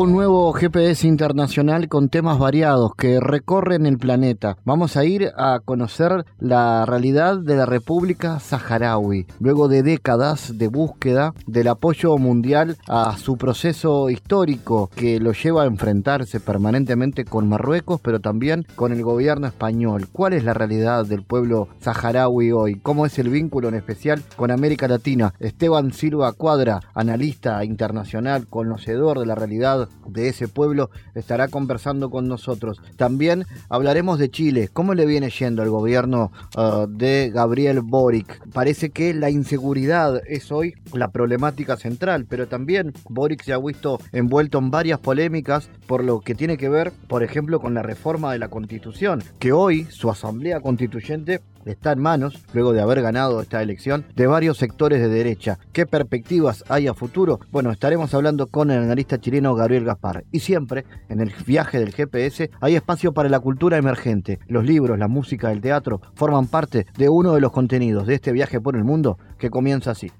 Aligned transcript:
un 0.00 0.12
nuevo 0.12 0.50
GPS 0.54 1.06
internacional 1.06 1.86
con 1.86 2.08
temas 2.08 2.38
variados 2.38 2.94
que 2.94 3.20
recorren 3.20 3.84
el 3.84 3.98
planeta. 3.98 4.56
Vamos 4.64 4.96
a 4.96 5.04
ir 5.04 5.30
a 5.36 5.60
conocer 5.62 6.24
la 6.38 6.86
realidad 6.86 7.36
de 7.36 7.54
la 7.54 7.66
República 7.66 8.40
Saharaui, 8.40 9.26
luego 9.40 9.68
de 9.68 9.82
décadas 9.82 10.56
de 10.56 10.68
búsqueda 10.68 11.34
del 11.46 11.68
apoyo 11.68 12.16
mundial 12.16 12.78
a 12.88 13.14
su 13.18 13.36
proceso 13.36 14.08
histórico 14.08 14.88
que 14.96 15.20
lo 15.20 15.32
lleva 15.32 15.64
a 15.64 15.66
enfrentarse 15.66 16.40
permanentemente 16.40 17.26
con 17.26 17.46
Marruecos, 17.46 18.00
pero 18.00 18.20
también 18.20 18.66
con 18.76 18.94
el 18.94 19.02
gobierno 19.02 19.48
español. 19.48 20.08
¿Cuál 20.10 20.32
es 20.32 20.44
la 20.44 20.54
realidad 20.54 21.04
del 21.04 21.24
pueblo 21.24 21.68
saharaui 21.82 22.52
hoy? 22.52 22.76
¿Cómo 22.76 23.04
es 23.04 23.18
el 23.18 23.28
vínculo 23.28 23.68
en 23.68 23.74
especial 23.74 24.22
con 24.36 24.50
América 24.50 24.88
Latina? 24.88 25.34
Esteban 25.40 25.92
Silva 25.92 26.32
Cuadra, 26.32 26.80
analista 26.94 27.62
internacional, 27.66 28.46
conocedor 28.46 29.18
de 29.18 29.26
la 29.26 29.34
realidad 29.34 29.89
de 30.06 30.28
ese 30.28 30.48
pueblo 30.48 30.90
estará 31.14 31.48
conversando 31.48 32.10
con 32.10 32.28
nosotros. 32.28 32.80
También 32.96 33.44
hablaremos 33.68 34.18
de 34.18 34.30
Chile. 34.30 34.68
¿Cómo 34.72 34.94
le 34.94 35.06
viene 35.06 35.30
yendo 35.30 35.62
al 35.62 35.70
gobierno 35.70 36.32
uh, 36.56 36.86
de 36.86 37.30
Gabriel 37.32 37.80
Boric? 37.80 38.40
Parece 38.52 38.90
que 38.90 39.14
la 39.14 39.30
inseguridad 39.30 40.20
es 40.26 40.50
hoy 40.52 40.74
la 40.92 41.10
problemática 41.10 41.76
central, 41.76 42.26
pero 42.28 42.48
también 42.48 42.92
Boric 43.08 43.42
se 43.42 43.52
ha 43.52 43.58
visto 43.58 44.00
envuelto 44.12 44.58
en 44.58 44.70
varias 44.70 45.00
polémicas 45.00 45.70
por 45.86 46.04
lo 46.04 46.20
que 46.20 46.34
tiene 46.34 46.56
que 46.56 46.68
ver, 46.68 46.92
por 47.08 47.22
ejemplo, 47.22 47.60
con 47.60 47.74
la 47.74 47.82
reforma 47.82 48.32
de 48.32 48.38
la 48.38 48.48
Constitución, 48.48 49.22
que 49.38 49.52
hoy 49.52 49.86
su 49.90 50.10
Asamblea 50.10 50.60
Constituyente 50.60 51.40
está 51.64 51.92
en 51.92 52.00
manos, 52.00 52.42
luego 52.52 52.72
de 52.72 52.80
haber 52.80 53.02
ganado 53.02 53.40
esta 53.40 53.62
elección, 53.62 54.06
de 54.14 54.26
varios 54.26 54.58
sectores 54.58 55.00
de 55.00 55.08
derecha. 55.08 55.58
¿Qué 55.72 55.86
perspectivas 55.86 56.64
hay 56.68 56.86
a 56.86 56.94
futuro? 56.94 57.40
Bueno, 57.50 57.70
estaremos 57.70 58.14
hablando 58.14 58.46
con 58.46 58.70
el 58.70 58.78
analista 58.78 59.18
chileno 59.18 59.54
Gabriel 59.54 59.84
Gaspar. 59.84 60.24
Y 60.32 60.40
siempre, 60.40 60.84
en 61.08 61.20
el 61.20 61.32
viaje 61.46 61.78
del 61.78 61.92
GPS, 61.92 62.50
hay 62.60 62.76
espacio 62.76 63.12
para 63.12 63.28
la 63.28 63.40
cultura 63.40 63.76
emergente. 63.76 64.38
Los 64.48 64.64
libros, 64.64 64.98
la 64.98 65.08
música, 65.08 65.52
el 65.52 65.60
teatro 65.60 66.00
forman 66.14 66.46
parte 66.46 66.86
de 66.96 67.08
uno 67.08 67.34
de 67.34 67.40
los 67.40 67.52
contenidos 67.52 68.06
de 68.06 68.14
este 68.14 68.32
viaje 68.32 68.60
por 68.60 68.76
el 68.76 68.84
mundo 68.84 69.18
que 69.38 69.50
comienza 69.50 69.90
así. 69.92 70.10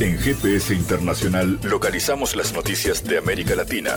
En 0.00 0.18
GPS 0.18 0.74
Internacional 0.74 1.60
localizamos 1.62 2.34
las 2.34 2.52
noticias 2.52 3.04
de 3.04 3.18
América 3.18 3.54
Latina. 3.54 3.90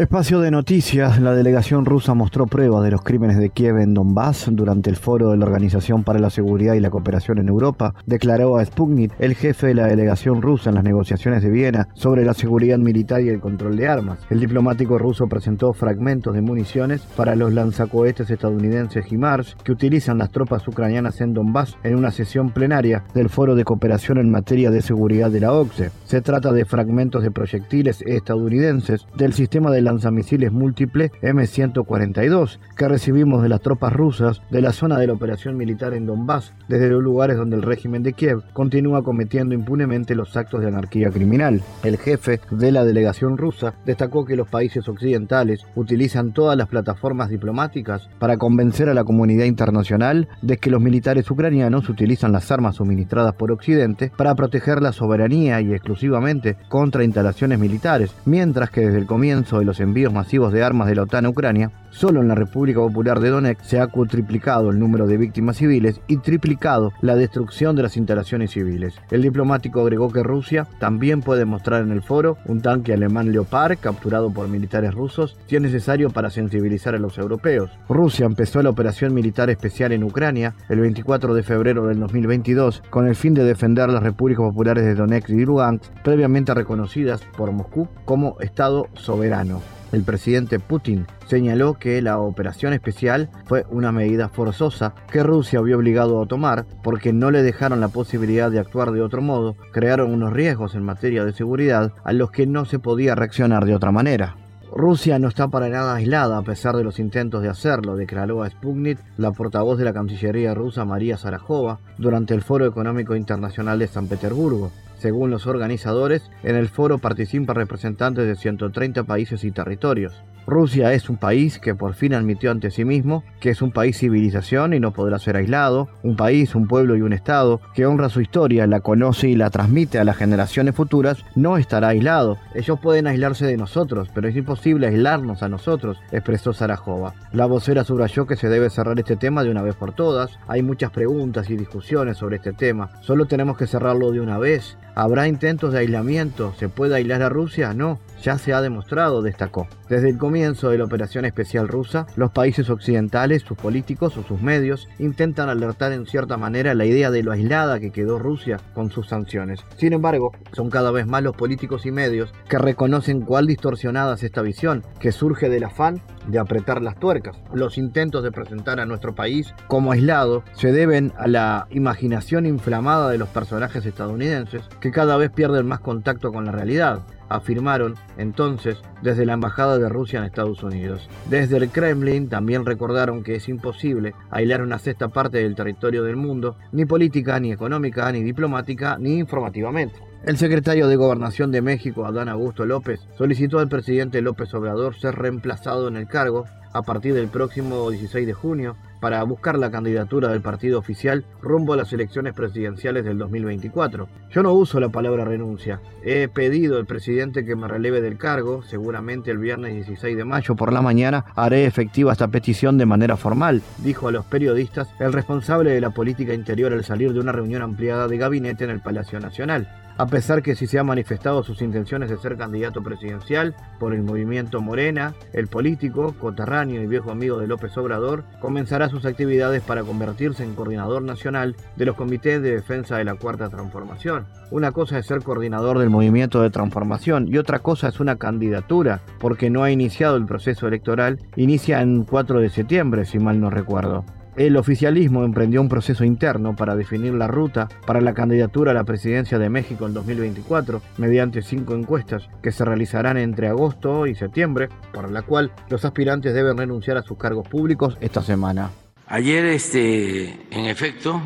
Espacio 0.00 0.40
de 0.40 0.50
noticias. 0.50 1.20
La 1.20 1.34
delegación 1.34 1.84
rusa 1.84 2.14
mostró 2.14 2.46
pruebas 2.46 2.82
de 2.84 2.90
los 2.90 3.02
crímenes 3.02 3.36
de 3.36 3.50
Kiev 3.50 3.76
en 3.76 3.92
Donbass 3.92 4.46
durante 4.50 4.88
el 4.88 4.96
foro 4.96 5.28
de 5.28 5.36
la 5.36 5.44
Organización 5.44 6.04
para 6.04 6.18
la 6.18 6.30
Seguridad 6.30 6.72
y 6.72 6.80
la 6.80 6.88
Cooperación 6.88 7.36
en 7.36 7.50
Europa. 7.50 7.92
Declaró 8.06 8.56
a 8.56 8.64
Sputnik, 8.64 9.12
el 9.18 9.34
jefe 9.34 9.66
de 9.66 9.74
la 9.74 9.88
delegación 9.88 10.40
rusa 10.40 10.70
en 10.70 10.76
las 10.76 10.84
negociaciones 10.84 11.42
de 11.42 11.50
Viena 11.50 11.88
sobre 11.92 12.24
la 12.24 12.32
seguridad 12.32 12.78
militar 12.78 13.20
y 13.20 13.28
el 13.28 13.40
control 13.40 13.76
de 13.76 13.88
armas. 13.88 14.20
El 14.30 14.40
diplomático 14.40 14.96
ruso 14.96 15.26
presentó 15.26 15.74
fragmentos 15.74 16.32
de 16.32 16.40
municiones 16.40 17.02
para 17.14 17.36
los 17.36 17.52
lanzacohetes 17.52 18.30
estadounidenses 18.30 19.04
HIMARS 19.12 19.54
que 19.62 19.72
utilizan 19.72 20.16
las 20.16 20.30
tropas 20.30 20.66
ucranianas 20.66 21.20
en 21.20 21.34
Donbass 21.34 21.76
en 21.82 21.96
una 21.96 22.10
sesión 22.10 22.52
plenaria 22.52 23.04
del 23.12 23.28
Foro 23.28 23.54
de 23.54 23.64
Cooperación 23.64 24.16
en 24.16 24.30
materia 24.30 24.70
de 24.70 24.80
seguridad 24.80 25.30
de 25.30 25.40
la 25.40 25.52
OCSE. 25.52 25.90
Se 26.06 26.22
trata 26.22 26.54
de 26.54 26.64
fragmentos 26.64 27.22
de 27.22 27.30
proyectiles 27.30 28.00
estadounidenses 28.06 29.06
del 29.14 29.34
sistema 29.34 29.70
de 29.70 29.89
lanzamisiles 29.90 30.52
múltiple 30.52 31.10
M142 31.22 32.58
que 32.76 32.88
recibimos 32.88 33.42
de 33.42 33.48
las 33.48 33.60
tropas 33.60 33.92
rusas 33.92 34.40
de 34.50 34.62
la 34.62 34.72
zona 34.72 34.98
de 34.98 35.06
la 35.06 35.12
operación 35.12 35.56
militar 35.56 35.94
en 35.94 36.06
Donbass, 36.06 36.52
desde 36.68 36.88
los 36.88 37.02
lugares 37.02 37.36
donde 37.36 37.56
el 37.56 37.62
régimen 37.62 38.02
de 38.02 38.12
Kiev 38.12 38.42
continúa 38.52 39.02
cometiendo 39.02 39.54
impunemente 39.54 40.14
los 40.14 40.36
actos 40.36 40.60
de 40.60 40.68
anarquía 40.68 41.10
criminal. 41.10 41.62
El 41.82 41.98
jefe 41.98 42.40
de 42.50 42.72
la 42.72 42.84
delegación 42.84 43.36
rusa 43.36 43.74
destacó 43.84 44.24
que 44.24 44.36
los 44.36 44.48
países 44.48 44.88
occidentales 44.88 45.66
utilizan 45.74 46.32
todas 46.32 46.56
las 46.56 46.68
plataformas 46.68 47.30
diplomáticas 47.30 48.08
para 48.18 48.36
convencer 48.36 48.88
a 48.88 48.94
la 48.94 49.04
comunidad 49.04 49.44
internacional 49.44 50.28
de 50.42 50.58
que 50.58 50.70
los 50.70 50.80
militares 50.80 51.30
ucranianos 51.30 51.88
utilizan 51.88 52.32
las 52.32 52.50
armas 52.50 52.76
suministradas 52.76 53.34
por 53.34 53.50
Occidente 53.52 54.12
para 54.16 54.34
proteger 54.34 54.82
la 54.82 54.92
soberanía 54.92 55.60
y 55.60 55.72
exclusivamente 55.72 56.56
contra 56.68 57.04
instalaciones 57.04 57.58
militares, 57.58 58.14
mientras 58.24 58.70
que 58.70 58.82
desde 58.82 58.98
el 58.98 59.06
comienzo 59.06 59.58
de 59.58 59.64
los 59.64 59.79
envíos 59.80 60.12
masivos 60.12 60.52
de 60.52 60.62
armas 60.62 60.88
de 60.88 60.94
la 60.94 61.02
OTAN 61.02 61.26
a 61.26 61.30
Ucrania, 61.30 61.70
solo 61.90 62.20
en 62.20 62.28
la 62.28 62.34
República 62.34 62.80
Popular 62.80 63.20
de 63.20 63.30
Donetsk 63.30 63.62
se 63.62 63.80
ha 63.80 63.86
cutriplicado 63.86 64.70
el 64.70 64.78
número 64.78 65.06
de 65.06 65.16
víctimas 65.16 65.58
civiles 65.58 66.00
y 66.06 66.18
triplicado 66.18 66.92
la 67.00 67.16
destrucción 67.16 67.76
de 67.76 67.82
las 67.82 67.96
instalaciones 67.96 68.52
civiles. 68.52 68.94
El 69.10 69.22
diplomático 69.22 69.80
agregó 69.80 70.10
que 70.10 70.22
Rusia 70.22 70.66
también 70.78 71.20
puede 71.20 71.44
mostrar 71.44 71.82
en 71.82 71.92
el 71.92 72.02
foro 72.02 72.38
un 72.46 72.60
tanque 72.60 72.92
alemán 72.92 73.32
Leopard 73.32 73.78
capturado 73.78 74.32
por 74.32 74.48
militares 74.48 74.94
rusos 74.94 75.36
si 75.46 75.56
es 75.56 75.62
necesario 75.62 76.10
para 76.10 76.30
sensibilizar 76.30 76.94
a 76.94 76.98
los 76.98 77.18
europeos. 77.18 77.70
Rusia 77.88 78.26
empezó 78.26 78.62
la 78.62 78.70
operación 78.70 79.14
militar 79.14 79.50
especial 79.50 79.92
en 79.92 80.04
Ucrania 80.04 80.54
el 80.68 80.80
24 80.80 81.34
de 81.34 81.42
febrero 81.42 81.86
del 81.86 82.00
2022 82.00 82.82
con 82.90 83.06
el 83.06 83.16
fin 83.16 83.34
de 83.34 83.44
defender 83.44 83.88
las 83.90 84.02
repúblicas 84.02 84.44
populares 84.44 84.84
de 84.84 84.94
Donetsk 84.94 85.30
y 85.30 85.44
Lugansk, 85.44 85.90
previamente 86.02 86.54
reconocidas 86.54 87.22
por 87.36 87.52
Moscú 87.52 87.88
como 88.04 88.38
Estado 88.40 88.86
soberano. 88.94 89.79
El 89.92 90.02
presidente 90.04 90.60
Putin 90.60 91.06
señaló 91.26 91.74
que 91.74 92.00
la 92.00 92.18
operación 92.18 92.72
especial 92.72 93.28
fue 93.46 93.64
una 93.70 93.90
medida 93.90 94.28
forzosa 94.28 94.94
que 95.10 95.24
Rusia 95.24 95.60
vio 95.60 95.78
obligado 95.78 96.22
a 96.22 96.26
tomar 96.26 96.64
porque 96.82 97.12
no 97.12 97.32
le 97.32 97.42
dejaron 97.42 97.80
la 97.80 97.88
posibilidad 97.88 98.50
de 98.50 98.60
actuar 98.60 98.92
de 98.92 99.02
otro 99.02 99.20
modo, 99.20 99.56
crearon 99.72 100.12
unos 100.12 100.32
riesgos 100.32 100.76
en 100.76 100.84
materia 100.84 101.24
de 101.24 101.32
seguridad 101.32 101.92
a 102.04 102.12
los 102.12 102.30
que 102.30 102.46
no 102.46 102.64
se 102.64 102.78
podía 102.78 103.16
reaccionar 103.16 103.64
de 103.64 103.74
otra 103.74 103.90
manera. 103.90 104.36
Rusia 104.72 105.18
no 105.18 105.26
está 105.26 105.48
para 105.48 105.68
nada 105.68 105.96
aislada 105.96 106.38
a 106.38 106.42
pesar 106.42 106.76
de 106.76 106.84
los 106.84 107.00
intentos 107.00 107.42
de 107.42 107.48
hacerlo, 107.48 107.96
declaró 107.96 108.44
a 108.44 108.50
Sputnik 108.50 109.00
la 109.16 109.32
portavoz 109.32 109.78
de 109.78 109.84
la 109.84 109.92
Cancillería 109.92 110.54
rusa 110.54 110.84
María 110.84 111.16
Sarajova 111.16 111.80
durante 111.98 112.34
el 112.34 112.42
Foro 112.42 112.66
Económico 112.66 113.16
Internacional 113.16 113.80
de 113.80 113.88
San 113.88 114.06
Petersburgo. 114.06 114.70
Según 115.00 115.30
los 115.30 115.46
organizadores, 115.46 116.30
en 116.42 116.56
el 116.56 116.68
foro 116.68 116.98
participan 116.98 117.56
representantes 117.56 118.26
de 118.26 118.36
130 118.36 119.04
países 119.04 119.44
y 119.44 119.50
territorios. 119.50 120.22
Rusia 120.46 120.92
es 120.92 121.08
un 121.08 121.16
país 121.16 121.58
que 121.58 121.74
por 121.74 121.94
fin 121.94 122.12
admitió 122.12 122.50
ante 122.50 122.70
sí 122.70 122.84
mismo 122.84 123.22
que 123.40 123.50
es 123.50 123.62
un 123.62 123.70
país 123.70 123.98
civilización 123.98 124.74
y 124.74 124.80
no 124.80 124.92
podrá 124.92 125.18
ser 125.18 125.36
aislado, 125.36 125.88
un 126.02 126.16
país, 126.16 126.54
un 126.54 126.66
pueblo 126.66 126.96
y 126.96 127.02
un 127.02 127.12
Estado 127.12 127.60
que 127.74 127.86
honra 127.86 128.08
su 128.08 128.20
historia, 128.20 128.66
la 128.66 128.80
conoce 128.80 129.28
y 129.28 129.36
la 129.36 129.50
transmite 129.50 129.98
a 129.98 130.04
las 130.04 130.16
generaciones 130.16 130.74
futuras, 130.74 131.24
no 131.34 131.56
estará 131.56 131.88
aislado. 131.88 132.38
Ellos 132.54 132.80
pueden 132.80 133.06
aislarse 133.06 133.46
de 133.46 133.56
nosotros, 133.56 134.08
pero 134.14 134.28
es 134.28 134.36
imposible 134.36 134.88
aislarnos 134.88 135.42
a 135.42 135.48
nosotros, 135.48 135.98
expresó 136.10 136.52
Sarajova. 136.52 137.14
La 137.32 137.46
vocera 137.46 137.84
subrayó 137.84 138.26
que 138.26 138.36
se 138.36 138.48
debe 138.48 138.70
cerrar 138.70 138.98
este 138.98 139.16
tema 139.16 139.44
de 139.44 139.50
una 139.50 139.62
vez 139.62 139.76
por 139.76 139.92
todas. 139.92 140.38
Hay 140.48 140.62
muchas 140.62 140.90
preguntas 140.90 141.48
y 141.48 141.56
discusiones 141.56 142.18
sobre 142.18 142.36
este 142.36 142.52
tema. 142.52 142.90
Solo 143.00 143.26
tenemos 143.26 143.56
que 143.56 143.66
cerrarlo 143.66 144.10
de 144.10 144.20
una 144.20 144.38
vez. 144.38 144.76
¿Habrá 144.94 145.28
intentos 145.28 145.72
de 145.72 145.80
aislamiento? 145.80 146.54
¿Se 146.58 146.68
puede 146.68 146.96
aislar 146.96 147.22
a 147.22 147.28
Rusia? 147.28 147.74
No 147.74 147.98
ya 148.22 148.38
se 148.38 148.52
ha 148.52 148.60
demostrado, 148.60 149.22
destacó. 149.22 149.66
Desde 149.88 150.10
el 150.10 150.18
comienzo 150.18 150.70
de 150.70 150.78
la 150.78 150.84
operación 150.84 151.24
especial 151.24 151.68
rusa, 151.68 152.06
los 152.16 152.30
países 152.30 152.70
occidentales, 152.70 153.42
sus 153.42 153.56
políticos 153.56 154.16
o 154.16 154.22
sus 154.22 154.40
medios 154.40 154.88
intentan 154.98 155.48
alertar 155.48 155.92
en 155.92 156.06
cierta 156.06 156.36
manera 156.36 156.74
la 156.74 156.84
idea 156.84 157.10
de 157.10 157.22
lo 157.22 157.32
aislada 157.32 157.80
que 157.80 157.90
quedó 157.90 158.18
Rusia 158.18 158.60
con 158.74 158.90
sus 158.90 159.08
sanciones. 159.08 159.60
Sin 159.76 159.92
embargo, 159.92 160.32
son 160.52 160.70
cada 160.70 160.90
vez 160.90 161.06
más 161.06 161.22
los 161.22 161.36
políticos 161.36 161.86
y 161.86 161.90
medios 161.90 162.32
que 162.48 162.58
reconocen 162.58 163.22
cuál 163.22 163.46
distorsionada 163.46 164.14
es 164.14 164.22
esta 164.22 164.42
visión, 164.42 164.84
que 165.00 165.12
surge 165.12 165.48
del 165.48 165.64
afán 165.64 166.00
de 166.26 166.38
apretar 166.38 166.82
las 166.82 166.98
tuercas. 166.98 167.36
Los 167.52 167.78
intentos 167.78 168.22
de 168.22 168.32
presentar 168.32 168.80
a 168.80 168.86
nuestro 168.86 169.14
país 169.14 169.54
como 169.66 169.92
aislado 169.92 170.44
se 170.52 170.72
deben 170.72 171.12
a 171.16 171.28
la 171.28 171.66
imaginación 171.70 172.46
inflamada 172.46 173.10
de 173.10 173.18
los 173.18 173.28
personajes 173.28 173.84
estadounidenses 173.86 174.62
que 174.80 174.90
cada 174.90 175.16
vez 175.16 175.30
pierden 175.30 175.66
más 175.66 175.80
contacto 175.80 176.32
con 176.32 176.44
la 176.44 176.52
realidad 176.52 177.02
afirmaron 177.30 177.94
entonces 178.18 178.76
desde 179.00 179.24
la 179.24 179.34
Embajada 179.34 179.78
de 179.78 179.88
Rusia 179.88 180.18
en 180.18 180.26
Estados 180.26 180.62
Unidos. 180.62 181.08
Desde 181.30 181.56
el 181.56 181.70
Kremlin 181.70 182.28
también 182.28 182.66
recordaron 182.66 183.22
que 183.22 183.36
es 183.36 183.48
imposible 183.48 184.14
aislar 184.30 184.62
una 184.62 184.78
sexta 184.78 185.08
parte 185.08 185.38
del 185.38 185.54
territorio 185.54 186.02
del 186.02 186.16
mundo, 186.16 186.56
ni 186.72 186.84
política, 186.84 187.40
ni 187.40 187.52
económica, 187.52 188.10
ni 188.12 188.22
diplomática, 188.22 188.98
ni 188.98 189.18
informativamente. 189.18 190.09
El 190.22 190.36
secretario 190.36 190.86
de 190.86 190.96
Gobernación 190.96 191.50
de 191.50 191.62
México, 191.62 192.04
Adán 192.04 192.28
Augusto 192.28 192.66
López, 192.66 193.00
solicitó 193.16 193.58
al 193.58 193.70
presidente 193.70 194.20
López 194.20 194.52
Obrador 194.52 194.94
ser 194.94 195.14
reemplazado 195.14 195.88
en 195.88 195.96
el 195.96 196.06
cargo 196.08 196.44
a 196.74 196.82
partir 196.82 197.14
del 197.14 197.28
próximo 197.28 197.90
16 197.90 198.26
de 198.26 198.34
junio 198.34 198.76
para 199.00 199.22
buscar 199.22 199.58
la 199.58 199.70
candidatura 199.70 200.28
del 200.28 200.42
partido 200.42 200.78
oficial 200.78 201.24
rumbo 201.40 201.72
a 201.72 201.78
las 201.78 201.92
elecciones 201.94 202.34
presidenciales 202.34 203.02
del 203.02 203.16
2024. 203.16 204.08
Yo 204.30 204.42
no 204.42 204.52
uso 204.52 204.78
la 204.78 204.90
palabra 204.90 205.24
renuncia. 205.24 205.80
He 206.04 206.28
pedido 206.28 206.76
al 206.76 206.84
presidente 206.84 207.46
que 207.46 207.56
me 207.56 207.66
releve 207.66 208.02
del 208.02 208.18
cargo. 208.18 208.62
Seguramente 208.62 209.30
el 209.30 209.38
viernes 209.38 209.72
16 209.74 210.18
de 210.18 210.24
mayo 210.24 210.54
por 210.54 210.70
la 210.70 210.82
mañana 210.82 211.24
haré 211.34 211.64
efectiva 211.64 212.12
esta 212.12 212.28
petición 212.28 212.76
de 212.76 212.84
manera 212.84 213.16
formal, 213.16 213.62
dijo 213.78 214.08
a 214.08 214.12
los 214.12 214.26
periodistas 214.26 214.88
el 215.00 215.14
responsable 215.14 215.70
de 215.70 215.80
la 215.80 215.90
política 215.90 216.34
interior 216.34 216.74
al 216.74 216.84
salir 216.84 217.14
de 217.14 217.20
una 217.20 217.32
reunión 217.32 217.62
ampliada 217.62 218.06
de 218.06 218.18
gabinete 218.18 218.64
en 218.64 218.70
el 218.70 218.80
Palacio 218.80 219.18
Nacional 219.18 219.79
a 220.00 220.06
pesar 220.06 220.42
que 220.42 220.54
si 220.54 220.66
se 220.66 220.78
ha 220.78 220.82
manifestado 220.82 221.42
sus 221.42 221.60
intenciones 221.60 222.08
de 222.08 222.16
ser 222.16 222.38
candidato 222.38 222.82
presidencial 222.82 223.54
por 223.78 223.92
el 223.92 224.02
movimiento 224.02 224.62
Morena, 224.62 225.12
el 225.34 225.46
político, 225.46 226.14
coterráneo 226.18 226.82
y 226.82 226.86
viejo 226.86 227.10
amigo 227.10 227.36
de 227.36 227.46
López 227.46 227.76
Obrador, 227.76 228.24
comenzará 228.40 228.88
sus 228.88 229.04
actividades 229.04 229.62
para 229.62 229.82
convertirse 229.82 230.42
en 230.42 230.54
coordinador 230.54 231.02
nacional 231.02 231.54
de 231.76 231.84
los 231.84 231.96
comités 231.96 232.40
de 232.40 232.54
defensa 232.54 232.96
de 232.96 233.04
la 233.04 233.16
Cuarta 233.16 233.50
Transformación. 233.50 234.24
Una 234.50 234.72
cosa 234.72 234.96
es 234.96 235.04
ser 235.04 235.22
coordinador 235.22 235.78
del 235.78 235.90
movimiento 235.90 236.40
de 236.40 236.48
transformación 236.48 237.28
y 237.28 237.36
otra 237.36 237.58
cosa 237.58 237.88
es 237.88 238.00
una 238.00 238.16
candidatura, 238.16 239.02
porque 239.18 239.50
no 239.50 239.64
ha 239.64 239.70
iniciado 239.70 240.16
el 240.16 240.24
proceso 240.24 240.66
electoral, 240.66 241.18
inicia 241.36 241.82
en 241.82 242.04
4 242.04 242.40
de 242.40 242.48
septiembre, 242.48 243.04
si 243.04 243.18
mal 243.18 243.38
no 243.38 243.50
recuerdo. 243.50 244.06
El 244.40 244.56
oficialismo 244.56 245.22
emprendió 245.22 245.60
un 245.60 245.68
proceso 245.68 246.02
interno 246.02 246.56
para 246.56 246.74
definir 246.74 247.12
la 247.12 247.26
ruta 247.26 247.68
para 247.84 248.00
la 248.00 248.14
candidatura 248.14 248.70
a 248.70 248.74
la 248.74 248.84
presidencia 248.84 249.38
de 249.38 249.50
México 249.50 249.86
en 249.86 249.92
2024 249.92 250.80
mediante 250.96 251.42
cinco 251.42 251.74
encuestas 251.74 252.26
que 252.42 252.50
se 252.50 252.64
realizarán 252.64 253.18
entre 253.18 253.48
agosto 253.48 254.06
y 254.06 254.14
septiembre, 254.14 254.70
por 254.94 255.10
la 255.10 255.20
cual 255.20 255.52
los 255.68 255.84
aspirantes 255.84 256.32
deben 256.32 256.56
renunciar 256.56 256.96
a 256.96 257.02
sus 257.02 257.18
cargos 257.18 257.46
públicos 257.48 257.98
esta 258.00 258.22
semana. 258.22 258.70
Ayer, 259.08 259.44
este, 259.44 260.46
en 260.50 260.64
efecto, 260.64 261.20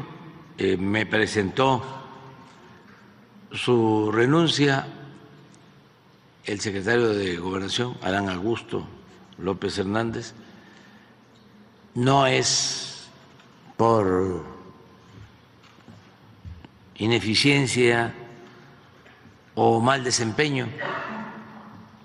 eh, 0.58 0.76
me 0.76 1.06
presentó 1.06 1.84
su 3.52 4.11
renuncia 4.11 4.88
el 6.46 6.58
secretario 6.58 7.11
de 7.11 7.37
Gobernación, 7.37 7.94
Adán 8.02 8.28
Augusto 8.28 8.88
López 9.38 9.78
Hernández. 9.78 10.34
No 11.94 12.26
es 12.26 12.94
por 13.76 14.44
ineficiencia 16.97 18.15
o 19.55 19.81
mal 19.81 20.03
desempeño, 20.03 20.69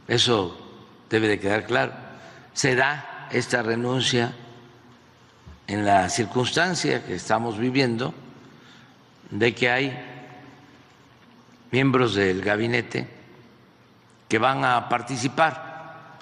eso 0.08 0.58
debe 1.10 1.28
de 1.28 1.40
quedar 1.40 1.66
claro, 1.66 1.94
se 2.54 2.76
da 2.76 3.28
esta 3.32 3.62
renuncia 3.62 4.34
en 5.68 5.86
la 5.86 6.10
circunstancia 6.10 7.06
que 7.06 7.16
estamos 7.16 7.58
viviendo 7.58 8.14
de 9.30 9.54
que 9.54 9.70
hay 9.70 10.06
miembros 11.72 12.16
del 12.16 12.42
gabinete 12.42 13.08
que 14.28 14.38
van 14.38 14.66
a 14.66 14.90
participar 14.90 16.18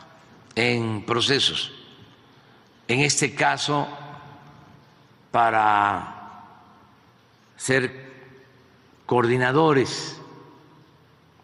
en 0.55 1.05
procesos. 1.05 1.71
En 2.87 3.01
este 3.01 3.35
caso, 3.35 3.87
para 5.31 6.43
ser 7.55 8.07
coordinadores 9.05 10.19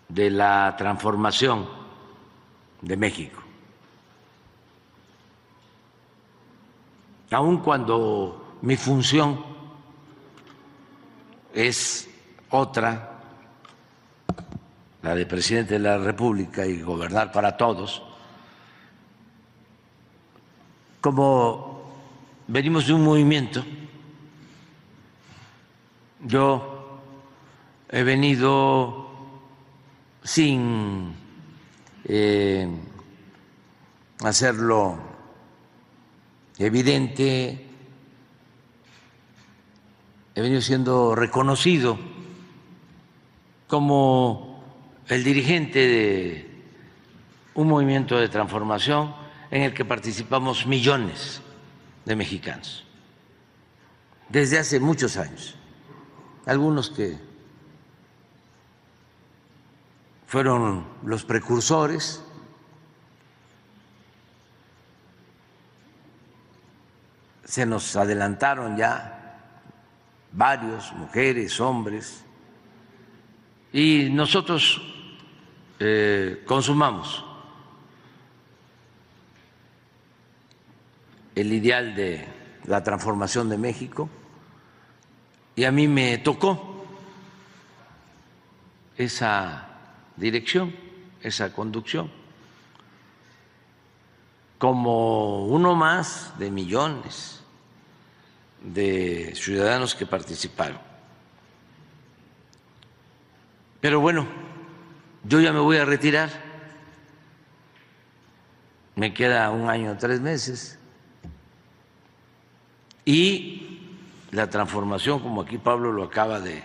de 0.10 0.30
la 0.30 0.76
transformación 0.78 1.68
de 2.82 2.98
México. 2.98 3.42
Aun 7.32 7.58
cuando 7.58 8.58
mi 8.62 8.78
función 8.78 9.44
es 11.54 12.08
otra, 12.52 13.10
la 15.02 15.16
de 15.16 15.26
presidente 15.26 15.74
de 15.74 15.80
la 15.80 15.98
República 15.98 16.66
y 16.66 16.82
gobernar 16.82 17.32
para 17.32 17.58
todos, 17.58 18.04
como 21.02 21.73
venimos 22.48 22.88
de 22.88 22.94
un 22.94 23.04
movimiento. 23.04 23.64
Yo 26.26 27.02
he 27.90 28.04
venido 28.04 29.08
sin 30.24 31.14
eh, 32.06 32.68
hacerlo 34.22 34.98
evidente, 36.58 37.68
he 40.36 40.42
venido 40.42 40.62
siendo 40.62 41.14
reconocido 41.16 41.98
como 43.68 44.64
el 45.08 45.24
dirigente 45.24 45.80
de 45.80 46.64
un 47.56 47.68
movimiento 47.68 48.18
de 48.18 48.30
transformación 48.30 49.14
en 49.52 49.64
el 49.64 49.74
que 49.74 49.86
participamos 49.86 50.66
millones 50.66 51.42
de 52.06 52.16
mexicanos, 52.16 52.86
desde 54.30 54.60
hace 54.60 54.80
muchos 54.80 55.18
años. 55.18 55.56
Algunos 56.46 56.90
que 56.90 57.18
fueron 60.28 60.86
los 61.04 61.24
precursores, 61.24 62.22
se 67.46 67.66
nos 67.66 67.96
adelantaron 67.96 68.76
ya 68.76 69.38
varios, 70.32 70.92
mujeres, 70.94 71.60
hombres, 71.60 72.26
y 73.72 74.10
nosotros 74.10 74.82
eh, 75.80 76.44
consumamos 76.48 77.24
el 81.36 81.54
ideal 81.54 81.96
de 81.96 82.28
la 82.66 82.84
transformación 82.84 83.50
de 83.50 83.58
México 83.58 84.10
y 85.56 85.66
a 85.66 85.72
mí 85.72 85.88
me 85.88 86.18
tocó 86.18 86.86
esa 88.98 89.68
dirección, 90.16 90.76
esa 91.22 91.52
conducción, 91.54 92.12
como 94.58 95.46
uno 95.48 95.76
más 95.76 96.38
de 96.40 96.50
millones 96.50 97.42
de 98.62 99.34
ciudadanos 99.36 99.94
que 99.94 100.06
participaron. 100.06 100.80
Pero 103.82 104.00
bueno, 104.00 104.26
yo 105.26 105.42
ya 105.42 105.52
me 105.52 105.60
voy 105.60 105.78
a 105.78 105.86
retirar, 105.86 106.30
me 108.96 109.14
queda 109.14 109.50
un 109.50 109.70
año, 109.70 109.98
tres 110.00 110.22
meses 110.22 110.80
y 113.06 113.80
la 114.32 114.50
transformación, 114.50 115.20
como 115.20 115.42
aquí 115.42 115.58
Pablo 115.58 115.92
lo 115.92 116.04
acaba 116.04 116.40
de 116.40 116.64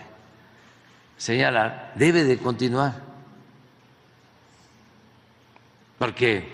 señalar, 1.17 1.93
debe 1.95 2.23
de 2.23 2.37
continuar. 2.37 3.01
Porque 5.97 6.47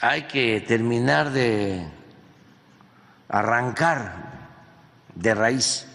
hay 0.00 0.22
que 0.22 0.60
terminar 0.60 1.30
de 1.30 1.86
arrancar 3.28 4.48
de 5.14 5.34
raíz 5.34 5.86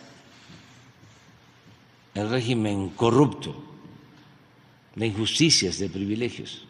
el 2.13 2.30
régimen 2.30 2.89
corrupto 2.89 3.63
de 4.96 5.08
injusticias, 5.08 5.80
de 5.80 5.89
privilegios. 5.89 6.65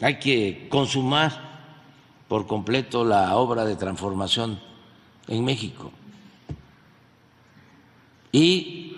Hay 0.00 0.18
que 0.18 0.66
consumar 0.68 1.45
por 2.28 2.46
completo 2.46 3.04
la 3.04 3.36
obra 3.36 3.64
de 3.64 3.76
transformación 3.76 4.60
en 5.28 5.44
México. 5.44 5.92
Y 8.32 8.96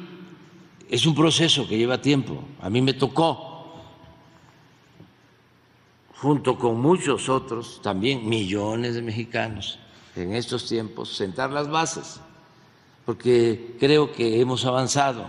es 0.88 1.06
un 1.06 1.14
proceso 1.14 1.68
que 1.68 1.76
lleva 1.76 2.00
tiempo. 2.00 2.42
A 2.60 2.70
mí 2.70 2.80
me 2.80 2.94
tocó, 2.94 3.74
junto 6.16 6.58
con 6.58 6.80
muchos 6.80 7.28
otros, 7.28 7.80
también 7.82 8.28
millones 8.28 8.94
de 8.94 9.02
mexicanos, 9.02 9.78
en 10.16 10.34
estos 10.34 10.66
tiempos, 10.66 11.14
sentar 11.14 11.50
las 11.50 11.68
bases, 11.68 12.20
porque 13.04 13.76
creo 13.78 14.12
que 14.12 14.40
hemos 14.40 14.64
avanzado 14.66 15.24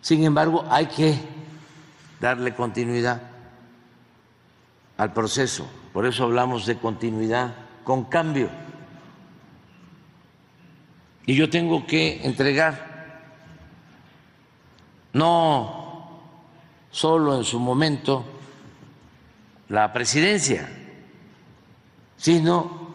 Sin 0.00 0.22
embargo, 0.22 0.64
hay 0.70 0.86
que 0.86 1.18
darle 2.20 2.54
continuidad 2.54 3.22
al 4.96 5.12
proceso. 5.12 5.66
Por 5.92 6.06
eso 6.06 6.24
hablamos 6.24 6.66
de 6.66 6.76
continuidad 6.76 7.54
con 7.84 8.04
cambio. 8.04 8.50
Y 11.26 11.34
yo 11.34 11.50
tengo 11.50 11.86
que 11.86 12.24
entregar, 12.24 13.20
no 15.12 16.20
solo 16.90 17.36
en 17.36 17.44
su 17.44 17.58
momento, 17.58 18.24
la 19.68 19.92
presidencia, 19.92 20.68
sino 22.16 22.88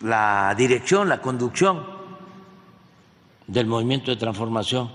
la 0.00 0.54
dirección, 0.56 1.08
la 1.08 1.22
conducción 1.22 1.84
del 3.46 3.66
movimiento 3.66 4.10
de 4.10 4.16
transformación 4.16 4.90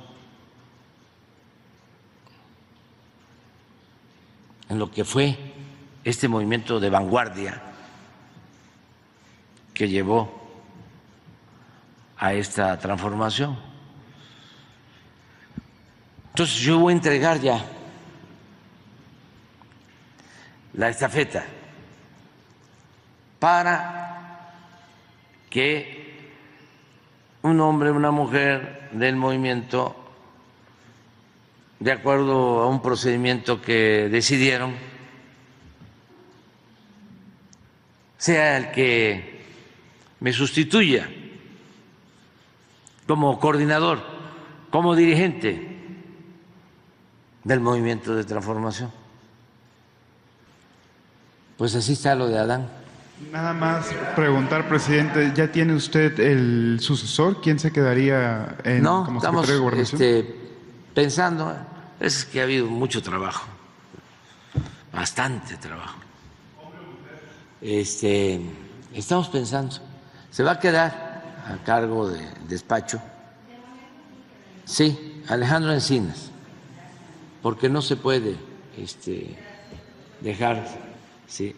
en 4.70 4.78
lo 4.78 4.92
que 4.92 5.04
fue 5.04 5.49
este 6.04 6.28
movimiento 6.28 6.80
de 6.80 6.90
vanguardia 6.90 7.62
que 9.74 9.88
llevó 9.88 10.40
a 12.18 12.34
esta 12.34 12.78
transformación. 12.78 13.58
Entonces 16.30 16.58
yo 16.58 16.80
voy 16.80 16.94
a 16.94 16.96
entregar 16.96 17.40
ya 17.40 17.64
la 20.74 20.90
estafeta 20.90 21.46
para 23.40 24.54
que 25.50 26.00
un 27.42 27.60
hombre, 27.62 27.92
una 27.92 28.12
mujer 28.12 28.90
del 28.92 29.16
movimiento, 29.16 29.96
de 31.80 31.92
acuerdo 31.94 32.62
a 32.62 32.68
un 32.68 32.82
procedimiento 32.82 33.62
que 33.62 34.10
decidieron, 34.10 34.74
sea 38.20 38.58
el 38.58 38.72
que 38.72 39.42
me 40.20 40.34
sustituya 40.34 41.10
como 43.08 43.40
coordinador, 43.40 44.04
como 44.70 44.96
dirigente 44.96 45.78
del 47.44 47.62
movimiento 47.62 48.14
de 48.14 48.26
transformación. 48.26 48.92
Pues 51.58 51.74
así 51.76 51.94
está 51.94 52.14
lo 52.14 52.28
de 52.28 52.38
Adán. 52.38 52.70
Nada 53.32 53.54
más 53.54 53.88
preguntar, 54.16 54.68
presidente, 54.68 55.32
¿ya 55.34 55.52
tiene 55.52 55.74
usted 55.74 56.20
el 56.20 56.80
sucesor? 56.82 57.42
¿Quién 57.42 57.58
se 57.58 57.72
quedaría 57.72 58.58
en, 58.64 58.84
no, 58.84 59.06
como 59.06 59.22
secretario 59.22 59.54
de 59.54 59.60
Gobernación? 59.60 60.02
Este, 60.02 60.36
pensando, 60.94 61.56
es 62.00 62.26
que 62.26 62.42
ha 62.42 62.44
habido 62.44 62.68
mucho 62.68 63.02
trabajo, 63.02 63.48
bastante 64.94 65.56
trabajo 65.58 66.09
este, 67.62 68.42
estamos 68.94 69.30
pensando, 69.30 69.76
se 70.32 70.44
va 70.44 70.54
a 70.54 70.60
quedar 70.60 71.44
a 71.48 71.64
cargo 71.64 72.10
de 72.10 72.22
despacho, 72.48 73.02
sí, 74.66 75.22
Alejandro 75.28 75.74
Encinas, 75.74 76.32
porque 77.42 77.70
no 77.70 77.82
se 77.82 77.96
puede 77.96 78.36
este, 78.78 79.36
dejar 80.22 80.66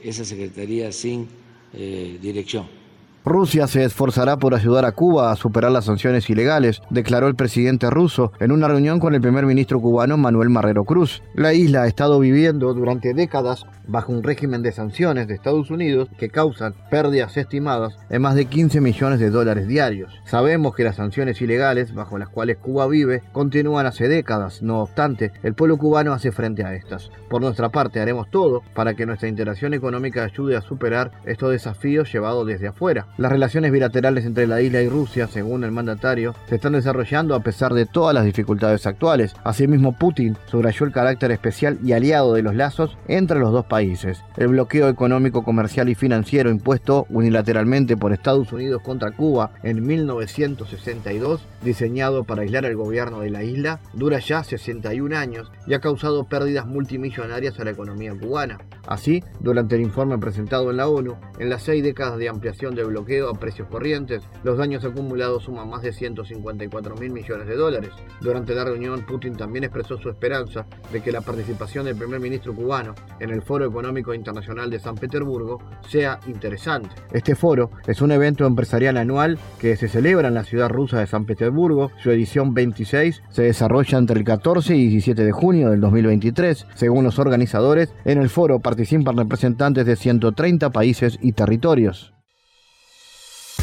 esa 0.04 0.26
secretaría 0.26 0.92
sin 0.92 1.30
eh, 1.74 2.18
dirección. 2.22 2.81
Rusia 3.24 3.68
se 3.68 3.84
esforzará 3.84 4.38
por 4.38 4.56
ayudar 4.56 4.84
a 4.84 4.94
Cuba 4.94 5.32
a 5.32 5.36
superar 5.36 5.72
las 5.72 5.86
sanciones 5.86 6.28
ilegales, 6.32 6.82
declaró 6.90 7.28
el 7.28 7.36
presidente 7.36 7.88
ruso 7.92 8.32
en 8.40 8.52
una 8.52 8.68
reunión 8.68 9.00
con 9.00 9.14
el 9.14 9.22
primer 9.22 9.46
ministro 9.46 9.80
cubano 9.80 10.18
Manuel 10.18 10.50
Marrero 10.50 10.86
Cruz. 10.86 11.22
La 11.36 11.54
isla 11.54 11.84
ha 11.84 11.88
estado 11.88 12.20
viviendo 12.20 12.74
durante 12.74 13.14
décadas 13.14 13.66
bajo 13.88 14.12
un 14.12 14.24
régimen 14.24 14.64
de 14.64 14.72
sanciones 14.72 15.28
de 15.28 15.36
Estados 15.36 15.70
Unidos 15.70 16.10
que 16.18 16.30
causan 16.30 16.74
pérdidas 16.90 17.38
estimadas 17.38 17.96
en 18.10 18.22
más 18.24 18.36
de 18.36 18.46
15 18.46 18.82
millones 18.82 19.20
de 19.20 19.30
dólares 19.30 19.68
diarios. 19.68 20.12
Sabemos 20.26 20.76
que 20.76 20.84
las 20.84 20.96
sanciones 20.96 21.42
ilegales 21.42 21.94
bajo 21.94 22.18
las 22.18 22.30
cuales 22.30 22.58
Cuba 22.58 22.88
vive 22.88 23.22
continúan 23.34 23.86
hace 23.86 24.08
décadas, 24.08 24.64
no 24.64 24.82
obstante, 24.82 25.32
el 25.44 25.54
pueblo 25.54 25.78
cubano 25.78 26.14
hace 26.14 26.32
frente 26.32 26.64
a 26.64 26.74
estas. 26.74 27.12
Por 27.30 27.42
nuestra 27.42 27.70
parte 27.70 28.00
haremos 28.00 28.30
todo 28.32 28.64
para 28.74 28.96
que 28.96 29.06
nuestra 29.06 29.30
interacción 29.30 29.74
económica 29.74 30.24
ayude 30.24 30.56
a 30.56 30.62
superar 30.62 31.12
estos 31.26 31.52
desafíos 31.52 32.12
llevados 32.12 32.48
desde 32.48 32.68
afuera. 32.68 33.08
Las 33.18 33.32
relaciones 33.32 33.72
bilaterales 33.72 34.26
entre 34.26 34.48
la 34.48 34.62
isla 34.62 34.82
y 34.82 34.88
Rusia, 34.88 35.28
según 35.28 35.64
el 35.64 35.72
mandatario, 35.72 36.34
se 36.48 36.56
están 36.56 36.74
desarrollando 36.74 37.36
a 37.36 37.42
pesar 37.42 37.74
de 37.74 37.86
todas 37.86 38.16
las 38.16 38.24
dificultades 38.24 38.88
actuales. 38.88 39.36
Asimismo, 39.44 39.98
Putin 39.98 40.38
subrayó 40.46 40.86
el 40.86 40.94
carácter 40.94 41.32
especial 41.32 41.78
y 41.84 41.92
aliado 41.92 42.34
de 42.34 42.42
los 42.42 42.56
lazos 42.56 42.98
entre 43.08 43.40
los 43.40 43.52
dos 43.52 43.66
países. 43.66 44.24
El 44.38 44.48
bloqueo 44.48 44.88
económico, 44.88 45.44
comercial 45.44 45.90
y 45.90 45.96
financiero 45.96 46.50
impuesto 46.50 47.06
unilateralmente 47.10 47.98
por 47.98 48.14
Estados 48.14 48.54
Unidos 48.54 48.82
contra 48.82 49.12
Cuba 49.12 49.52
en 49.62 49.86
1962, 49.86 51.46
diseñado 51.64 52.24
para 52.24 52.44
aislar 52.44 52.64
el 52.66 52.78
gobierno 52.78 53.20
de 53.20 53.30
la 53.30 53.44
isla, 53.44 53.82
dura 53.94 54.20
ya 54.20 54.44
61 54.44 55.18
años 55.18 55.52
y 55.68 55.74
ha 55.74 55.82
causado 55.82 56.24
pérdidas 56.24 56.66
multimillonarias 56.66 57.60
a 57.60 57.66
la 57.66 57.72
economía 57.72 58.14
cubana. 58.18 58.58
Así, 58.88 59.24
durante 59.42 59.76
el 59.76 59.82
informe 59.82 60.18
presentado 60.18 60.72
en 60.72 60.78
la 60.78 60.88
ONU, 60.88 61.18
en 61.40 61.50
las 61.50 61.64
seis 61.64 61.84
décadas 61.84 62.18
de 62.18 62.30
ampliación 62.30 62.74
del 62.74 62.88
bloqueo, 62.88 63.01
a 63.02 63.34
precios 63.34 63.68
corrientes, 63.68 64.24
los 64.44 64.58
daños 64.58 64.86
acumulados 64.86 65.44
suman 65.44 65.70
más 65.70 65.82
de 65.82 65.92
154 65.92 66.96
mil 66.96 67.12
millones 67.12 67.48
de 67.48 67.56
dólares. 67.56 67.92
Durante 68.22 68.56
la 68.56 68.64
reunión, 68.64 69.06
Putin 69.06 69.36
también 69.36 69.64
expresó 69.64 69.98
su 69.98 70.10
esperanza 70.10 70.66
de 70.92 71.02
que 71.02 71.12
la 71.12 71.22
participación 71.22 71.86
del 71.86 71.96
primer 71.96 72.20
ministro 72.20 72.54
cubano 72.54 72.94
en 73.20 73.32
el 73.32 73.42
Foro 73.42 73.66
Económico 73.66 74.14
Internacional 74.14 74.70
de 74.70 74.80
San 74.80 74.96
Petersburgo 74.96 75.60
sea 75.90 76.20
interesante. 76.28 76.96
Este 77.12 77.36
foro 77.36 77.72
es 77.88 78.02
un 78.02 78.12
evento 78.12 78.46
empresarial 78.46 78.98
anual 78.98 79.38
que 79.60 79.76
se 79.76 79.88
celebra 79.88 80.28
en 80.28 80.36
la 80.36 80.44
ciudad 80.44 80.70
rusa 80.70 81.00
de 81.00 81.08
San 81.08 81.26
Petersburgo. 81.26 81.92
Su 82.02 82.12
edición 82.12 82.54
26 82.54 83.24
se 83.30 83.44
desarrolla 83.44 83.98
entre 83.98 84.20
el 84.20 84.26
14 84.26 84.76
y 84.76 84.88
17 84.88 85.24
de 85.24 85.32
junio 85.32 85.72
del 85.72 85.82
2023. 85.82 86.68
Según 86.76 87.04
los 87.04 87.20
organizadores, 87.20 87.94
en 88.06 88.20
el 88.20 88.30
foro 88.30 88.60
participan 88.60 89.18
representantes 89.18 89.86
de 89.86 89.96
130 89.96 90.70
países 90.70 91.18
y 91.22 91.34
territorios. 91.34 92.14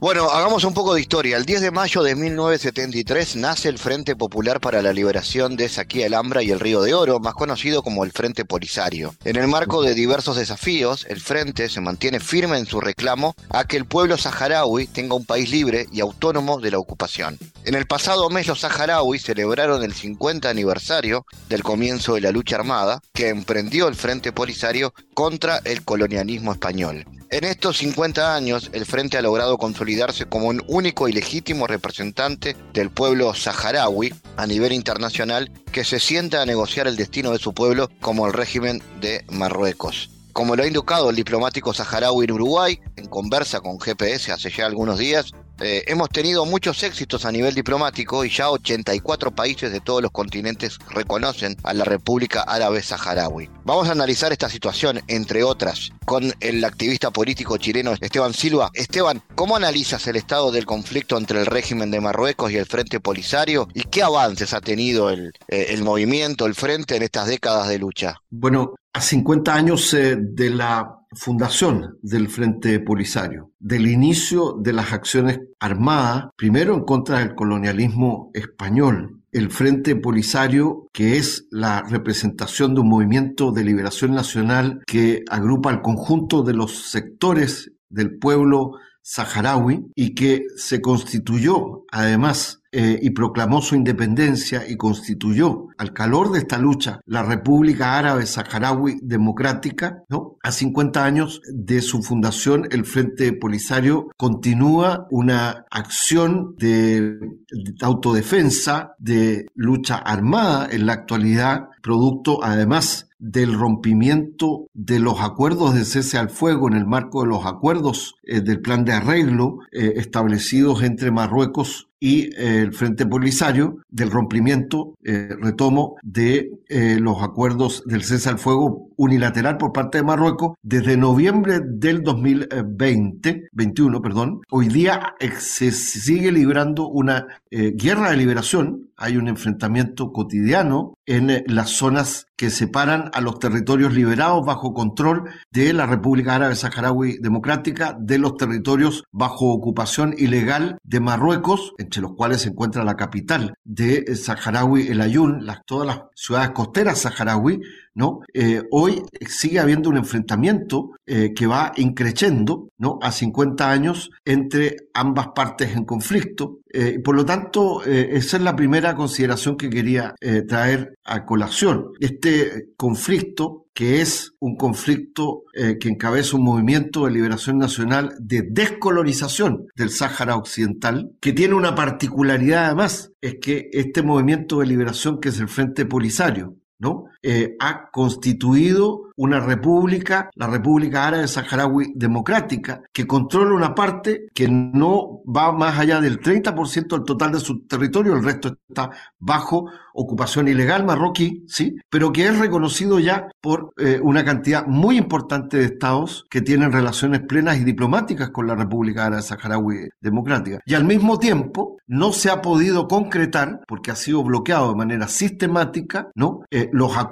Bueno, 0.00 0.30
hagamos 0.30 0.62
un 0.62 0.74
poco 0.74 0.94
de 0.94 1.00
historia. 1.00 1.36
El 1.36 1.44
10 1.44 1.60
de 1.60 1.70
mayo 1.72 2.04
de 2.04 2.14
1973 2.14 3.34
nace 3.34 3.68
el 3.68 3.78
Frente 3.78 4.14
Popular 4.14 4.60
para 4.60 4.80
la 4.80 4.92
Liberación 4.92 5.56
de 5.56 5.68
Saquía 5.68 6.06
el 6.06 6.14
Ambra 6.14 6.40
y 6.40 6.52
el 6.52 6.60
Río 6.60 6.82
de 6.82 6.94
Oro, 6.94 7.18
más 7.18 7.34
conocido 7.34 7.82
como 7.82 8.04
el 8.04 8.12
Frente 8.12 8.44
Polisario. 8.44 9.16
En 9.24 9.34
el 9.34 9.48
marco 9.48 9.82
de 9.82 9.96
diversos 9.96 10.36
desafíos, 10.36 11.04
el 11.08 11.20
Frente 11.20 11.68
se 11.68 11.80
mantiene 11.80 12.20
firme 12.20 12.58
en 12.58 12.66
su 12.66 12.80
reclamo 12.80 13.34
a 13.50 13.64
que 13.64 13.76
el 13.76 13.86
pueblo 13.86 14.16
saharaui 14.16 14.86
tenga 14.86 15.16
un 15.16 15.26
país 15.26 15.50
libre 15.50 15.88
y 15.90 15.98
autónomo 15.98 16.60
de 16.60 16.70
la 16.70 16.78
ocupación. 16.78 17.36
En 17.64 17.74
el 17.74 17.88
pasado 17.88 18.30
mes 18.30 18.46
los 18.46 18.60
saharauis 18.60 19.24
celebraron 19.24 19.82
el 19.82 19.94
50 19.94 20.48
aniversario 20.48 21.26
del 21.48 21.64
comienzo 21.64 22.14
de 22.14 22.20
la 22.20 22.30
lucha 22.30 22.54
armada 22.54 23.00
que 23.12 23.30
emprendió 23.30 23.88
el 23.88 23.96
Frente 23.96 24.30
Polisario 24.30 24.94
contra 25.12 25.60
el 25.64 25.84
colonialismo 25.84 26.52
español. 26.52 27.04
En 27.30 27.44
estos 27.44 27.76
50 27.76 28.34
años, 28.34 28.70
el 28.72 28.86
Frente 28.86 29.18
ha 29.18 29.22
logrado 29.22 29.58
consolidarse 29.58 30.24
como 30.24 30.48
un 30.48 30.62
único 30.66 31.08
y 31.08 31.12
legítimo 31.12 31.66
representante 31.66 32.56
del 32.72 32.88
pueblo 32.88 33.34
saharaui 33.34 34.14
a 34.38 34.46
nivel 34.46 34.72
internacional 34.72 35.50
que 35.70 35.84
se 35.84 36.00
sienta 36.00 36.40
a 36.40 36.46
negociar 36.46 36.86
el 36.86 36.96
destino 36.96 37.32
de 37.32 37.38
su 37.38 37.52
pueblo 37.52 37.90
como 38.00 38.26
el 38.26 38.32
régimen 38.32 38.82
de 39.02 39.26
Marruecos. 39.28 40.08
Como 40.32 40.56
lo 40.56 40.62
ha 40.62 40.66
indicado 40.66 41.10
el 41.10 41.16
diplomático 41.16 41.74
saharaui 41.74 42.24
en 42.24 42.32
Uruguay, 42.32 42.80
en 42.96 43.08
conversa 43.08 43.60
con 43.60 43.78
GPS 43.78 44.32
hace 44.32 44.50
ya 44.50 44.64
algunos 44.64 44.98
días, 44.98 45.34
eh, 45.60 45.84
hemos 45.86 46.08
tenido 46.10 46.44
muchos 46.46 46.82
éxitos 46.82 47.24
a 47.24 47.32
nivel 47.32 47.54
diplomático 47.54 48.24
y 48.24 48.30
ya 48.30 48.50
84 48.50 49.32
países 49.32 49.72
de 49.72 49.80
todos 49.80 50.02
los 50.02 50.10
continentes 50.10 50.78
reconocen 50.90 51.56
a 51.64 51.74
la 51.74 51.84
República 51.84 52.42
Árabe 52.42 52.82
Saharaui. 52.82 53.50
Vamos 53.64 53.88
a 53.88 53.92
analizar 53.92 54.32
esta 54.32 54.48
situación, 54.48 55.00
entre 55.08 55.42
otras, 55.42 55.90
con 56.04 56.32
el 56.40 56.64
activista 56.64 57.10
político 57.10 57.56
chileno 57.56 57.92
Esteban 58.00 58.34
Silva. 58.34 58.70
Esteban, 58.74 59.22
¿cómo 59.34 59.56
analizas 59.56 60.06
el 60.06 60.16
estado 60.16 60.52
del 60.52 60.66
conflicto 60.66 61.18
entre 61.18 61.40
el 61.40 61.46
régimen 61.46 61.90
de 61.90 62.00
Marruecos 62.00 62.52
y 62.52 62.56
el 62.56 62.66
Frente 62.66 63.00
Polisario 63.00 63.68
y 63.74 63.82
qué 63.82 64.02
avances 64.02 64.54
ha 64.54 64.60
tenido 64.60 65.10
el, 65.10 65.32
eh, 65.48 65.76
movimiento, 65.82 66.46
el 66.46 66.54
Frente 66.54 66.96
en 66.96 67.02
estas 67.02 67.26
décadas 67.26 67.68
de 67.68 67.78
lucha? 67.78 68.20
Bueno, 68.30 68.74
a 68.92 69.00
50 69.00 69.54
años 69.54 69.92
eh, 69.94 70.16
de 70.18 70.50
la 70.50 70.97
fundación 71.12 71.98
del 72.02 72.28
Frente 72.28 72.80
Polisario, 72.80 73.50
del 73.58 73.86
inicio 73.86 74.56
de 74.60 74.72
las 74.72 74.92
acciones 74.92 75.40
armadas, 75.58 76.26
primero 76.36 76.74
en 76.74 76.84
contra 76.84 77.20
del 77.20 77.34
colonialismo 77.34 78.30
español, 78.34 79.22
el 79.32 79.50
Frente 79.50 79.96
Polisario, 79.96 80.88
que 80.92 81.16
es 81.16 81.46
la 81.50 81.82
representación 81.82 82.74
de 82.74 82.80
un 82.80 82.88
movimiento 82.88 83.52
de 83.52 83.64
liberación 83.64 84.14
nacional 84.14 84.82
que 84.86 85.22
agrupa 85.28 85.70
al 85.70 85.82
conjunto 85.82 86.42
de 86.42 86.54
los 86.54 86.90
sectores 86.90 87.72
del 87.90 88.18
pueblo 88.18 88.72
saharaui 89.02 89.86
y 89.94 90.14
que 90.14 90.44
se 90.56 90.80
constituyó 90.80 91.84
además 91.90 92.60
eh, 92.70 92.98
y 93.00 93.10
proclamó 93.10 93.62
su 93.62 93.74
independencia 93.74 94.68
y 94.68 94.76
constituyó 94.76 95.68
al 95.78 95.92
calor 95.92 96.32
de 96.32 96.40
esta 96.40 96.58
lucha 96.58 97.00
la 97.06 97.22
República 97.22 97.98
Árabe 97.98 98.26
Saharaui 98.26 98.98
Democrática. 99.02 100.04
A 100.42 100.52
50 100.52 101.04
años 101.04 101.40
de 101.52 101.80
su 101.80 102.02
fundación, 102.02 102.68
el 102.70 102.84
Frente 102.84 103.32
Polisario 103.32 104.08
continúa 104.16 105.06
una 105.10 105.64
acción 105.70 106.54
de, 106.58 107.00
de 107.10 107.74
autodefensa, 107.80 108.94
de 108.98 109.46
lucha 109.54 109.96
armada 109.96 110.68
en 110.70 110.86
la 110.86 110.92
actualidad, 110.92 111.68
producto 111.82 112.44
además 112.44 113.08
del 113.18 113.52
rompimiento 113.52 114.66
de 114.74 115.00
los 115.00 115.20
acuerdos 115.20 115.74
de 115.74 115.84
cese 115.84 116.18
al 116.18 116.30
fuego 116.30 116.68
en 116.68 116.74
el 116.74 116.86
marco 116.86 117.22
de 117.22 117.28
los 117.28 117.46
acuerdos 117.46 118.14
eh, 118.22 118.40
del 118.40 118.60
plan 118.60 118.84
de 118.84 118.92
arreglo 118.92 119.58
eh, 119.72 119.94
establecidos 119.96 120.82
entre 120.82 121.10
Marruecos 121.10 121.87
y 122.00 122.34
eh, 122.36 122.62
el 122.62 122.72
Frente 122.72 123.06
Polisario 123.06 123.78
del 123.88 124.10
rompimiento, 124.10 124.94
retomo, 125.02 125.96
de 126.02 126.50
los 126.68 127.22
acuerdos 127.22 127.82
del 127.86 128.02
cese 128.02 128.28
al 128.28 128.38
fuego 128.38 128.90
unilateral 128.96 129.56
por 129.56 129.72
parte 129.72 129.98
de 129.98 130.04
Marruecos 130.04 130.56
desde 130.62 130.96
noviembre 130.96 131.60
del 131.64 132.02
2020, 132.02 133.48
21, 133.52 134.02
perdón. 134.02 134.40
Hoy 134.50 134.68
día 134.68 135.14
se 135.38 135.72
sigue 135.72 136.30
librando 136.30 136.88
una 136.88 137.26
guerra 137.50 138.10
de 138.10 138.16
liberación, 138.18 138.90
hay 138.96 139.16
un 139.16 139.28
enfrentamiento 139.28 140.12
cotidiano 140.12 140.94
en 141.06 141.42
las 141.46 141.70
zonas 141.70 142.27
que 142.38 142.50
separan 142.50 143.10
a 143.12 143.20
los 143.20 143.40
territorios 143.40 143.92
liberados 143.92 144.46
bajo 144.46 144.72
control 144.72 145.28
de 145.50 145.72
la 145.72 145.86
República 145.86 146.36
Árabe 146.36 146.54
Saharaui 146.54 147.18
Democrática 147.18 147.96
de 147.98 148.18
los 148.18 148.36
territorios 148.36 149.02
bajo 149.10 149.52
ocupación 149.52 150.14
ilegal 150.16 150.78
de 150.84 151.00
Marruecos, 151.00 151.74
entre 151.78 152.00
los 152.00 152.14
cuales 152.14 152.42
se 152.42 152.50
encuentra 152.50 152.84
la 152.84 152.94
capital 152.94 153.54
de 153.64 154.14
Saharaui, 154.14 154.86
el 154.86 155.00
Ayun, 155.00 155.44
todas 155.66 155.86
las 155.86 156.02
ciudades 156.14 156.50
costeras 156.50 157.00
saharaui, 157.00 157.60
¿no? 157.94 158.20
Eh, 158.32 158.62
hoy 158.70 159.02
sigue 159.26 159.58
habiendo 159.58 159.90
un 159.90 159.96
enfrentamiento 159.96 160.92
eh, 161.06 161.32
que 161.34 161.48
va 161.48 161.72
increciendo, 161.76 162.68
¿no? 162.78 162.98
A 163.02 163.10
50 163.10 163.68
años 163.68 164.10
entre 164.24 164.76
ambas 164.94 165.28
partes 165.34 165.74
en 165.74 165.84
conflicto. 165.84 166.60
Eh, 166.70 166.98
por 167.02 167.16
lo 167.16 167.24
tanto, 167.24 167.82
esa 167.84 168.36
es 168.36 168.42
la 168.42 168.56
primera 168.56 168.94
consideración 168.94 169.56
que 169.56 169.70
quería 169.70 170.14
traer 170.46 170.94
a 171.04 171.24
colación. 171.24 171.92
Este 172.00 172.68
conflicto 172.76 173.66
que 173.72 174.00
es 174.00 174.32
un 174.40 174.56
conflicto 174.56 175.44
que 175.52 175.88
encabeza 175.88 176.36
un 176.36 176.42
movimiento 176.42 177.04
de 177.04 177.12
liberación 177.12 177.58
nacional 177.58 178.14
de 178.18 178.42
descolonización 178.42 179.68
del 179.76 179.90
Sáhara 179.90 180.36
Occidental, 180.36 181.12
que 181.20 181.32
tiene 181.32 181.54
una 181.54 181.76
particularidad 181.76 182.66
además, 182.66 183.12
es 183.20 183.36
que 183.40 183.70
este 183.72 184.02
movimiento 184.02 184.58
de 184.58 184.66
liberación 184.66 185.20
que 185.20 185.28
es 185.28 185.38
el 185.38 185.48
Frente 185.48 185.86
Polisario, 185.86 186.56
¿no? 186.80 187.04
Eh, 187.22 187.56
ha 187.58 187.90
constituido 187.90 189.08
una 189.16 189.40
república, 189.40 190.30
la 190.36 190.46
República 190.46 191.08
Árabe 191.08 191.26
Saharaui 191.26 191.92
Democrática, 191.96 192.82
que 192.92 193.06
controla 193.06 193.56
una 193.56 193.74
parte 193.74 194.28
que 194.32 194.46
no 194.46 195.22
va 195.24 195.50
más 195.50 195.76
allá 195.76 196.00
del 196.00 196.20
30% 196.20 196.96
del 196.96 197.04
total 197.04 197.32
de 197.32 197.40
su 197.40 197.66
territorio, 197.66 198.14
el 198.14 198.22
resto 198.22 198.56
está 198.68 198.90
bajo 199.18 199.68
ocupación 199.92 200.46
ilegal 200.46 200.84
marroquí, 200.84 201.44
¿sí? 201.48 201.74
Pero 201.90 202.12
que 202.12 202.26
es 202.26 202.38
reconocido 202.38 203.00
ya 203.00 203.28
por 203.40 203.72
eh, 203.78 203.98
una 204.00 204.24
cantidad 204.24 204.64
muy 204.66 204.96
importante 204.96 205.56
de 205.56 205.64
estados 205.64 206.24
que 206.30 206.40
tienen 206.40 206.70
relaciones 206.70 207.22
plenas 207.22 207.58
y 207.58 207.64
diplomáticas 207.64 208.30
con 208.30 208.46
la 208.46 208.54
República 208.54 209.06
Árabe 209.06 209.22
Saharaui 209.22 209.88
Democrática. 210.00 210.60
Y 210.64 210.74
al 210.74 210.84
mismo 210.84 211.18
tiempo 211.18 211.78
no 211.88 212.12
se 212.12 212.30
ha 212.30 212.40
podido 212.40 212.86
concretar, 212.86 213.62
porque 213.66 213.90
ha 213.90 213.96
sido 213.96 214.22
bloqueado 214.22 214.68
de 214.68 214.76
manera 214.76 215.08
sistemática, 215.08 216.10
¿no? 216.14 216.42
Eh, 216.52 216.68
los 216.72 216.96
acuerdos, 216.96 217.07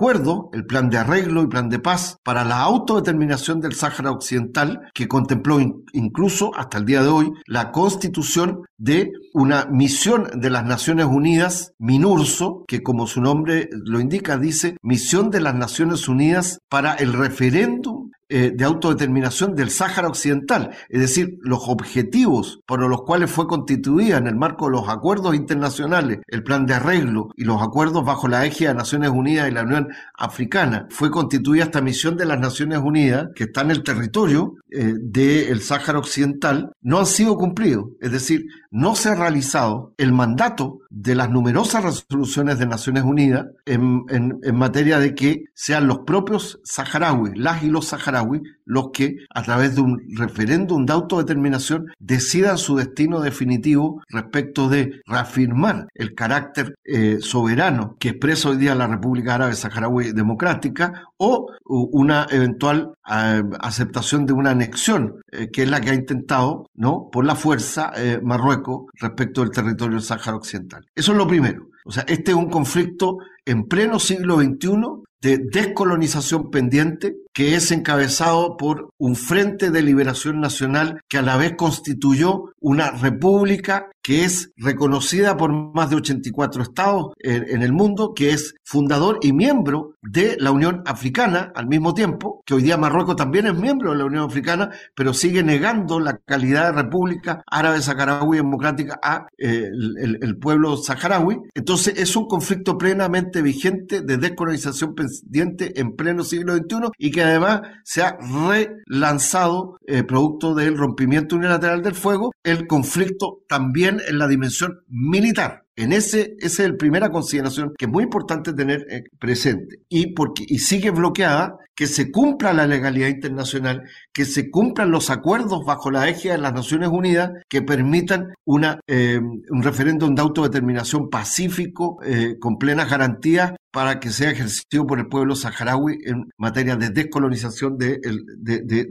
el 0.52 0.66
plan 0.66 0.90
de 0.90 0.98
arreglo 0.98 1.42
y 1.42 1.46
plan 1.46 1.68
de 1.68 1.78
paz 1.78 2.18
para 2.22 2.44
la 2.44 2.60
autodeterminación 2.60 3.60
del 3.60 3.74
Sáhara 3.74 4.10
Occidental, 4.10 4.90
que 4.94 5.08
contempló 5.08 5.58
incluso 5.92 6.54
hasta 6.54 6.78
el 6.78 6.84
día 6.84 7.02
de 7.02 7.08
hoy 7.08 7.32
la 7.46 7.72
constitución 7.72 8.62
de 8.78 9.10
una 9.32 9.66
misión 9.66 10.28
de 10.34 10.50
las 10.50 10.64
Naciones 10.64 11.06
Unidas, 11.06 11.72
MINURSO, 11.78 12.64
que 12.68 12.82
como 12.82 13.06
su 13.06 13.20
nombre 13.20 13.68
lo 13.72 14.00
indica, 14.00 14.36
dice 14.36 14.76
Misión 14.82 15.30
de 15.30 15.40
las 15.40 15.54
Naciones 15.54 16.08
Unidas 16.08 16.58
para 16.68 16.94
el 16.94 17.12
referéndum 17.12 18.05
eh, 18.28 18.52
de 18.52 18.64
autodeterminación 18.64 19.54
del 19.54 19.70
Sáhara 19.70 20.08
Occidental, 20.08 20.70
es 20.88 21.00
decir, 21.00 21.38
los 21.42 21.68
objetivos 21.68 22.60
por 22.66 22.80
los 22.80 23.02
cuales 23.02 23.30
fue 23.30 23.46
constituida 23.46 24.16
en 24.16 24.26
el 24.26 24.34
marco 24.34 24.66
de 24.66 24.72
los 24.72 24.88
acuerdos 24.88 25.36
internacionales, 25.36 26.18
el 26.26 26.42
plan 26.42 26.66
de 26.66 26.74
arreglo 26.74 27.28
y 27.36 27.44
los 27.44 27.62
acuerdos 27.62 28.04
bajo 28.04 28.26
la 28.26 28.44
eje 28.44 28.66
de 28.66 28.74
Naciones 28.74 29.10
Unidas 29.10 29.48
y 29.48 29.52
la 29.52 29.62
Unión 29.62 29.88
Africana, 30.16 30.88
fue 30.90 31.12
constituida 31.12 31.64
esta 31.64 31.80
misión 31.80 32.16
de 32.16 32.26
las 32.26 32.40
Naciones 32.40 32.80
Unidas 32.80 33.28
que 33.36 33.44
está 33.44 33.60
en 33.60 33.70
el 33.70 33.84
territorio 33.84 34.54
eh, 34.70 34.94
del 34.98 35.60
Sáhara 35.62 36.00
Occidental, 36.00 36.72
no 36.82 36.98
han 36.98 37.06
sido 37.06 37.36
cumplidos, 37.36 37.90
es 38.00 38.10
decir, 38.10 38.46
no 38.72 38.96
se 38.96 39.10
ha 39.10 39.14
realizado 39.14 39.94
el 39.98 40.12
mandato 40.12 40.80
de 40.90 41.14
las 41.14 41.30
numerosas 41.30 41.84
resoluciones 41.84 42.58
de 42.58 42.66
Naciones 42.66 43.04
Unidas 43.04 43.46
en, 43.64 44.04
en 44.10 44.56
materia 44.56 44.98
de 44.98 45.14
que 45.14 45.44
sean 45.54 45.86
los 45.86 46.00
propios 46.00 46.60
saharauis, 46.64 47.32
las 47.36 47.62
y 47.62 47.70
los 47.70 47.86
saharauis, 47.86 48.15
los 48.64 48.90
que, 48.92 49.16
a 49.34 49.42
través 49.42 49.74
de 49.74 49.80
un 49.80 50.02
referéndum 50.16 50.84
de 50.84 50.92
autodeterminación, 50.92 51.86
decidan 51.98 52.58
su 52.58 52.76
destino 52.76 53.20
definitivo 53.20 54.02
respecto 54.08 54.68
de 54.68 55.00
reafirmar 55.06 55.88
el 55.94 56.14
carácter 56.14 56.74
eh, 56.84 57.18
soberano 57.20 57.96
que 57.98 58.10
expresa 58.10 58.50
hoy 58.50 58.56
día 58.56 58.74
la 58.74 58.86
República 58.86 59.36
Árabe 59.36 59.54
Saharaui 59.54 60.12
Democrática 60.12 61.04
o 61.16 61.48
una 61.64 62.26
eventual 62.30 62.92
eh, 63.08 63.42
aceptación 63.60 64.26
de 64.26 64.32
una 64.32 64.50
anexión, 64.50 65.20
eh, 65.30 65.48
que 65.52 65.62
es 65.62 65.70
la 65.70 65.80
que 65.80 65.90
ha 65.90 65.94
intentado, 65.94 66.70
¿no? 66.74 67.08
por 67.10 67.24
la 67.24 67.34
fuerza, 67.34 67.92
Marruecos 68.22 68.86
respecto 68.94 69.42
del 69.42 69.50
territorio 69.50 69.96
del 69.96 70.04
Sáhara 70.04 70.36
Occidental. 70.36 70.84
Eso 70.94 71.12
es 71.12 71.18
lo 71.18 71.26
primero. 71.26 71.68
O 71.84 71.92
sea, 71.92 72.04
este 72.08 72.32
es 72.32 72.36
un 72.36 72.50
conflicto 72.50 73.18
en 73.44 73.64
pleno 73.68 73.98
siglo 73.98 74.40
XXI 74.40 75.06
de 75.20 75.38
descolonización 75.38 76.50
pendiente 76.50 77.16
que 77.36 77.54
es 77.54 77.70
encabezado 77.70 78.56
por 78.56 78.94
un 78.96 79.14
Frente 79.14 79.70
de 79.70 79.82
Liberación 79.82 80.40
Nacional 80.40 81.02
que 81.06 81.18
a 81.18 81.22
la 81.22 81.36
vez 81.36 81.52
constituyó 81.54 82.54
una 82.60 82.92
república 82.92 83.90
que 84.06 84.24
es 84.24 84.52
reconocida 84.56 85.36
por 85.36 85.52
más 85.52 85.90
de 85.90 85.96
84 85.96 86.62
estados 86.62 87.12
en, 87.18 87.60
el 87.62 87.72
mundo, 87.72 88.14
que 88.14 88.30
es 88.30 88.54
fundador 88.62 89.18
y 89.20 89.32
miembro 89.32 89.96
de 90.00 90.36
la 90.38 90.52
Unión 90.52 90.84
Africana 90.86 91.50
al 91.56 91.66
mismo 91.66 91.92
tiempo, 91.92 92.40
que 92.46 92.54
hoy 92.54 92.62
día 92.62 92.76
Marruecos 92.76 93.16
también 93.16 93.48
es 93.48 93.54
miembro 93.54 93.90
de 93.90 93.98
la 93.98 94.04
Unión 94.04 94.22
Africana, 94.22 94.70
pero 94.94 95.12
sigue 95.12 95.42
negando 95.42 95.98
la 95.98 96.18
calidad 96.18 96.66
de 96.66 96.82
república 96.82 97.42
árabe 97.50 97.82
saharaui 97.82 98.36
democrática 98.36 98.98
a 99.02 99.26
eh, 99.36 99.68
el, 99.72 100.38
pueblo 100.38 100.76
saharaui. 100.76 101.40
Entonces 101.52 101.98
es 101.98 102.14
un 102.14 102.28
conflicto 102.28 102.78
plenamente 102.78 103.42
vigente 103.42 104.02
de 104.02 104.18
descolonización 104.18 104.94
pendiente 104.94 105.80
en 105.80 105.96
pleno 105.96 106.22
siglo 106.22 106.54
XXI 106.54 106.90
y 106.96 107.10
que 107.10 107.25
además 107.26 107.62
se 107.84 108.02
ha 108.02 108.16
relanzado 108.18 109.78
eh, 109.86 110.02
producto 110.02 110.54
del 110.54 110.76
rompimiento 110.76 111.36
unilateral 111.36 111.82
del 111.82 111.94
fuego, 111.94 112.32
el 112.42 112.66
conflicto 112.66 113.40
también 113.48 114.00
en 114.06 114.18
la 114.18 114.28
dimensión 114.28 114.80
militar. 114.88 115.65
En 115.76 115.92
ese, 115.92 116.34
esa 116.38 116.64
es 116.64 116.70
la 116.70 116.76
primera 116.76 117.10
consideración 117.10 117.72
que 117.76 117.84
es 117.84 117.90
muy 117.90 118.04
importante 118.04 118.52
tener 118.54 118.86
eh, 118.90 119.04
presente. 119.18 119.80
Y, 119.88 120.14
porque, 120.14 120.44
y 120.46 120.58
sigue 120.58 120.90
bloqueada 120.90 121.58
que 121.76 121.86
se 121.86 122.10
cumpla 122.10 122.54
la 122.54 122.66
legalidad 122.66 123.08
internacional, 123.08 123.82
que 124.12 124.24
se 124.24 124.50
cumplan 124.50 124.90
los 124.90 125.10
acuerdos 125.10 125.64
bajo 125.66 125.90
la 125.90 126.08
eje 126.08 126.30
de 126.30 126.38
las 126.38 126.54
Naciones 126.54 126.88
Unidas 126.88 127.32
que 127.50 127.60
permitan 127.60 128.32
una, 128.46 128.80
eh, 128.86 129.20
un 129.20 129.62
referéndum 129.62 130.14
de 130.14 130.22
autodeterminación 130.22 131.10
pacífico 131.10 131.98
eh, 132.02 132.36
con 132.40 132.56
plenas 132.56 132.88
garantías 132.88 133.52
para 133.76 134.00
que 134.00 134.08
sea 134.08 134.30
ejercido 134.30 134.86
por 134.86 134.98
el 134.98 135.06
pueblo 135.06 135.36
saharaui 135.36 135.98
en 136.06 136.30
materia 136.38 136.76
de 136.76 136.88
descolonización 136.88 137.76
de, 137.76 138.00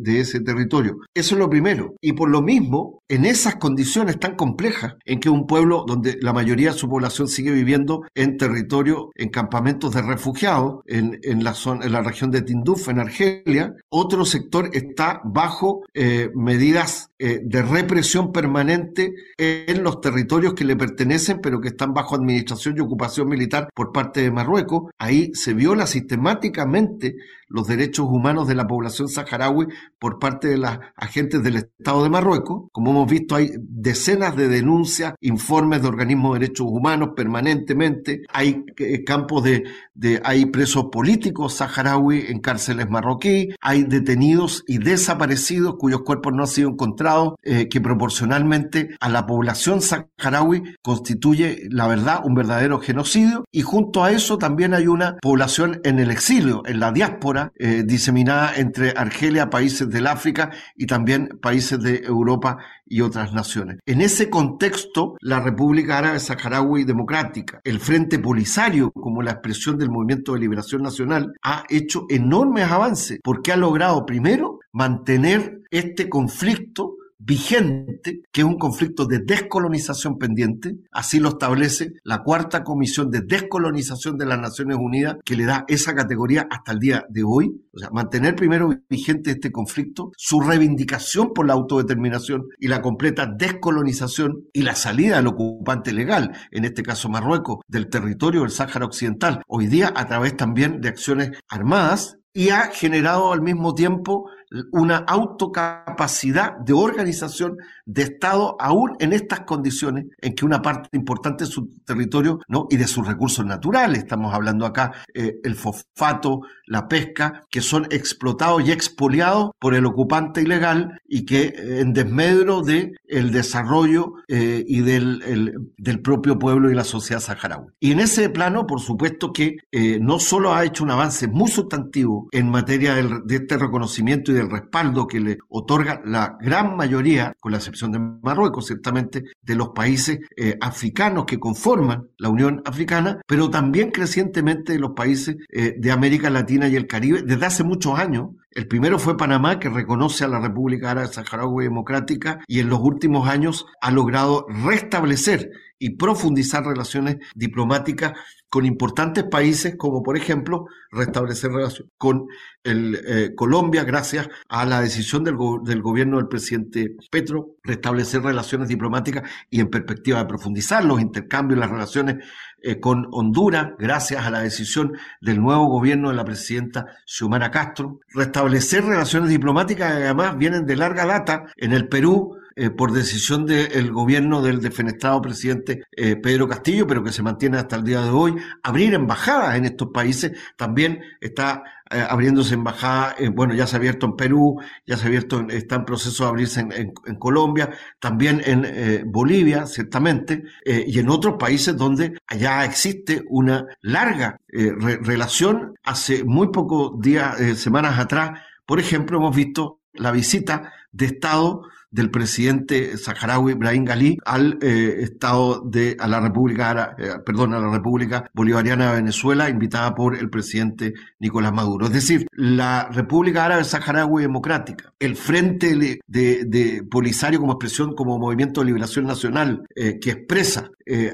ese 0.06 0.42
territorio. 0.42 0.98
Eso 1.12 1.34
es 1.34 1.40
lo 1.40 1.50
primero. 1.50 1.96
Y 2.02 2.14
por 2.14 2.30
lo 2.30 2.44
mismo, 2.44 3.02
en 3.10 3.26
esas 3.26 3.56
condiciones 3.56 4.20
tan 4.20 4.36
complejas 4.36 4.94
en 5.04 5.20
que 5.20 5.28
un 5.28 5.48
pueblo 5.48 5.86
donde 5.88 6.20
la 6.22 6.34
mayoría 6.34 6.72
su 6.76 6.88
población 6.88 7.28
sigue 7.28 7.52
viviendo 7.52 8.04
en 8.14 8.38
territorio, 8.38 9.12
en 9.16 9.30
campamentos 9.30 9.94
de 9.94 10.02
refugiados, 10.02 10.82
en, 10.86 11.20
en 11.24 11.44
la, 11.44 11.54
zona, 11.54 11.86
en 11.86 11.92
la 11.92 12.02
región 12.02 12.32
de 12.32 12.42
Tinduf, 12.42 12.88
en 12.90 13.00
Argelia, 13.00 13.74
otro 13.90 14.26
sector 14.26 14.70
está 14.74 15.22
bajo 15.24 15.82
eh, 15.94 16.30
medidas 16.36 17.10
eh, 17.18 17.40
de 17.44 17.62
represión 17.62 18.32
permanente 18.32 19.14
en 19.38 19.84
los 19.84 20.02
territorios 20.02 20.54
que 20.54 20.66
le 20.66 20.76
pertenecen, 20.76 21.40
pero 21.42 21.62
que 21.62 21.70
están 21.70 21.94
bajo 21.94 22.16
administración 22.16 22.76
y 22.78 22.82
ocupación 22.82 23.30
militar 23.30 23.70
por 23.74 23.92
parte 23.92 24.22
de 24.22 24.32
Marruecos. 24.32 24.92
Ahí 24.98 25.32
se 25.34 25.54
viola 25.54 25.88
sistemáticamente 25.88 27.16
los 27.48 27.68
derechos 27.68 28.08
humanos 28.10 28.48
de 28.48 28.56
la 28.56 28.68
población 28.68 29.08
saharaui 29.08 29.68
por 30.00 30.20
parte 30.20 30.48
de 30.48 30.58
las 30.58 30.80
agentes 30.96 31.44
del 31.44 31.58
Estado 31.58 32.04
de 32.04 32.10
Marruecos. 32.10 32.70
Como 32.72 32.92
hemos 32.92 33.10
visto, 33.10 33.36
hay 33.36 33.52
decenas 33.60 34.36
de 34.36 34.48
denuncias, 34.48 35.14
informes 35.22 35.82
de 35.82 35.88
organismos 35.88 36.34
de 36.34 36.40
derechos 36.40 36.68
humanos 36.70 37.10
permanentemente. 37.16 38.24
Hay 38.30 38.66
eh, 38.78 39.04
campos 39.04 39.44
de, 39.44 39.64
de 39.94 40.22
hay 40.24 40.48
presos 40.48 40.88
políticos 40.92 41.56
saharaui 41.56 42.26
en 42.28 42.40
cárceles 42.40 42.90
marroquí, 42.90 43.50
hay 43.62 43.84
detenidos 43.84 44.64
y 44.68 44.80
desaparecidos 44.80 45.76
cuyos 45.78 46.02
cuerpos 46.02 46.34
no 46.34 46.44
han 46.44 46.50
sido 46.50 46.70
encontrados, 46.70 47.05
eh, 47.44 47.68
que 47.70 47.82
proporcionalmente 47.82 48.96
a 49.00 49.10
la 49.10 49.26
población 49.26 49.82
saharaui 49.82 50.76
constituye, 50.82 51.68
la 51.70 51.88
verdad, 51.88 52.22
un 52.24 52.36
verdadero 52.36 52.80
genocidio. 52.80 53.46
Y 53.52 53.62
junto 53.62 54.04
a 54.04 54.12
eso 54.12 54.38
también 54.38 54.74
hay 54.74 54.88
una 54.88 55.18
población 55.22 55.82
en 55.84 56.00
el 56.00 56.12
exilio, 56.12 56.64
en 56.66 56.80
la 56.80 56.92
diáspora, 56.92 57.52
eh, 57.58 57.84
diseminada 57.86 58.56
entre 58.56 58.94
Argelia, 58.96 59.50
países 59.50 59.90
del 59.90 60.08
África 60.08 60.52
y 60.76 60.86
también 60.86 61.40
países 61.42 61.82
de 61.82 62.04
Europa 62.06 62.58
y 62.86 63.02
otras 63.02 63.34
naciones. 63.34 63.80
En 63.86 64.02
ese 64.02 64.30
contexto, 64.30 65.18
la 65.22 65.40
República 65.40 65.98
Árabe 65.98 66.20
Saharaui 66.20 66.84
Democrática, 66.84 67.60
el 67.64 67.80
Frente 67.80 68.20
Polisario, 68.20 68.92
como 68.92 69.22
la 69.22 69.32
expresión 69.32 69.78
del 69.78 69.90
Movimiento 69.90 70.34
de 70.34 70.40
Liberación 70.40 70.82
Nacional, 70.82 71.34
ha 71.42 71.64
hecho 71.70 72.06
enormes 72.10 72.70
avances 72.70 73.20
porque 73.24 73.52
ha 73.52 73.58
logrado 73.58 74.06
primero 74.06 74.60
mantener 74.72 75.62
este 75.72 76.10
conflicto 76.10 76.96
vigente, 77.18 78.22
que 78.32 78.42
es 78.42 78.48
un 78.48 78.58
conflicto 78.58 79.06
de 79.06 79.20
descolonización 79.20 80.18
pendiente, 80.18 80.76
así 80.92 81.20
lo 81.20 81.30
establece 81.30 81.94
la 82.04 82.24
cuarta 82.24 82.64
comisión 82.64 83.10
de 83.10 83.22
descolonización 83.22 84.18
de 84.18 84.26
las 84.26 84.40
Naciones 84.40 84.78
Unidas, 84.80 85.16
que 85.24 85.36
le 85.36 85.46
da 85.46 85.66
esa 85.68 85.96
categoría 85.96 86.48
hasta 86.50 86.74
el 86.74 86.80
día 86.80 87.06
de 87.10 87.24
hoy. 87.24 87.62
O 87.74 87.80
sea, 87.80 87.90
mantener 87.92 88.36
primero 88.36 88.70
vigente 88.90 89.32
este 89.32 89.52
conflicto, 89.52 90.12
su 90.18 90.40
reivindicación 90.42 91.34
por 91.34 91.48
la 91.48 91.54
autodeterminación 91.54 92.46
y 92.60 92.68
la 92.68 92.82
completa 92.82 93.26
descolonización 93.26 94.46
y 94.54 94.62
la 94.62 94.76
salida 94.76 95.18
del 95.18 95.28
ocupante 95.28 95.94
legal, 95.94 96.32
en 96.52 96.66
este 96.66 96.84
caso 96.84 97.10
Marruecos, 97.10 97.60
del 97.68 97.90
territorio 97.90 98.42
del 98.42 98.52
Sáhara 98.52 98.86
Occidental, 98.86 99.42
hoy 99.48 99.68
día 99.68 99.92
a 99.96 100.06
través 100.06 100.36
también 100.38 100.82
de 100.82 100.90
acciones 100.90 101.32
armadas 101.50 102.18
y 102.34 102.50
ha 102.50 102.68
generado 102.68 103.32
al 103.32 103.42
mismo 103.42 103.74
tiempo 103.74 104.30
una 104.72 104.98
autocapacidad 104.98 106.58
de 106.58 106.74
organización 106.74 107.58
de 107.86 108.04
Estado 108.04 108.56
aún 108.60 108.96
en 109.00 109.14
estas 109.14 109.42
condiciones 109.42 110.06
en 110.22 110.34
que 110.34 110.46
una 110.46 110.62
parte 110.62 110.90
importante 110.94 111.46
de 111.46 111.52
su 111.52 111.70
territorio 111.86 112.40
¿no? 112.48 112.68
y 112.70 112.78
de 112.78 112.88
sus 112.88 113.06
recursos 113.06 113.46
naturales, 113.46 114.00
estamos 114.00 114.34
hablando 114.34 114.66
acá 114.66 114.94
eh, 115.14 115.36
el 115.44 115.56
fosfato, 115.56 116.42
la 116.66 116.88
pesca, 116.88 117.44
que 117.50 117.62
son 117.62 117.86
explotados 117.92 118.68
y 118.68 118.72
expoliados 118.72 119.52
por 119.60 119.76
el 119.76 119.86
ocupante 119.86 120.42
ilegal 120.42 121.00
y 121.08 121.26
que 121.26 121.44
eh, 121.44 121.80
en 121.80 121.94
desmedro 121.94 122.62
de 122.62 122.94
el 123.08 123.32
desarrollo 123.32 124.14
eh, 124.28 124.64
y 124.68 124.82
del, 124.82 125.70
del, 125.78 126.02
propio 126.02 126.38
pueblo 126.38 126.70
y 126.70 126.76
la 126.76 126.84
sociedad 126.84 127.22
saharaui. 127.22 127.68
Y 127.80 127.92
en 127.92 128.00
ese 128.00 128.30
plano, 128.30 128.68
por 128.68 128.82
supuesto 128.82 129.32
que 129.32 129.58
no 130.02 130.20
solo 130.20 130.54
ha 130.54 130.66
hecho 130.66 130.84
un 130.84 130.92
avance 130.92 131.28
muy 131.28 131.50
sustantivo 131.50 132.28
en 132.32 132.50
materia 132.50 132.96
de 132.96 133.36
este 133.36 133.58
reconocimiento 133.58 134.32
y 134.32 134.35
del 134.38 134.50
respaldo 134.50 135.08
que 135.08 135.20
le 135.20 135.38
otorga 135.50 136.02
la 136.06 136.38
gran 136.40 136.76
mayoría, 136.76 137.34
con 137.40 137.52
la 137.52 137.58
excepción 137.58 137.92
de 137.92 138.00
Marruecos, 138.00 138.68
ciertamente, 138.68 139.24
de 139.42 139.56
los 139.56 139.70
países 139.70 140.20
eh, 140.36 140.58
africanos 140.62 141.26
que 141.26 141.40
conforman 141.40 142.08
la 142.18 142.30
Unión 142.30 142.62
Africana, 142.66 143.22
pero 143.28 143.50
también 143.50 143.92
crecientemente 143.92 144.74
de 144.74 144.80
los 144.80 144.92
países 144.92 145.38
eh, 145.50 145.76
de 145.78 145.92
América 145.92 146.30
Latina 146.30 146.68
y 146.68 146.76
el 146.76 146.88
Caribe 146.88 147.22
desde 147.24 147.46
hace 147.46 147.64
muchos 147.64 147.98
años. 147.98 148.30
El 148.52 148.68
primero 148.68 149.00
fue 149.00 149.18
Panamá, 149.18 149.60
que 149.60 149.70
reconoce 149.70 150.24
a 150.24 150.30
la 150.30 150.40
República 150.40 150.92
Árabe 150.92 151.08
Saharaui 151.08 151.66
Democrática 151.66 152.40
y 152.48 152.60
en 152.60 152.70
los 152.70 152.80
últimos 152.80 153.28
años 153.28 153.66
ha 153.82 153.92
logrado 153.92 154.46
restablecer 154.48 155.52
y 155.78 155.98
profundizar 155.98 156.66
relaciones 156.66 157.18
diplomáticas 157.36 158.14
con 158.56 158.66
importantes 158.66 159.26
países 159.26 159.76
como 159.78 160.02
por 160.02 160.16
ejemplo 160.16 160.68
restablecer 160.90 161.52
relaciones 161.52 161.92
con 161.98 162.28
el, 162.64 162.98
eh, 163.06 163.36
Colombia 163.36 163.84
gracias 163.84 164.30
a 164.48 164.64
la 164.64 164.80
decisión 164.80 165.26
del, 165.26 165.36
del, 165.66 165.82
gobierno 165.82 166.16
del 166.16 166.30
presidente 166.30 166.96
Petro 167.12 167.58
restablecer 167.64 168.22
relaciones 168.22 168.70
diplomáticas 168.70 169.30
y 169.50 169.60
en 169.60 169.70
perspectiva 169.70 170.20
de 170.20 170.26
profundizar 170.28 170.86
los 170.86 171.02
intercambios, 171.02 171.60
las 171.60 171.70
relaciones 171.70 172.26
eh, 172.62 172.80
con 172.80 173.08
Honduras 173.12 173.74
gracias 173.78 174.26
a 174.26 174.30
la 174.30 174.40
decisión 174.40 174.94
del 175.20 175.42
nuevo 175.42 175.66
gobierno 175.66 176.08
de 176.08 176.16
la 176.16 176.24
presidenta 176.24 176.86
Xiomara 177.06 177.52
Castro, 177.52 178.00
restablecer 178.14 178.86
relaciones 178.86 179.32
diplomáticas 179.32 179.98
que 179.98 180.04
además 180.06 180.38
vienen 180.38 180.66
de 180.66 180.78
larga 180.78 181.06
data 181.06 181.48
en 181.58 181.74
el 181.74 181.90
Perú 181.90 182.38
eh, 182.58 182.70
por 182.70 182.94
decisión 182.94 183.46
del 183.46 183.92
gobierno 183.92 184.42
del 184.42 184.62
defenestrado 184.62 185.22
presidente 185.22 185.84
eh, 185.92 186.16
Pedro 186.16 186.48
Castillo, 186.48 186.88
pero 186.88 187.04
que 187.04 187.12
se 187.12 187.22
mantiene 187.22 187.58
hasta 187.58 187.76
el 187.76 187.84
día 187.84 188.02
de 188.02 188.12
hoy, 188.12 188.34
abrir 188.64 188.94
embajadas 188.94 189.56
en 189.56 189.66
estos 189.66 189.90
países. 189.94 190.32
También 190.56 191.02
está 191.20 191.64
eh, 191.92 192.02
abriéndose 192.10 192.54
embajadas, 192.54 193.16
bueno, 193.34 193.54
ya 193.54 193.68
se 193.68 193.76
ha 193.76 193.80
abierto 193.80 194.06
en 194.06 194.16
Perú, 194.16 194.58
ya 194.88 194.96
se 194.96 195.04
ha 195.04 195.08
abierto, 195.08 195.46
está 195.50 195.76
en 195.76 195.84
proceso 195.84 196.24
de 196.24 196.30
abrirse 196.30 196.62
en, 196.62 196.94
Colombia, 197.20 197.72
también 198.00 198.42
en 198.46 199.12
Bolivia, 199.12 199.66
ciertamente, 199.66 200.44
y 200.66 200.98
en 201.00 201.10
otros 201.10 201.36
países 201.38 201.76
donde 201.76 202.18
ya 202.38 202.64
existe 202.64 203.24
una 203.30 203.66
larga 203.82 204.40
relación. 204.48 205.74
Hace 205.84 206.24
muy 206.24 206.48
pocos 206.52 207.00
días, 207.00 207.38
semanas 207.58 208.00
atrás, 208.00 208.40
por 208.66 208.80
ejemplo, 208.80 209.18
hemos 209.18 209.36
visto 209.36 209.82
la 209.94 210.12
visita 210.12 210.72
de 210.92 211.06
Estado 211.08 211.64
del 211.96 212.12
presidente 212.12 212.98
saharaui 212.98 213.54
Ibrahim 213.54 213.86
Gali 213.86 214.18
al 214.26 214.60
eh, 214.62 214.98
Estado 215.00 215.62
de 215.62 215.96
a 215.98 216.08
la 216.08 216.20
República 216.20 216.94
eh, 217.00 217.14
perdón, 217.26 217.54
a 217.54 217.60
la 217.60 217.72
República 217.72 218.30
Bolivariana 218.34 218.90
de 218.90 218.98
Venezuela, 218.98 219.50
invitada 219.50 219.96
por 219.96 220.18
el 220.18 220.30
presidente 220.30 220.94
Nicolás 221.20 221.54
Maduro. 221.54 221.86
Es 221.86 221.94
decir, 221.94 222.28
la 222.34 222.90
República 222.92 223.46
Árabe 223.46 223.64
Saharaui 223.64 224.24
Democrática, 224.24 224.94
el 225.00 225.16
Frente 225.16 226.02
de, 226.06 226.84
Polisario 226.92 227.40
como 227.40 227.54
expresión, 227.54 227.96
como 227.96 228.20
movimiento 228.20 228.60
de 228.60 228.66
liberación 228.66 229.06
nacional 229.06 229.64
eh, 229.74 229.98
que 230.00 230.12
expresa 230.12 230.70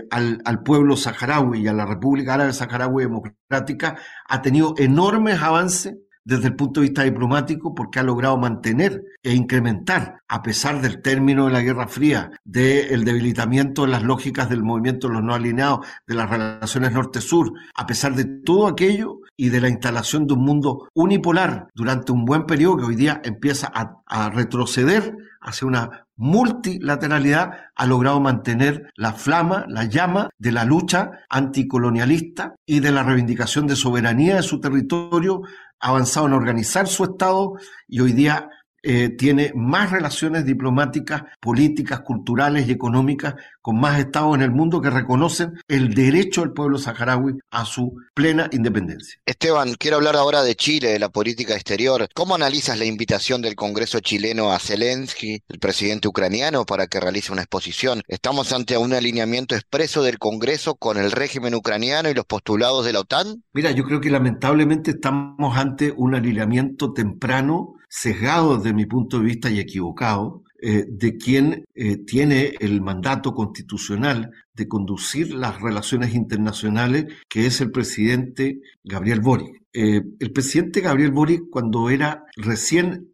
al, 0.09 0.41
al 0.43 0.63
pueblo 0.63 0.97
saharaui 0.97 1.61
y 1.61 1.67
a 1.67 1.73
la 1.73 1.85
República 1.85 2.33
Árabe 2.33 2.51
Saharaui 2.51 3.03
Democrática, 3.03 3.97
ha 4.27 4.41
tenido 4.41 4.73
enormes 4.77 5.41
avances 5.41 5.95
desde 6.23 6.47
el 6.47 6.55
punto 6.55 6.79
de 6.79 6.87
vista 6.87 7.03
diplomático 7.03 7.73
porque 7.73 7.99
ha 7.99 8.03
logrado 8.03 8.37
mantener 8.37 9.03
e 9.23 9.33
incrementar, 9.33 10.21
a 10.27 10.41
pesar 10.41 10.81
del 10.81 11.01
término 11.01 11.45
de 11.45 11.53
la 11.53 11.61
Guerra 11.61 11.87
Fría, 11.87 12.31
del 12.43 13.03
debilitamiento 13.03 13.83
de 13.83 13.89
las 13.89 14.03
lógicas 14.03 14.49
del 14.49 14.63
movimiento 14.63 15.07
de 15.07 15.15
los 15.15 15.23
no 15.23 15.33
alineados, 15.33 15.85
de 16.07 16.15
las 16.15 16.29
relaciones 16.29 16.91
norte-sur, 16.91 17.51
a 17.75 17.85
pesar 17.85 18.15
de 18.15 18.25
todo 18.25 18.67
aquello 18.67 19.19
y 19.35 19.49
de 19.49 19.61
la 19.61 19.69
instalación 19.69 20.27
de 20.27 20.33
un 20.33 20.45
mundo 20.45 20.87
unipolar 20.93 21.67
durante 21.73 22.11
un 22.11 22.25
buen 22.25 22.45
periodo 22.45 22.77
que 22.77 22.85
hoy 22.85 22.95
día 22.95 23.21
empieza 23.23 23.71
a, 23.73 24.01
a 24.05 24.29
retroceder 24.29 25.15
hacia 25.41 25.67
una 25.67 26.05
multilateralidad 26.21 27.53
ha 27.75 27.85
logrado 27.87 28.19
mantener 28.19 28.91
la 28.95 29.13
flama, 29.13 29.65
la 29.67 29.85
llama 29.85 30.29
de 30.37 30.51
la 30.51 30.65
lucha 30.65 31.09
anticolonialista 31.29 32.53
y 32.63 32.79
de 32.79 32.91
la 32.91 33.01
reivindicación 33.01 33.65
de 33.65 33.75
soberanía 33.75 34.35
de 34.35 34.43
su 34.43 34.59
territorio 34.59 35.41
avanzado 35.79 36.27
en 36.27 36.33
organizar 36.33 36.87
su 36.87 37.05
Estado 37.05 37.53
y 37.87 38.01
hoy 38.01 38.13
día 38.13 38.49
eh, 38.83 39.09
tiene 39.09 39.51
más 39.55 39.91
relaciones 39.91 40.45
diplomáticas, 40.45 41.23
políticas, 41.39 42.01
culturales 42.01 42.67
y 42.67 42.71
económicas 42.71 43.35
con 43.61 43.79
más 43.79 43.99
estados 43.99 44.35
en 44.35 44.41
el 44.41 44.51
mundo 44.51 44.81
que 44.81 44.89
reconocen 44.89 45.53
el 45.67 45.93
derecho 45.93 46.41
del 46.41 46.53
pueblo 46.53 46.79
saharaui 46.79 47.37
a 47.51 47.65
su 47.65 47.95
plena 48.13 48.49
independencia. 48.51 49.19
Esteban, 49.25 49.75
quiero 49.75 49.97
hablar 49.97 50.15
ahora 50.15 50.41
de 50.41 50.55
Chile, 50.55 50.89
de 50.89 50.99
la 50.99 51.09
política 51.09 51.53
exterior. 51.53 52.07
¿Cómo 52.15 52.35
analizas 52.35 52.79
la 52.79 52.85
invitación 52.85 53.41
del 53.41 53.55
Congreso 53.55 53.99
chileno 53.99 54.51
a 54.51 54.59
Zelensky, 54.59 55.43
el 55.47 55.59
presidente 55.59 56.07
ucraniano, 56.07 56.65
para 56.65 56.87
que 56.87 56.99
realice 56.99 57.31
una 57.31 57.41
exposición? 57.41 58.01
¿Estamos 58.07 58.51
ante 58.51 58.77
un 58.77 58.93
alineamiento 58.93 59.55
expreso 59.55 60.01
del 60.01 60.17
Congreso 60.17 60.75
con 60.75 60.97
el 60.97 61.11
régimen 61.11 61.53
ucraniano 61.53 62.09
y 62.09 62.15
los 62.15 62.25
postulados 62.25 62.85
de 62.85 62.93
la 62.93 63.01
OTAN? 63.01 63.43
Mira, 63.53 63.71
yo 63.71 63.83
creo 63.83 64.01
que 64.01 64.09
lamentablemente 64.09 64.91
estamos 64.91 65.55
ante 65.55 65.91
un 65.91 66.15
alineamiento 66.15 66.93
temprano 66.93 67.75
sesgado 67.91 68.57
desde 68.57 68.73
mi 68.73 68.85
punto 68.85 69.17
de 69.19 69.25
vista 69.25 69.51
y 69.51 69.59
equivocado, 69.59 70.43
eh, 70.61 70.85
de 70.87 71.17
quien 71.17 71.65
eh, 71.75 71.97
tiene 71.97 72.53
el 72.61 72.81
mandato 72.81 73.33
constitucional 73.33 74.31
de 74.53 74.67
conducir 74.69 75.33
las 75.33 75.59
relaciones 75.59 76.15
internacionales, 76.15 77.05
que 77.27 77.45
es 77.47 77.59
el 77.59 77.69
presidente 77.69 78.61
Gabriel 78.81 79.19
Boric. 79.19 79.61
Eh, 79.73 80.01
el 80.19 80.31
presidente 80.31 80.79
Gabriel 80.79 81.11
Boric, 81.11 81.49
cuando 81.49 81.89
era 81.89 82.23
recién 82.37 83.07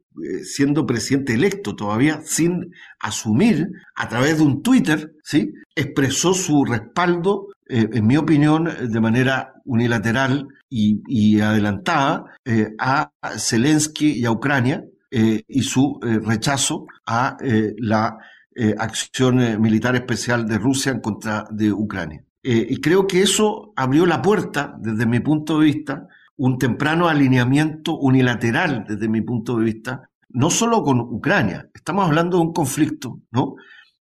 siendo 0.43 0.87
presidente 0.87 1.35
electo 1.35 1.75
todavía 1.75 2.21
sin 2.25 2.73
asumir, 2.99 3.67
a 3.95 4.09
través 4.09 4.37
de 4.37 4.43
un 4.43 4.63
Twitter, 4.63 5.13
¿sí? 5.23 5.53
expresó 5.75 6.33
su 6.33 6.65
respaldo, 6.65 7.49
eh, 7.69 7.89
en 7.93 8.07
mi 8.07 8.17
opinión, 8.17 8.69
de 8.81 8.99
manera 8.99 9.53
unilateral 9.65 10.47
y, 10.69 11.39
adelantada 11.39 12.25
a 12.79 13.11
Zelensky 13.37 14.19
y 14.19 14.25
a 14.25 14.31
Ucrania 14.31 14.83
y 15.09 15.61
su 15.61 15.99
rechazo 16.01 16.85
a 17.05 17.37
la 17.77 18.17
acción 18.77 19.61
militar 19.61 19.95
especial 19.95 20.45
de 20.45 20.57
Rusia 20.57 20.91
en 20.91 20.99
contra 20.99 21.45
de 21.51 21.71
Ucrania. 21.71 22.23
y 22.43 22.79
creo 22.81 23.07
que 23.07 23.21
eso 23.21 23.73
abrió 23.75 24.05
la 24.05 24.21
puerta, 24.21 24.75
desde 24.79 25.05
mi 25.05 25.19
punto 25.21 25.59
de 25.59 25.65
vista, 25.65 26.07
un 26.37 26.57
temprano 26.57 27.09
alineamiento 27.09 27.97
unilateral 27.97 28.85
desde 28.87 29.09
mi 29.09 29.21
punto 29.21 29.57
de 29.57 29.65
vista, 29.65 30.09
no 30.29 30.49
solo 30.49 30.83
con 30.83 30.99
Ucrania, 30.99 31.69
estamos 31.73 32.05
hablando 32.05 32.37
de 32.37 32.43
un 32.43 32.53
conflicto 32.53 33.21
¿no? 33.31 33.55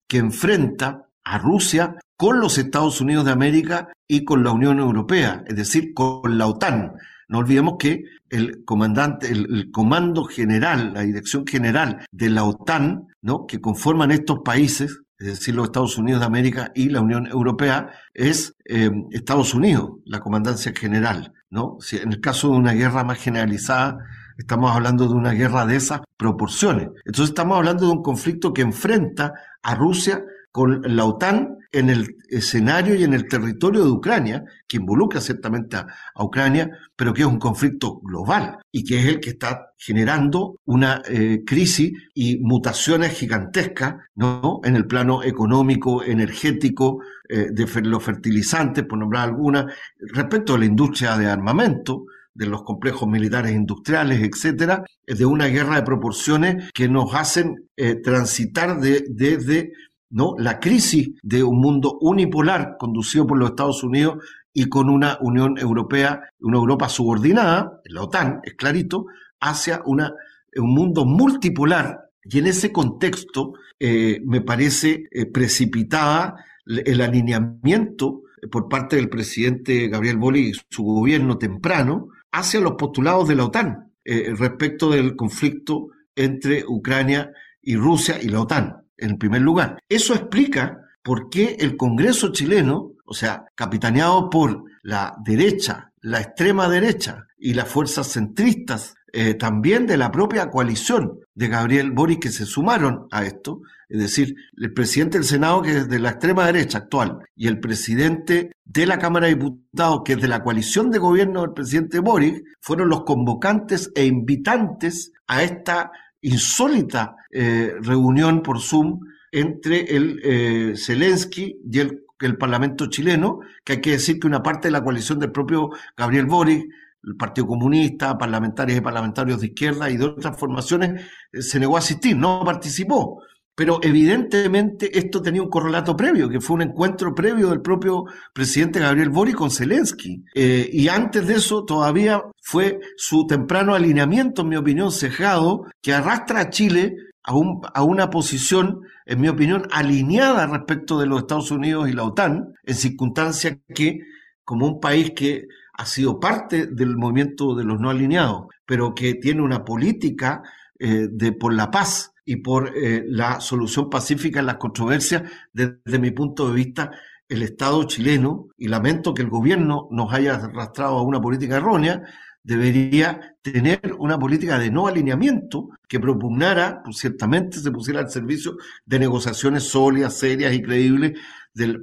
que 0.07 0.19
enfrenta 0.19 1.09
a 1.25 1.39
Rusia 1.39 1.97
con 2.17 2.41
los 2.41 2.59
Estados 2.59 3.01
Unidos 3.01 3.25
de 3.25 3.33
América 3.33 3.89
y 4.09 4.25
con 4.25 4.43
la 4.43 4.53
Unión 4.53 4.79
Europea, 4.79 5.45
es 5.47 5.57
decir, 5.57 5.93
con 5.95 6.39
la 6.39 6.47
OTAN. 6.47 6.93
No 7.29 7.39
olvidemos 7.39 7.75
que 7.79 8.05
el 8.31 8.65
comandante, 8.65 9.31
el, 9.31 9.71
comando 9.71 10.25
general, 10.25 10.93
la 10.95 11.03
dirección 11.03 11.47
general 11.47 12.07
de 12.11 12.31
la 12.31 12.45
OTAN, 12.45 13.09
¿no? 13.21 13.47
que 13.47 13.61
conforman 13.61 14.13
estos 14.13 14.41
países, 14.45 15.01
es 15.19 15.27
decir, 15.27 15.55
los 15.55 15.67
Estados 15.67 15.99
Unidos 15.99 16.21
de 16.21 16.27
América 16.27 16.73
y 16.75 16.89
la 16.89 17.01
Unión 17.01 17.27
Europea, 17.27 17.91
es 18.15 18.55
eh, 18.65 18.91
Estados 19.11 19.55
Unidos, 19.55 19.93
la 20.05 20.21
comandancia 20.21 20.73
general. 20.75 21.33
¿no? 21.51 21.77
Si 21.81 21.97
en 21.97 22.13
el 22.13 22.21
caso 22.21 22.51
de 22.51 22.57
una 22.57 22.73
guerra 22.73 23.03
más 23.03 23.19
generalizada, 23.19 23.99
estamos 24.39 24.75
hablando 24.75 25.09
de 25.09 25.15
una 25.15 25.33
guerra 25.33 25.67
de 25.67 25.77
esas 25.77 26.01
proporciones. 26.17 26.89
Entonces 27.05 27.31
estamos 27.31 27.57
hablando 27.57 27.87
de 27.87 27.93
un 27.93 28.03
conflicto 28.03 28.53
que 28.53 28.63
enfrenta 28.63 29.33
a 29.63 29.75
Rusia 29.75 30.23
con 30.57 30.81
la 30.87 31.05
OTAN 31.05 31.59
en 31.71 31.91
el 31.91 32.17
escenario 32.31 32.95
y 32.95 33.05
en 33.05 33.13
el 33.13 33.29
territorio 33.29 33.85
de 33.85 33.91
Ucrania, 33.91 34.43
que 34.67 34.79
involucra 34.79 35.21
ciertamente 35.21 35.77
a, 35.77 35.87
Ucrania, 36.19 36.71
pero 36.97 37.13
que 37.13 37.21
es 37.21 37.29
un 37.29 37.39
conflicto 37.39 38.01
global 38.01 38.57
y 38.73 38.83
que 38.83 38.99
es 38.99 39.05
el 39.05 39.21
que 39.21 39.29
está 39.31 39.73
generando 39.77 40.57
una 40.65 41.03
eh, 41.11 41.43
crisis 41.45 41.93
y 42.15 42.39
mutaciones 42.39 43.13
gigantescas 43.13 43.97
¿no? 44.15 44.61
en 44.65 44.77
el 44.77 44.87
plano 44.87 45.23
económico, 45.23 46.03
energético, 46.03 47.03
eh, 47.29 47.49
de 47.51 47.67
los 47.83 48.03
fertilizantes, 48.03 48.85
por 48.85 48.97
nombrar 48.97 49.25
alguna, 49.25 49.67
respecto 50.15 50.55
a 50.55 50.59
la 50.59 50.65
industria 50.65 51.19
de 51.19 51.27
armamento, 51.27 52.07
de 52.37 52.47
los 52.47 52.63
complejos 52.63 53.09
militares 53.09 53.53
industriales, 53.53 54.23
etcétera, 54.23 54.85
de 55.07 55.27
una 55.27 55.47
guerra 55.47 55.77
de 55.77 55.83
proporciones 55.83 56.71
que 56.73 56.89
nos 56.89 57.15
hacen 57.15 57.67
eh, 57.77 57.97
transitar 57.97 58.79
desde 58.81 59.73
¿no? 60.11 60.35
la 60.39 60.61
crisis 60.61 61.11
de 61.23 61.43
un 61.43 61.59
mundo 61.61 61.99
unipolar 62.01 62.77
conducido 62.79 63.27
por 63.27 63.39
los 63.39 63.51
Estados 63.51 63.83
Unidos 63.83 64.25
y 64.53 64.69
con 64.69 64.89
una 64.89 65.19
Unión 65.21 65.59
Europea, 65.59 66.31
una 66.41 66.57
Europa 66.57 66.89
subordinada, 66.89 67.81
la 67.85 68.03
OTAN, 68.03 68.41
es 68.43 68.55
clarito, 68.55 69.07
hacia 69.41 69.83
una, 69.85 70.15
un 70.57 70.75
mundo 70.75 71.05
multipolar. 71.05 72.11
Y 72.23 72.39
en 72.39 72.47
ese 72.47 72.73
contexto 72.73 73.53
eh, 73.79 74.21
me 74.25 74.41
parece 74.41 75.05
eh, 75.11 75.27
precipitada 75.27 76.37
el 76.65 77.01
alineamiento 77.01 78.23
por 78.51 78.69
parte 78.69 78.97
del 78.97 79.09
presidente 79.09 79.89
Gabriel 79.89 80.17
Boli 80.17 80.49
y 80.49 80.53
su 80.71 80.83
gobierno 80.83 81.39
temprano 81.39 82.09
hacia 82.33 82.61
los 82.61 82.73
postulados 82.73 83.29
de 83.29 83.37
la 83.37 83.45
OTAN 83.45 83.93
eh, 84.05 84.33
respecto 84.37 84.91
del 84.91 85.17
conflicto 85.17 85.89
entre 86.15 86.65
Ucrania 86.67 87.31
y 87.61 87.77
Rusia 87.77 88.19
y 88.21 88.29
la 88.29 88.41
OTAN 88.41 88.86
en 88.99 89.19
primer 89.19 89.43
lugar. 89.43 89.79
Eso 89.89 90.15
explica 90.15 90.79
por 91.03 91.31
qué 91.31 91.57
el 91.61 91.77
Congreso 91.77 92.33
chileno, 92.33 92.93
o 93.05 93.15
sea, 93.15 93.45
capitaneado 93.55 94.29
por 94.29 94.65
la 94.83 95.17
derecha, 95.25 95.93
la 96.01 96.21
extrema 96.21 96.69
derecha 96.69 97.27
y 97.39 97.55
las 97.55 97.69
fuerzas 97.69 98.13
centristas, 98.13 98.95
eh, 99.13 99.35
también 99.35 99.87
de 99.87 99.97
la 99.97 100.11
propia 100.11 100.51
coalición 100.51 101.21
de 101.35 101.49
Gabriel 101.49 101.93
Boris 101.93 102.19
que 102.19 102.31
se 102.31 102.45
sumaron 102.45 103.07
a 103.11 103.25
esto, 103.25 103.61
es 103.89 104.01
decir, 104.01 104.35
el 104.57 104.73
presidente 104.73 105.19
del 105.19 105.27
Senado 105.27 105.63
que 105.63 105.79
es 105.79 105.89
de 105.89 106.01
la 106.01 106.11
extrema 106.11 106.45
derecha 106.47 106.79
actual 106.79 107.21
y 107.35 107.47
el 107.47 107.61
presidente 107.61 108.53
de 108.65 108.87
la 108.87 108.99
Cámara 108.99 109.27
de 109.27 109.37
Diputados 109.37 110.03
que 110.05 110.15
es 110.15 110.21
de 110.21 110.29
la 110.29 110.43
coalición 110.43 110.91
de 110.91 110.99
gobierno 110.99 111.43
del 111.43 111.53
presidente 111.53 112.01
Boris, 112.01 112.43
fueron 112.61 112.89
los 112.89 113.05
convocantes 113.05 113.91
e 113.95 114.05
invitantes 114.05 115.13
a 115.29 115.43
esta 115.43 115.93
insólita 116.27 117.17
eh, 117.31 117.75
reunión 117.81 118.43
por 118.43 118.61
Zoom 118.61 119.01
entre 119.31 119.97
el 119.97 120.21
eh, 120.23 120.75
Zelensky 120.77 121.61
y 121.71 121.79
el, 121.79 122.03
Parlamento 122.39 122.87
chileno, 122.87 123.41
que 123.63 123.75
hay 123.75 123.81
que 123.83 123.91
decir 123.91 124.19
que 124.19 124.27
una 124.27 124.43
parte 124.43 124.69
de 124.69 124.73
la 124.73 124.83
coalición 124.83 125.19
del 125.19 125.31
propio 125.31 125.69
Gabriel 125.95 126.25
Boric, 126.25 126.65
el 127.05 127.15
Partido 127.15 127.47
Comunista, 127.47 128.17
parlamentarios 128.17 128.79
y 128.79 128.81
parlamentarios 128.81 129.43
de 129.43 129.49
izquierda 129.49 129.91
y 129.91 129.99
de 129.99 130.07
otras 130.07 130.39
formaciones, 130.39 131.03
eh, 131.31 131.43
se 131.43 131.61
negó 131.61 131.77
a 131.77 131.81
asistir, 131.81 132.17
no 132.17 132.43
participó. 132.43 133.23
Pero 133.57 133.81
evidentemente 133.83 134.99
esto 134.99 135.23
tenía 135.23 135.43
un 135.43 135.49
correlato 135.49 135.97
previo, 135.97 136.29
que 136.29 136.41
fue 136.41 136.57
un 136.57 136.63
encuentro 136.63 137.15
previo 137.15 137.49
del 137.49 137.63
propio 137.63 138.05
presidente 138.35 138.81
Gabriel 138.81 139.09
Boric 139.09 139.37
con 139.37 139.51
Zelensky. 139.51 140.23
Eh, 140.35 140.69
y 140.71 140.89
antes 140.89 141.27
de 141.27 141.35
eso 141.37 141.65
todavía 141.65 142.23
fue 142.43 142.81
su 142.99 143.27
temprano 143.27 143.75
alineamiento, 143.75 144.43
en 144.43 144.49
mi 144.51 144.57
opinión, 144.57 144.93
cejado, 144.93 145.65
que 145.81 145.95
arrastra 145.95 146.41
a 146.41 146.51
Chile 146.51 146.97
a, 147.23 147.35
un, 147.35 147.63
a 147.73 147.83
una 147.83 148.11
posición, 148.11 148.83
en 149.07 149.23
mi 149.23 149.29
opinión, 149.29 149.67
alineada 149.73 150.47
respecto 150.47 150.99
de 150.99 151.07
los 151.07 151.21
Estados 151.21 151.51
Unidos 151.51 151.89
y 151.89 151.93
la 151.93 152.05
OTAN, 152.05 152.53
en 152.63 152.75
circunstancias 152.75 153.57
que, 153.75 154.01
como 154.45 154.67
un 154.67 154.81
país 154.81 155.13
que 155.17 155.47
ha 155.73 155.87
sido 155.87 156.21
parte 156.21 156.67
del 156.67 156.99
movimiento 156.99 157.55
de 157.55 157.65
los 157.65 157.81
no 157.81 157.89
alineados, 157.89 158.49
pero 158.67 158.95
que 158.95 159.15
tiene 159.15 159.41
una 159.41 159.65
política 159.65 160.43
eh, 160.79 161.09
de 161.11 161.33
por 161.33 161.55
la 161.55 161.71
paz, 161.71 162.13
y 162.27 162.37
por 162.37 162.77
eh, 162.77 163.05
la 163.07 163.41
solución 163.41 163.89
pacífica 163.89 164.41
en 164.41 164.47
las 164.47 164.57
controversias, 164.57 165.23
desde 165.53 165.99
mi 165.99 166.11
punto 166.11 166.49
de 166.49 166.55
vista, 166.55 166.91
el 167.29 167.43
Estado 167.43 167.85
chileno, 167.85 168.49
y 168.59 168.69
lamento 168.69 169.15
que 169.15 169.23
el 169.23 169.31
gobierno 169.31 169.89
nos 169.91 170.13
haya 170.13 170.35
arrastrado 170.35 170.99
a 170.99 171.03
una 171.03 171.21
política 171.21 171.57
errónea, 171.57 172.03
debería 172.43 173.37
tener 173.43 173.81
una 173.99 174.19
política 174.19 174.59
de 174.59 174.71
no 174.71 174.87
alineamiento 174.87 175.71
que 175.89 176.01
propugnara, 176.01 176.83
pues, 176.85 176.99
ciertamente 176.99 177.59
se 177.59 177.71
pusiera 177.71 178.01
al 178.01 178.11
servicio 178.11 178.57
de 178.85 178.99
negociaciones 178.99 179.65
sólidas, 179.65 180.19
serias 180.19 180.53
y 180.53 180.63
creíbles 180.63 181.19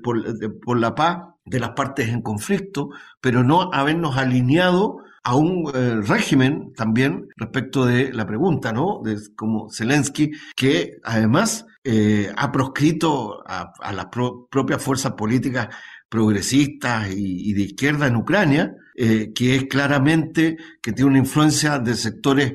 por 0.02 0.80
la 0.80 0.94
paz 0.94 1.20
de 1.46 1.60
las 1.60 1.72
partes 1.72 2.10
en 2.10 2.22
conflicto, 2.22 2.90
pero 3.20 3.44
no 3.44 3.74
habernos 3.74 4.18
alineado 4.18 5.04
a 5.24 5.36
un 5.36 5.72
eh, 5.74 6.02
régimen 6.02 6.74
también 6.76 7.30
respecto 7.38 7.86
de 7.86 8.12
la 8.12 8.26
pregunta, 8.26 8.74
¿no? 8.74 9.02
De, 9.04 9.18
como 9.36 9.70
Zelensky, 9.72 10.32
que 10.56 10.98
además 11.04 11.66
eh, 11.84 12.32
ha 12.36 12.52
proscrito 12.52 13.42
a, 13.48 13.74
las 13.94 14.08
propias 14.08 14.84
fuerzas 14.84 15.14
políticas 15.14 15.70
progresistas 16.10 17.10
y, 17.12 17.54
de 17.54 17.62
izquierda 17.62 18.08
en 18.08 18.18
Ucrania, 18.18 18.76
eh, 18.96 19.32
que 19.34 19.56
es 19.56 19.64
claramente 19.66 20.58
que 20.82 20.92
tiene 20.92 21.12
una 21.12 21.20
influencia 21.20 21.80
de 21.80 21.96
sectores 21.96 22.54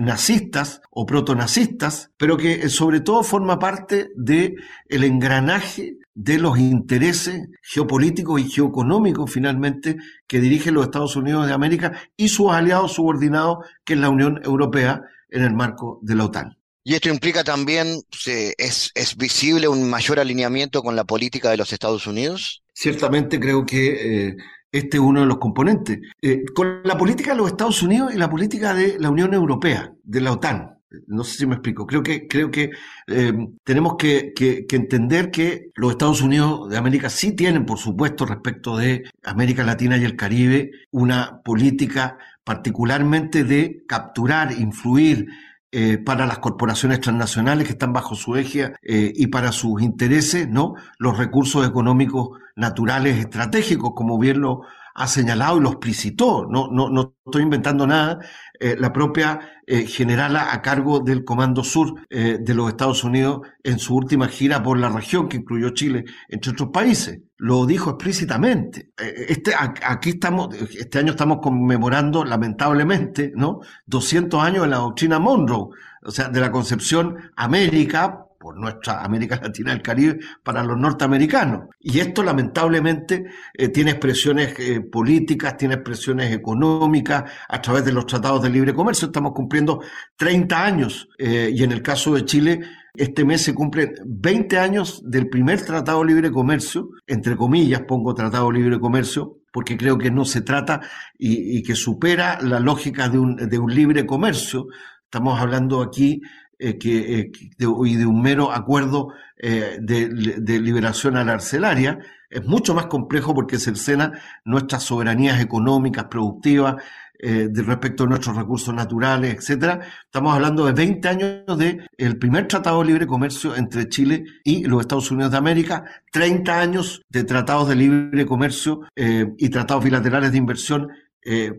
nazistas 0.00 0.80
o 0.90 1.04
protonazistas, 1.04 2.10
pero 2.16 2.38
que 2.38 2.66
sobre 2.70 3.00
todo 3.00 3.22
forma 3.22 3.58
parte 3.58 4.08
del 4.16 4.54
el 4.88 5.04
engranaje 5.04 5.98
de 6.14 6.38
los 6.38 6.58
intereses 6.58 7.48
geopolíticos 7.62 8.40
y 8.40 8.50
geoeconómicos 8.50 9.30
finalmente 9.30 9.96
que 10.26 10.40
dirigen 10.40 10.74
los 10.74 10.84
Estados 10.84 11.16
Unidos 11.16 11.46
de 11.46 11.52
América 11.52 11.92
y 12.16 12.28
sus 12.28 12.50
aliados 12.50 12.92
subordinados, 12.92 13.58
que 13.84 13.94
es 13.94 14.00
la 14.00 14.10
Unión 14.10 14.40
Europea 14.44 15.02
en 15.30 15.42
el 15.42 15.54
marco 15.54 15.98
de 16.02 16.14
la 16.14 16.24
OTAN. 16.24 16.56
Y 16.82 16.94
esto 16.94 17.10
implica 17.10 17.44
también, 17.44 18.00
es, 18.26 18.90
es 18.94 19.16
visible 19.16 19.68
un 19.68 19.88
mayor 19.88 20.18
alineamiento 20.18 20.82
con 20.82 20.96
la 20.96 21.04
política 21.04 21.50
de 21.50 21.58
los 21.58 21.72
Estados 21.72 22.06
Unidos? 22.06 22.62
Ciertamente 22.72 23.38
creo 23.38 23.66
que 23.66 24.28
eh, 24.28 24.36
este 24.72 24.96
es 24.96 25.02
uno 25.02 25.20
de 25.20 25.26
los 25.26 25.38
componentes. 25.38 25.98
Eh, 26.22 26.42
con 26.54 26.80
la 26.84 26.96
política 26.96 27.32
de 27.32 27.36
los 27.36 27.48
Estados 27.48 27.82
Unidos 27.82 28.14
y 28.14 28.18
la 28.18 28.30
política 28.30 28.72
de 28.72 28.98
la 28.98 29.10
Unión 29.10 29.34
Europea, 29.34 29.92
de 30.02 30.20
la 30.20 30.32
OTAN. 30.32 30.79
No 31.06 31.24
sé 31.24 31.38
si 31.38 31.46
me 31.46 31.54
explico. 31.54 31.86
Creo 31.86 32.02
que, 32.02 32.26
creo 32.26 32.50
que 32.50 32.70
eh, 33.06 33.32
tenemos 33.64 33.96
que, 33.96 34.32
entender 34.70 35.30
que 35.30 35.70
los 35.74 35.92
Estados 35.92 36.20
Unidos 36.20 36.68
de 36.68 36.76
América 36.76 37.08
sí 37.08 37.32
tienen, 37.32 37.64
por 37.64 37.78
supuesto, 37.78 38.26
respecto 38.26 38.76
de 38.76 39.04
América 39.22 39.62
Latina 39.62 39.96
y 39.96 40.04
el 40.04 40.16
Caribe, 40.16 40.72
una 40.90 41.40
política 41.42 42.18
particularmente 42.42 43.44
de 43.44 43.84
capturar, 43.86 44.52
influir 44.52 45.28
eh, 45.72 45.98
para 45.98 46.26
las 46.26 46.40
corporaciones 46.40 47.00
transnacionales 47.00 47.66
que 47.66 47.74
están 47.74 47.92
bajo 47.92 48.16
su 48.16 48.34
eje 48.34 48.72
eh, 48.82 49.12
y 49.14 49.28
para 49.28 49.52
sus 49.52 49.80
intereses, 49.82 50.48
¿no? 50.48 50.74
Los 50.98 51.16
recursos 51.16 51.64
económicos 51.64 52.30
naturales 52.56 53.18
estratégicos, 53.18 53.92
como 53.94 54.18
bien 54.18 54.40
lo 54.40 54.62
ha 54.94 55.06
señalado 55.06 55.58
y 55.58 55.60
lo 55.60 55.70
explicitó, 55.70 56.46
no, 56.50 56.68
no, 56.72 56.90
no 56.90 57.14
estoy 57.24 57.42
inventando 57.42 57.86
nada, 57.86 58.18
eh, 58.62 58.76
la 58.78 58.92
propia 58.92 59.40
eh, 59.66 59.86
generala 59.86 60.52
a 60.52 60.60
cargo 60.60 61.00
del 61.00 61.24
Comando 61.24 61.64
Sur 61.64 62.06
eh, 62.10 62.36
de 62.38 62.54
los 62.54 62.68
Estados 62.68 63.02
Unidos 63.04 63.40
en 63.62 63.78
su 63.78 63.96
última 63.96 64.28
gira 64.28 64.62
por 64.62 64.78
la 64.78 64.90
región, 64.90 65.30
que 65.30 65.38
incluyó 65.38 65.70
Chile, 65.70 66.04
entre 66.28 66.52
otros 66.52 66.68
países. 66.70 67.20
Lo 67.38 67.64
dijo 67.64 67.88
explícitamente. 67.88 68.90
Este, 68.98 69.52
aquí 69.56 70.10
estamos, 70.10 70.54
este 70.54 70.98
año 70.98 71.12
estamos 71.12 71.38
conmemorando, 71.40 72.22
lamentablemente, 72.22 73.32
¿no? 73.34 73.60
200 73.86 74.44
años 74.44 74.64
de 74.64 74.68
la 74.68 74.76
doctrina 74.76 75.18
Monroe, 75.18 75.70
o 76.02 76.10
sea, 76.10 76.28
de 76.28 76.40
la 76.40 76.52
concepción 76.52 77.16
América 77.36 78.26
por 78.40 78.58
nuestra 78.58 79.04
América 79.04 79.38
Latina 79.40 79.70
y 79.70 79.74
el 79.74 79.82
Caribe 79.82 80.18
para 80.42 80.64
los 80.64 80.78
norteamericanos. 80.78 81.68
Y 81.78 82.00
esto 82.00 82.22
lamentablemente 82.22 83.26
eh, 83.52 83.68
tiene 83.68 83.90
expresiones 83.90 84.58
eh, 84.58 84.80
políticas, 84.80 85.58
tiene 85.58 85.74
expresiones 85.74 86.32
económicas 86.32 87.30
a 87.46 87.60
través 87.60 87.84
de 87.84 87.92
los 87.92 88.06
tratados 88.06 88.42
de 88.42 88.48
libre 88.48 88.72
comercio. 88.72 89.08
Estamos 89.08 89.32
cumpliendo 89.34 89.82
30 90.16 90.64
años 90.64 91.06
eh, 91.18 91.50
y 91.52 91.62
en 91.62 91.72
el 91.72 91.82
caso 91.82 92.14
de 92.14 92.24
Chile 92.24 92.60
este 92.94 93.26
mes 93.26 93.42
se 93.42 93.54
cumplen 93.54 93.92
20 94.06 94.58
años 94.58 95.02
del 95.04 95.28
primer 95.28 95.62
tratado 95.62 96.00
de 96.00 96.06
libre 96.06 96.30
comercio, 96.30 96.88
entre 97.06 97.36
comillas 97.36 97.82
pongo 97.82 98.14
tratado 98.14 98.50
de 98.50 98.58
libre 98.58 98.80
comercio, 98.80 99.36
porque 99.52 99.76
creo 99.76 99.98
que 99.98 100.10
no 100.10 100.24
se 100.24 100.40
trata 100.40 100.80
y, 101.18 101.62
que 101.62 101.74
supera 101.74 102.40
la 102.40 102.58
lógica 102.58 103.10
de 103.10 103.18
un, 103.18 103.36
de 103.36 103.58
un 103.58 103.74
libre 103.74 104.06
comercio. 104.06 104.66
Estamos 105.04 105.38
hablando 105.38 105.82
aquí 105.82 106.22
eh, 106.62 106.78
eh, 106.84 107.32
de, 107.56 107.66
y 107.86 107.96
de 107.96 108.04
un 108.04 108.20
mero 108.20 108.52
acuerdo 108.52 109.14
eh, 109.38 109.78
de, 109.80 110.60
liberación 110.60 111.16
alarcelaria, 111.16 111.98
es 112.28 112.44
mucho 112.44 112.74
más 112.74 112.84
complejo 112.84 113.34
porque 113.34 113.58
cercena 113.58 114.12
nuestras 114.44 114.82
soberanías 114.82 115.40
económicas, 115.40 116.04
productivas, 116.04 116.82
de 117.22 117.62
respecto 117.62 118.04
a 118.04 118.06
nuestros 118.06 118.34
recursos 118.34 118.72
naturales, 118.72 119.34
etcétera. 119.34 119.80
Estamos 120.06 120.34
hablando 120.34 120.64
de 120.64 120.72
20 120.72 121.06
años 121.06 121.58
de 121.58 121.86
el 121.98 122.16
primer 122.16 122.48
tratado 122.48 122.80
de 122.80 122.86
libre 122.86 123.06
comercio 123.06 123.54
entre 123.54 123.90
Chile 123.90 124.24
y 124.42 124.64
los 124.64 124.80
Estados 124.80 125.10
Unidos 125.10 125.30
de 125.30 125.36
América, 125.36 125.84
30 126.12 126.58
años 126.58 127.02
de 127.10 127.24
tratados 127.24 127.68
de 127.68 127.76
libre 127.76 128.24
comercio 128.24 128.80
y 128.96 129.50
tratados 129.50 129.84
bilaterales 129.84 130.32
de 130.32 130.38
inversión 130.38 130.88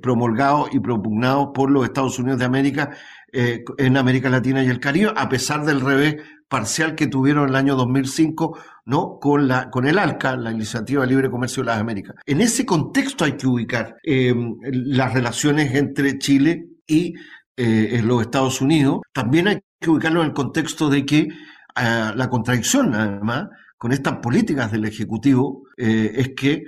promulgados 0.01 0.69
y 0.73 0.79
propugnados 0.79 1.49
por 1.53 1.69
los 1.69 1.85
Estados 1.85 2.17
Unidos 2.17 2.39
de 2.39 2.45
América 2.45 2.97
eh, 3.33 3.63
en 3.77 3.97
América 3.97 4.29
Latina 4.29 4.63
y 4.63 4.67
el 4.67 4.79
Caribe, 4.79 5.13
a 5.15 5.29
pesar 5.29 5.65
del 5.65 5.81
revés 5.81 6.17
parcial 6.47 6.95
que 6.95 7.07
tuvieron 7.07 7.49
el 7.49 7.55
año 7.55 7.75
2005 7.75 8.57
¿no? 8.85 9.19
con, 9.19 9.47
la, 9.47 9.69
con 9.69 9.87
el 9.87 9.97
ALCA, 9.97 10.35
la 10.35 10.51
Iniciativa 10.51 11.05
Libre 11.05 11.29
Comercio 11.29 11.63
de 11.63 11.67
las 11.67 11.79
Américas. 11.79 12.15
En 12.25 12.41
ese 12.41 12.65
contexto 12.65 13.23
hay 13.23 13.33
que 13.33 13.47
ubicar 13.47 13.95
eh, 14.03 14.35
las 14.61 15.13
relaciones 15.13 15.73
entre 15.75 16.17
Chile 16.19 16.65
y 16.85 17.13
eh, 17.55 18.01
los 18.03 18.21
Estados 18.21 18.59
Unidos. 18.59 18.99
También 19.13 19.47
hay 19.47 19.59
que 19.79 19.89
ubicarlo 19.89 20.21
en 20.21 20.27
el 20.27 20.33
contexto 20.33 20.89
de 20.89 21.05
que 21.05 21.29
la 21.73 22.27
contradicción, 22.29 22.93
además, 22.93 23.47
con 23.81 23.91
estas 23.93 24.17
políticas 24.17 24.71
del 24.71 24.85
Ejecutivo 24.85 25.63
es 25.75 26.33
que 26.35 26.65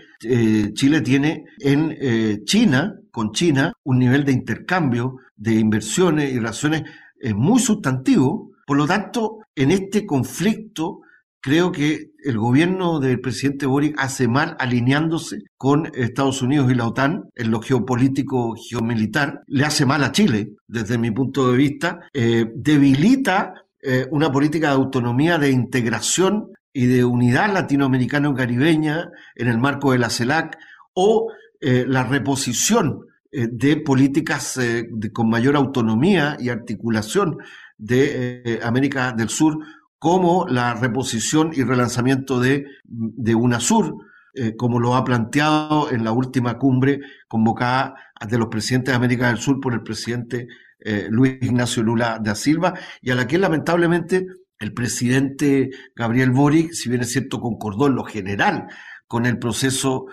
Chile 0.74 1.02
tiene 1.02 1.46
en 1.60 2.44
China, 2.44 2.96
con 3.12 3.32
China, 3.34 3.72
un 3.84 4.00
nivel 4.00 4.26
de 4.26 4.32
intercambio 4.32 5.18
de 5.36 5.54
inversiones 5.54 6.32
y 6.32 6.38
relaciones 6.38 6.86
es 7.24 7.34
muy 7.34 7.60
sustantivo. 7.60 8.52
Por 8.66 8.78
lo 8.78 8.86
tanto, 8.86 9.38
en 9.56 9.72
este 9.72 10.06
conflicto, 10.06 11.02
creo 11.40 11.72
que 11.72 12.12
el 12.24 12.38
gobierno 12.38 13.00
del 13.00 13.22
presidente 13.22 13.66
Boric 13.66 13.96
hace 13.98 14.28
mal 14.28 14.56
alineándose 14.60 15.44
con 15.58 15.90
Estados 15.94 16.42
Unidos 16.42 16.72
y 16.72 16.76
la 16.76 16.88
OTAN 16.88 17.30
en 17.36 17.52
lo 17.52 17.62
geopolítico, 17.62 18.56
geomilitar. 18.56 19.42
Le 19.48 19.66
hace 19.66 19.86
mal 19.86 20.04
a 20.04 20.12
Chile, 20.12 20.54
desde 20.68 20.98
mi 20.98 21.12
punto 21.12 21.52
de 21.52 21.58
vista. 21.58 22.00
Eh, 22.14 22.46
debilita 22.56 23.54
eh, 23.82 24.08
una 24.12 24.32
política 24.32 24.68
de 24.68 24.76
autonomía, 24.76 25.38
de 25.38 25.52
integración 25.52 26.48
y 26.74 26.88
de 26.88 27.06
unidad 27.06 27.54
latinoamericano-caribeña 27.54 29.12
en 29.36 29.48
el 29.48 29.60
marco 29.60 29.92
de 29.92 30.00
la 30.00 30.10
CELAC 30.10 30.58
o 30.94 31.32
eh, 31.62 31.86
la 31.88 32.04
reposición 32.04 33.06
eh, 33.32 33.48
de 33.50 33.78
políticas 33.78 34.58
eh, 34.58 34.90
con 35.14 35.30
mayor 35.30 35.56
autonomía 35.56 36.36
y 36.40 36.50
articulación 36.50 37.38
de 37.78 38.60
América 38.64 39.12
del 39.12 39.30
Sur, 39.30 39.58
como 39.98 40.46
la 40.48 40.74
reposición 40.74 41.52
y 41.54 41.64
relanzamiento 41.64 42.40
de, 42.40 42.66
de 42.84 43.36
UNASUR, 43.36 43.96
como 44.58 44.80
lo 44.80 44.96
ha 44.96 45.04
planteado 45.04 45.92
en 45.92 46.04
la 46.04 46.12
última 46.12 46.58
cumbre 46.58 47.02
convocada 47.28 47.96
de 48.26 48.38
los 48.38 48.48
presidentes 48.48 48.94
de 48.94 48.96
América 48.96 49.28
del 49.28 49.38
Sur 49.38 49.60
por 49.60 49.74
el 49.74 49.82
presidente 49.82 50.48
Luis 51.10 51.38
Ignacio 51.42 51.84
Lula 51.84 52.20
da 52.22 52.36
Silva, 52.36 52.74
y 53.02 53.12
a 53.12 53.16
la 53.16 53.28
que 53.28 53.38
lamentablemente 53.38 54.28
el 54.64 54.74
presidente 54.74 55.72
Gabriel 55.96 56.32
Boric, 56.32 56.72
si 56.72 56.90
bien 56.90 57.02
es 57.02 57.12
cierto, 57.12 57.40
concordó 57.42 57.88
en 57.88 57.96
lo 57.96 58.06
general 58.06 58.68
con 59.08 59.26
el 59.26 59.38
proceso 59.38 60.06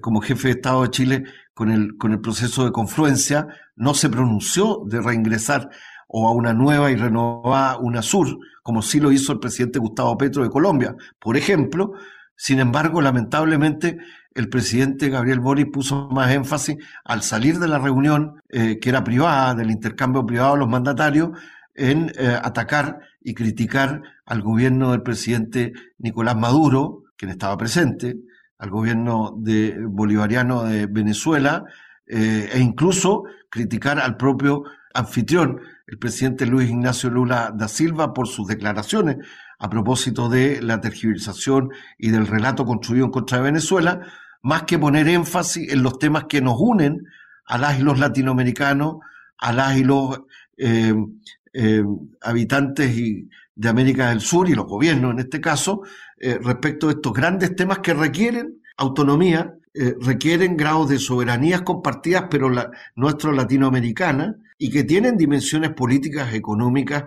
como 0.00 0.20
jefe 0.20 0.48
de 0.48 0.54
Estado 0.54 0.82
de 0.82 0.90
Chile 0.90 1.24
con 1.54 1.70
el, 1.70 1.96
con 1.96 2.12
el 2.12 2.20
proceso 2.20 2.64
de 2.64 2.72
confluencia, 2.72 3.46
no 3.76 3.94
se 3.94 4.08
pronunció 4.08 4.82
de 4.86 5.00
reingresar 5.00 5.68
o 6.06 6.26
a 6.26 6.32
una 6.32 6.54
nueva 6.54 6.90
y 6.90 6.96
renovada 6.96 7.78
UNASUR, 7.78 8.38
como 8.62 8.80
sí 8.80 8.98
lo 8.98 9.12
hizo 9.12 9.32
el 9.32 9.40
presidente 9.40 9.78
Gustavo 9.78 10.16
Petro 10.16 10.42
de 10.42 10.50
Colombia, 10.50 10.94
por 11.18 11.36
ejemplo. 11.36 11.92
Sin 12.34 12.60
embargo, 12.60 13.02
lamentablemente, 13.02 13.98
el 14.34 14.48
presidente 14.48 15.10
Gabriel 15.10 15.40
Boric 15.40 15.70
puso 15.70 16.08
más 16.08 16.30
énfasis 16.30 16.76
al 17.04 17.22
salir 17.22 17.58
de 17.58 17.68
la 17.68 17.78
reunión, 17.78 18.40
eh, 18.48 18.78
que 18.80 18.88
era 18.88 19.04
privada, 19.04 19.54
del 19.54 19.70
intercambio 19.70 20.24
privado 20.24 20.54
de 20.54 20.60
los 20.60 20.68
mandatarios, 20.68 21.30
en 21.78 22.12
eh, 22.18 22.38
atacar 22.42 23.00
y 23.22 23.34
criticar 23.34 24.02
al 24.26 24.42
gobierno 24.42 24.90
del 24.90 25.02
presidente 25.02 25.72
Nicolás 25.98 26.36
Maduro, 26.36 27.04
quien 27.16 27.30
estaba 27.30 27.56
presente, 27.56 28.16
al 28.58 28.70
gobierno 28.70 29.36
bolivariano 29.88 30.64
de 30.64 30.86
Venezuela 30.86 31.64
eh, 32.06 32.50
e 32.52 32.58
incluso 32.58 33.24
criticar 33.48 34.00
al 34.00 34.16
propio 34.16 34.64
anfitrión, 34.94 35.60
el 35.86 35.98
presidente 35.98 36.44
Luis 36.44 36.68
Ignacio 36.68 37.08
Lula 37.08 37.52
da 37.54 37.68
Silva, 37.68 38.12
por 38.12 38.26
sus 38.26 38.48
declaraciones 38.48 39.18
a 39.58 39.68
propósito 39.68 40.28
de 40.28 40.60
la 40.62 40.80
tergiversación 40.80 41.70
y 41.98 42.10
del 42.10 42.26
relato 42.26 42.64
construido 42.64 43.06
en 43.06 43.10
contra 43.10 43.38
de 43.38 43.44
Venezuela, 43.44 44.00
más 44.42 44.62
que 44.64 44.78
poner 44.78 45.08
énfasis 45.08 45.72
en 45.72 45.82
los 45.82 45.98
temas 45.98 46.24
que 46.24 46.40
nos 46.40 46.56
unen 46.58 47.04
a 47.44 47.58
las 47.58 47.78
y 47.78 47.82
los 47.82 47.98
latinoamericanos, 47.98 48.96
a 49.38 49.52
las 49.52 49.76
y 49.76 49.84
los 49.84 50.20
eh, 50.56 50.94
eh, 51.52 51.82
habitantes 52.20 52.94
de 53.54 53.68
América 53.68 54.10
del 54.10 54.20
Sur 54.20 54.48
y 54.48 54.54
los 54.54 54.66
gobiernos 54.66 55.12
en 55.12 55.20
este 55.20 55.40
caso, 55.40 55.82
eh, 56.18 56.38
respecto 56.42 56.88
a 56.88 56.92
estos 56.92 57.12
grandes 57.12 57.56
temas 57.56 57.78
que 57.78 57.94
requieren 57.94 58.62
autonomía, 58.76 59.54
eh, 59.74 59.94
requieren 60.00 60.56
grados 60.56 60.88
de 60.88 60.98
soberanías 60.98 61.62
compartidas, 61.62 62.24
pero 62.30 62.48
la, 62.48 62.70
nuestro 62.94 63.32
latinoamericana, 63.32 64.36
y 64.56 64.70
que 64.70 64.84
tienen 64.84 65.16
dimensiones 65.16 65.70
políticas, 65.70 66.34
económicas 66.34 67.04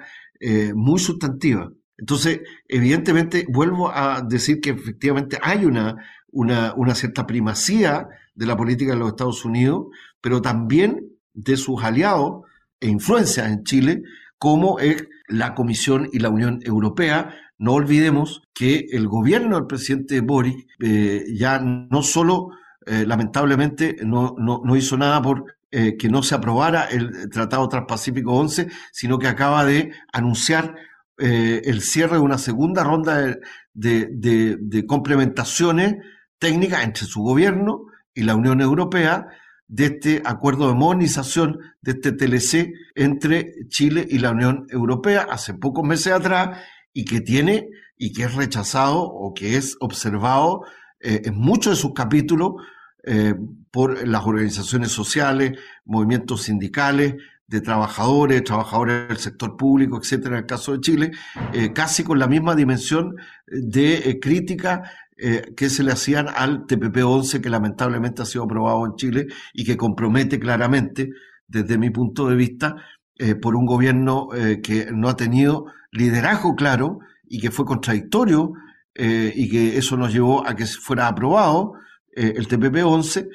muy 0.73 0.99
sustantivas. 0.99 1.69
Entonces, 1.97 2.39
evidentemente, 2.67 3.45
vuelvo 3.47 3.91
a 3.93 4.23
decir 4.27 4.59
que 4.59 4.71
efectivamente 4.71 5.37
hay 5.39 5.65
una, 5.65 5.97
una, 6.31 6.73
una 6.75 6.95
cierta 6.95 7.27
primacía 7.27 8.07
de 8.33 8.45
la 8.47 8.57
política 8.57 8.93
de 8.93 8.99
los 8.99 9.09
Estados 9.09 9.45
Unidos, 9.45 9.87
pero 10.19 10.41
también 10.41 11.11
de 11.33 11.57
sus 11.57 11.83
aliados 11.83 12.45
e 12.79 12.87
influencias 12.87 13.49
en 13.49 13.63
Chile, 13.63 14.03
como 14.41 14.79
es 14.79 15.07
la 15.27 15.53
Comisión 15.53 16.09
y 16.11 16.17
la 16.17 16.29
Unión 16.29 16.61
Europea. 16.63 17.35
No 17.59 17.73
olvidemos 17.73 18.41
que 18.55 18.87
el 18.91 19.07
gobierno 19.07 19.55
del 19.55 19.67
presidente 19.67 20.19
Boric 20.21 20.67
eh, 20.79 21.25
ya 21.35 21.59
no 21.59 22.01
solo, 22.01 22.49
eh, 22.87 23.05
lamentablemente, 23.05 23.97
no, 24.03 24.33
no, 24.39 24.75
hizo 24.75 24.97
nada 24.97 25.21
por 25.21 25.45
eh, 25.69 25.95
que 25.95 26.09
no 26.09 26.23
se 26.23 26.33
aprobara 26.33 26.85
el 26.85 27.29
Tratado 27.29 27.69
Transpacífico 27.69 28.33
11, 28.33 28.67
sino 28.91 29.19
que 29.19 29.27
acaba 29.27 29.63
de 29.63 29.91
anunciar 30.11 30.75
el 31.17 31.81
cierre 31.81 32.15
de 32.15 32.23
una 32.23 32.39
segunda 32.39 32.83
ronda 32.83 33.37
de, 33.75 34.57
de 34.59 34.85
complementaciones 34.87 35.97
técnicas 36.39 36.83
entre 36.83 37.05
su 37.05 37.21
gobierno 37.21 37.83
y 38.15 38.23
la 38.23 38.33
Unión 38.33 38.59
Europea 38.59 39.27
de 39.71 39.85
este 39.85 40.21
acuerdo 40.25 40.67
de 40.67 40.73
modernización 40.73 41.59
de 41.81 41.91
este 41.91 42.11
TLC 42.11 42.73
entre 42.93 43.53
Chile 43.69 44.05
y 44.07 44.19
la 44.19 44.31
Unión 44.31 44.67
Europea 44.69 45.25
hace 45.31 45.53
pocos 45.53 45.85
meses 45.85 46.11
atrás 46.11 46.59
y 46.91 47.05
que 47.05 47.21
tiene 47.21 47.69
y 47.97 48.11
que 48.11 48.23
es 48.23 48.35
rechazado 48.35 49.01
o 49.01 49.33
que 49.33 49.55
es 49.55 49.77
observado 49.79 50.65
eh, 50.99 51.21
en 51.23 51.37
muchos 51.37 51.77
de 51.77 51.81
sus 51.81 51.93
capítulos 51.93 52.55
eh, 53.03 53.33
por 53.71 54.05
las 54.05 54.25
organizaciones 54.25 54.91
sociales, 54.91 55.57
movimientos 55.85 56.43
sindicales, 56.43 57.15
de 57.47 57.61
trabajadores, 57.61 58.43
trabajadores 58.43 59.07
del 59.07 59.17
sector 59.17 59.55
público, 59.57 59.97
etcétera, 59.97 60.35
en 60.35 60.41
el 60.43 60.47
caso 60.47 60.73
de 60.73 60.79
Chile, 60.81 61.11
eh, 61.53 61.71
casi 61.73 62.03
con 62.03 62.19
la 62.19 62.27
misma 62.27 62.55
dimensión 62.55 63.15
de 63.45 64.19
crítica 64.21 64.83
eh, 65.23 65.53
que 65.55 65.69
se 65.69 65.83
le 65.83 65.91
hacían 65.91 66.27
al 66.35 66.65
TPP-11 66.65 67.41
que 67.41 67.49
lamentablemente 67.49 68.23
ha 68.23 68.25
sido 68.25 68.45
aprobado 68.45 68.83
en 68.87 68.95
Chile 68.95 69.27
y 69.53 69.63
que 69.63 69.77
compromete 69.77 70.39
claramente, 70.39 71.11
desde 71.47 71.77
mi 71.77 71.91
punto 71.91 72.27
de 72.27 72.35
vista, 72.35 72.75
eh, 73.19 73.35
por 73.35 73.55
un 73.55 73.67
gobierno 73.67 74.29
eh, 74.33 74.61
que 74.63 74.87
no 74.91 75.09
ha 75.09 75.15
tenido 75.15 75.65
liderazgo 75.91 76.55
claro 76.55 77.01
y 77.23 77.39
que 77.39 77.51
fue 77.51 77.65
contradictorio 77.65 78.53
y 78.93 79.49
que 79.49 79.77
eso 79.77 79.95
nos 79.95 80.11
llevó 80.11 80.45
a 80.45 80.53
que 80.53 80.65
fuera 80.65 81.07
aprobado 81.07 81.73
el 82.13 82.45
TPP-11 82.45 83.29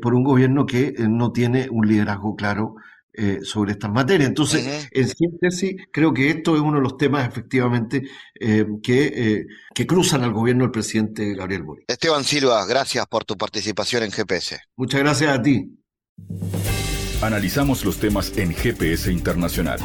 por 0.00 0.14
un 0.14 0.24
gobierno 0.24 0.64
que 0.64 0.94
no 1.10 1.30
tiene 1.30 1.68
un 1.70 1.86
liderazgo 1.86 2.34
claro 2.36 2.76
eh, 3.20 3.40
sobre 3.42 3.72
estas 3.72 3.90
materias. 3.90 4.28
Entonces, 4.28 4.88
en 4.92 5.08
síntesis, 5.08 5.74
creo 5.92 6.14
que 6.14 6.30
esto 6.30 6.54
es 6.54 6.60
uno 6.60 6.76
de 6.76 6.82
los 6.82 6.96
temas 6.96 7.26
efectivamente 7.26 8.02
eh, 8.38 8.64
que, 8.80 9.06
eh, 9.06 9.46
que 9.74 9.86
cruzan 9.88 10.22
al 10.22 10.32
gobierno 10.32 10.62
del 10.62 10.70
presidente 10.70 11.34
Gabriel 11.34 11.64
Boric. 11.64 11.84
Esteban 11.88 12.22
Silva, 12.22 12.64
gracias 12.64 13.04
por 13.08 13.24
tu 13.24 13.36
participación 13.36 14.04
en 14.04 14.12
GPS. 14.12 14.60
Muchas 14.76 15.00
gracias 15.00 15.36
a 15.36 15.42
ti. 15.42 15.68
Analizamos 17.20 17.84
los 17.84 17.98
temas 17.98 18.38
en 18.38 18.54
GPS 18.54 19.10
Internacional. 19.10 19.80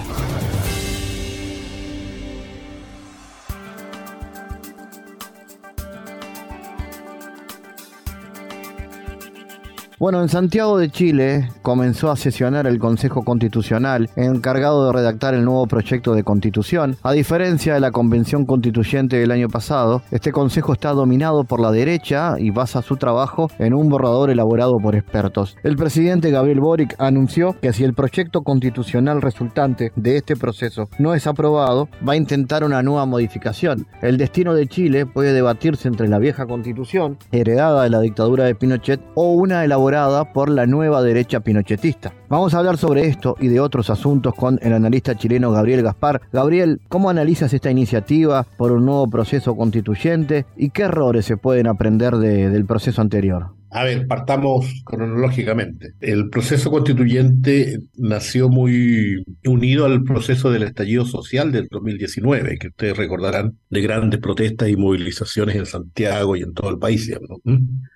Bueno, 10.04 10.22
en 10.22 10.28
Santiago 10.28 10.78
de 10.78 10.90
Chile 10.90 11.48
comenzó 11.62 12.12
a 12.12 12.18
sesionar 12.18 12.68
el 12.68 12.78
Consejo 12.78 13.22
Constitucional, 13.24 14.10
encargado 14.18 14.86
de 14.86 14.92
redactar 14.92 15.34
el 15.34 15.46
nuevo 15.46 15.66
proyecto 15.66 16.14
de 16.14 16.26
constitución. 16.26 16.98
A 17.04 17.14
diferencia 17.14 17.74
de 17.74 17.80
la 17.80 17.92
Convención 17.92 18.46
Constituyente 18.46 19.16
del 19.16 19.32
año 19.32 19.48
pasado, 19.48 20.02
este 20.12 20.34
Consejo 20.34 20.74
está 20.74 20.92
dominado 20.92 21.46
por 21.46 21.62
la 21.62 21.72
derecha 21.72 22.36
y 22.38 22.52
basa 22.52 22.82
su 22.82 22.98
trabajo 22.98 23.50
en 23.60 23.74
un 23.74 23.88
borrador 23.88 24.30
elaborado 24.30 24.76
por 24.78 24.94
expertos. 24.98 25.56
El 25.64 25.78
presidente 25.78 26.32
Gabriel 26.32 26.60
Boric 26.60 26.96
anunció 27.00 27.56
que 27.62 27.72
si 27.72 27.86
el 27.86 27.94
proyecto 27.94 28.42
constitucional 28.42 29.22
resultante 29.22 29.94
de 29.96 30.18
este 30.18 30.36
proceso 30.36 30.90
no 31.00 31.14
es 31.14 31.28
aprobado, 31.28 31.88
va 32.06 32.12
a 32.12 32.18
intentar 32.18 32.66
una 32.66 32.84
nueva 32.84 33.06
modificación. 33.06 33.88
El 34.02 34.18
destino 34.18 34.54
de 34.54 34.68
Chile 34.68 35.06
puede 35.06 35.32
debatirse 35.32 35.88
entre 35.88 36.10
la 36.10 36.20
vieja 36.20 36.46
constitución, 36.46 37.18
heredada 37.32 37.84
de 37.84 37.90
la 37.90 38.02
dictadura 38.02 38.44
de 38.44 38.56
Pinochet, 38.56 39.00
o 39.16 39.32
una 39.32 39.64
elaborada 39.64 39.93
por 40.34 40.50
la 40.50 40.66
nueva 40.66 41.04
derecha 41.04 41.42
pinochetista. 41.42 42.14
Vamos 42.28 42.54
a 42.54 42.58
hablar 42.58 42.78
sobre 42.78 43.06
esto 43.08 43.36
y 43.40 43.48
de 43.48 43.60
otros 43.60 43.92
asuntos 43.92 44.34
con 44.34 44.60
el 44.64 44.74
analista 44.74 45.16
chileno 45.16 45.52
Gabriel 45.52 45.84
Gaspar. 45.84 46.22
Gabriel, 46.32 46.82
¿cómo 46.90 47.12
analizas 47.12 47.54
esta 47.54 47.70
iniciativa 47.70 48.44
por 48.58 48.72
un 48.72 48.86
nuevo 48.86 49.08
proceso 49.08 49.56
constituyente 49.56 50.48
y 50.58 50.72
qué 50.72 50.84
errores 50.84 51.26
se 51.26 51.38
pueden 51.38 51.68
aprender 51.68 52.16
del 52.16 52.66
proceso 52.66 53.02
anterior? 53.02 53.52
A 53.74 53.84
ver, 53.84 54.06
partamos 54.06 54.84
cronológicamente. 54.86 55.94
El 56.00 56.30
proceso 56.30 56.70
constituyente 56.70 57.80
nació 57.98 58.48
muy 58.48 59.24
unido 59.46 59.86
al 59.86 60.04
proceso 60.04 60.52
del 60.52 60.62
estallido 60.62 61.06
social 61.06 61.52
del 61.52 61.68
2019, 61.72 62.60
que 62.60 62.68
ustedes 62.68 62.96
recordarán 62.96 63.58
de 63.72 63.82
grandes 63.82 64.20
protestas 64.20 64.70
y 64.70 64.78
movilizaciones 64.78 65.56
en 65.56 65.66
Santiago 65.66 66.36
y 66.36 66.44
en 66.44 66.54
todo 66.54 66.70
el 66.70 66.78
país. 66.78 67.12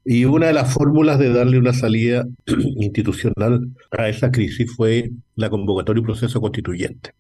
Y 0.04 0.26
una 0.26 0.48
de 0.48 0.54
las 0.54 0.74
fórmulas 0.74 1.20
de 1.20 1.32
darle 1.32 1.60
una 1.60 1.74
salida 1.74 2.26
institucional 2.82 3.70
a 3.92 4.10
esa 4.10 4.32
crisis 4.32 4.76
fue 4.76 5.12
la 5.36 5.52
convocatoria 5.52 6.02
y 6.02 6.06
proceso 6.06 6.42
constituyente, 6.42 7.12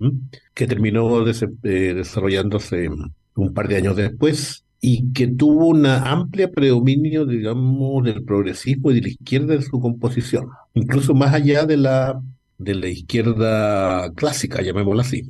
que 0.55 0.65
terminó 0.65 1.23
eh, 1.27 1.93
desarrollándose 1.93 2.89
un 3.35 3.53
par 3.53 3.67
de 3.67 3.77
años 3.77 3.95
después 3.95 4.63
y 4.79 5.11
que 5.11 5.27
tuvo 5.27 5.67
un 5.67 5.85
amplio 5.85 6.51
predominio, 6.51 7.25
digamos, 7.25 8.03
del 8.03 8.23
progresismo 8.23 8.91
y 8.91 8.95
de 8.95 9.01
la 9.01 9.09
izquierda 9.09 9.55
en 9.55 9.61
su 9.61 9.79
composición, 9.79 10.49
incluso 10.73 11.13
más 11.13 11.33
allá 11.33 11.65
de 11.65 11.77
la, 11.77 12.21
de 12.57 12.75
la 12.75 12.87
izquierda 12.87 14.11
clásica, 14.13 14.61
llamémosla 14.61 15.01
así, 15.01 15.23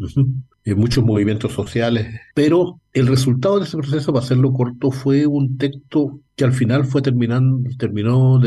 en 0.66 0.78
muchos 0.78 1.04
movimientos 1.04 1.54
sociales. 1.54 2.08
Pero 2.36 2.80
el 2.94 3.08
resultado 3.08 3.60
de 3.60 3.66
ese 3.66 3.78
proceso, 3.78 4.12
para 4.12 4.26
hacerlo 4.26 4.52
corto, 4.52 4.92
fue 4.92 5.26
un 5.26 5.58
texto 5.58 6.20
que 6.36 6.44
al 6.44 6.54
final 6.54 6.86
fue 6.86 7.02
terminando, 7.02 7.70
terminó 7.78 8.42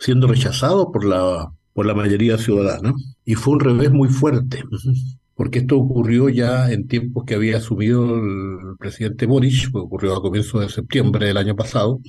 siendo 0.00 0.26
rechazado 0.26 0.90
por 0.90 1.04
la, 1.04 1.52
por 1.72 1.86
la 1.86 1.94
mayoría 1.94 2.36
ciudadana 2.36 2.92
y 3.24 3.34
fue 3.34 3.54
un 3.54 3.60
revés 3.60 3.92
muy 3.92 4.08
fuerte 4.08 4.64
porque 5.34 5.60
esto 5.60 5.78
ocurrió 5.78 6.28
ya 6.28 6.70
en 6.70 6.86
tiempos 6.86 7.24
que 7.24 7.34
había 7.34 7.56
asumido 7.56 8.16
el 8.16 8.76
presidente 8.78 9.26
Boric, 9.26 9.74
ocurrió 9.74 10.16
a 10.16 10.22
comienzos 10.22 10.60
de 10.60 10.68
septiembre 10.68 11.26
del 11.26 11.36
año 11.36 11.56
pasado, 11.56 12.00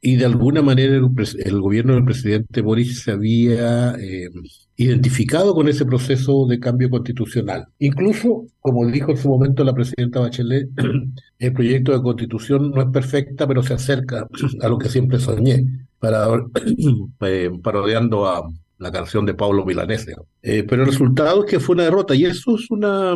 y 0.00 0.16
de 0.16 0.24
alguna 0.24 0.62
manera 0.62 0.94
el, 0.94 1.60
gobierno 1.60 1.94
del 1.94 2.04
presidente 2.04 2.60
Boric 2.60 2.90
se 2.90 3.12
había 3.12 3.94
eh, 3.94 4.30
identificado 4.76 5.54
con 5.54 5.68
ese 5.68 5.84
proceso 5.84 6.46
de 6.46 6.60
cambio 6.60 6.90
constitucional. 6.90 7.66
Incluso, 7.78 8.46
como 8.60 8.86
dijo 8.86 9.12
en 9.12 9.16
su 9.16 9.28
momento 9.28 9.64
la 9.64 9.74
presidenta 9.74 10.20
Bachelet, 10.20 10.68
el 11.38 11.52
proyecto 11.52 11.92
de 11.92 12.02
constitución 12.02 12.70
no 12.70 12.82
es 12.82 12.88
perfecta, 12.88 13.46
pero 13.46 13.62
se 13.62 13.74
acerca 13.74 14.28
a 14.60 14.68
lo 14.68 14.78
que 14.78 14.88
siempre 14.88 15.18
soñé, 15.18 15.64
para, 15.98 16.26
eh, 17.22 17.50
parodiando 17.62 18.26
a, 18.26 18.48
la 18.78 18.92
canción 18.92 19.24
de 19.26 19.34
Pablo 19.34 19.64
Milanese. 19.64 20.14
Eh, 20.42 20.64
pero 20.68 20.82
el 20.82 20.88
resultado 20.88 21.44
es 21.44 21.50
que 21.50 21.60
fue 21.60 21.74
una 21.74 21.84
derrota 21.84 22.14
y 22.14 22.24
eso 22.24 22.56
es, 22.56 22.70
una, 22.70 23.14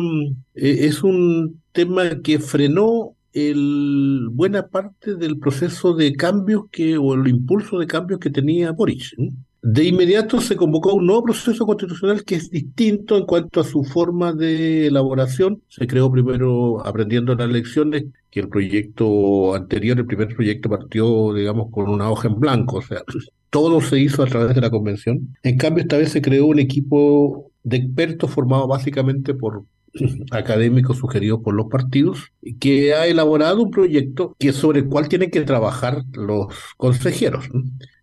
eh, 0.55 0.77
es 0.81 1.03
un 1.03 1.61
tema 1.71 2.21
que 2.21 2.39
frenó 2.39 3.15
el, 3.33 4.27
buena 4.31 4.67
parte 4.67 5.15
del 5.15 5.39
proceso 5.39 5.93
de 5.93 6.13
cambios 6.13 6.63
que, 6.71 6.97
o 6.97 7.13
el 7.13 7.27
impulso 7.27 7.79
de 7.79 7.87
cambios 7.87 8.19
que 8.19 8.29
tenía 8.29 8.71
Boric. 8.71 9.15
De 9.63 9.83
inmediato 9.83 10.41
se 10.41 10.55
convocó 10.55 10.95
un 10.95 11.05
nuevo 11.05 11.23
proceso 11.23 11.67
constitucional 11.67 12.23
que 12.23 12.33
es 12.33 12.49
distinto 12.49 13.15
en 13.15 13.25
cuanto 13.25 13.61
a 13.61 13.63
su 13.63 13.83
forma 13.83 14.33
de 14.33 14.87
elaboración. 14.87 15.61
Se 15.67 15.85
creó 15.85 16.11
primero 16.11 16.83
aprendiendo 16.83 17.35
las 17.35 17.47
lecciones, 17.47 18.05
que 18.31 18.39
el 18.39 18.49
proyecto 18.49 19.53
anterior, 19.53 19.99
el 19.99 20.07
primer 20.07 20.33
proyecto 20.35 20.67
partió, 20.67 21.33
digamos, 21.33 21.69
con 21.69 21.89
una 21.89 22.09
hoja 22.09 22.29
en 22.29 22.39
blanco, 22.39 22.77
o 22.77 22.81
sea, 22.81 23.03
todo 23.51 23.81
se 23.81 23.99
hizo 23.99 24.23
a 24.23 24.25
través 24.25 24.55
de 24.55 24.61
la 24.61 24.71
convención. 24.71 25.37
En 25.43 25.57
cambio, 25.57 25.83
esta 25.83 25.97
vez 25.97 26.11
se 26.11 26.21
creó 26.23 26.47
un 26.47 26.57
equipo 26.57 27.51
de 27.63 27.77
expertos 27.77 28.31
formado 28.31 28.67
básicamente 28.67 29.35
por 29.35 29.65
académicos 30.31 30.97
sugeridos 30.97 31.41
por 31.43 31.53
los 31.53 31.67
partidos, 31.67 32.31
que 32.59 32.93
ha 32.93 33.07
elaborado 33.07 33.61
un 33.61 33.71
proyecto 33.71 34.35
que 34.39 34.53
sobre 34.53 34.79
el 34.79 34.87
cual 34.87 35.07
tienen 35.09 35.31
que 35.31 35.41
trabajar 35.41 36.03
los 36.13 36.47
consejeros. 36.77 37.49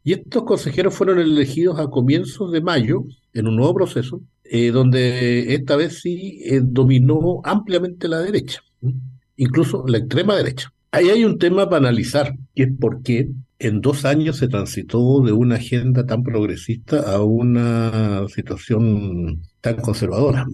Y 0.05 0.13
estos 0.13 0.45
consejeros 0.45 0.95
fueron 0.95 1.19
elegidos 1.19 1.79
a 1.79 1.89
comienzos 1.89 2.51
de 2.53 2.61
mayo 2.61 3.05
en 3.33 3.47
un 3.47 3.57
nuevo 3.57 3.75
proceso, 3.75 4.23
eh, 4.45 4.71
donde 4.71 5.55
esta 5.55 5.77
vez 5.77 6.01
sí 6.01 6.41
eh, 6.45 6.61
dominó 6.63 7.41
ampliamente 7.45 8.09
la 8.09 8.21
derecha, 8.21 8.63
incluso 9.37 9.85
la 9.87 9.99
extrema 9.99 10.37
derecha. 10.37 10.73
Ahí 10.91 11.11
hay 11.11 11.25
un 11.25 11.39
tema 11.39 11.69
para 11.69 11.89
analizar, 11.89 12.35
que 12.55 12.63
es 12.63 12.71
por 12.81 13.03
qué 13.03 13.29
en 13.59 13.81
dos 13.81 14.05
años 14.05 14.37
se 14.37 14.49
transitó 14.49 15.21
de 15.21 15.33
una 15.33 15.57
agenda 15.57 16.07
tan 16.07 16.23
progresista 16.23 17.13
a 17.13 17.23
una 17.23 18.27
situación 18.29 19.43
tan 19.61 19.77
conservadora. 19.77 20.47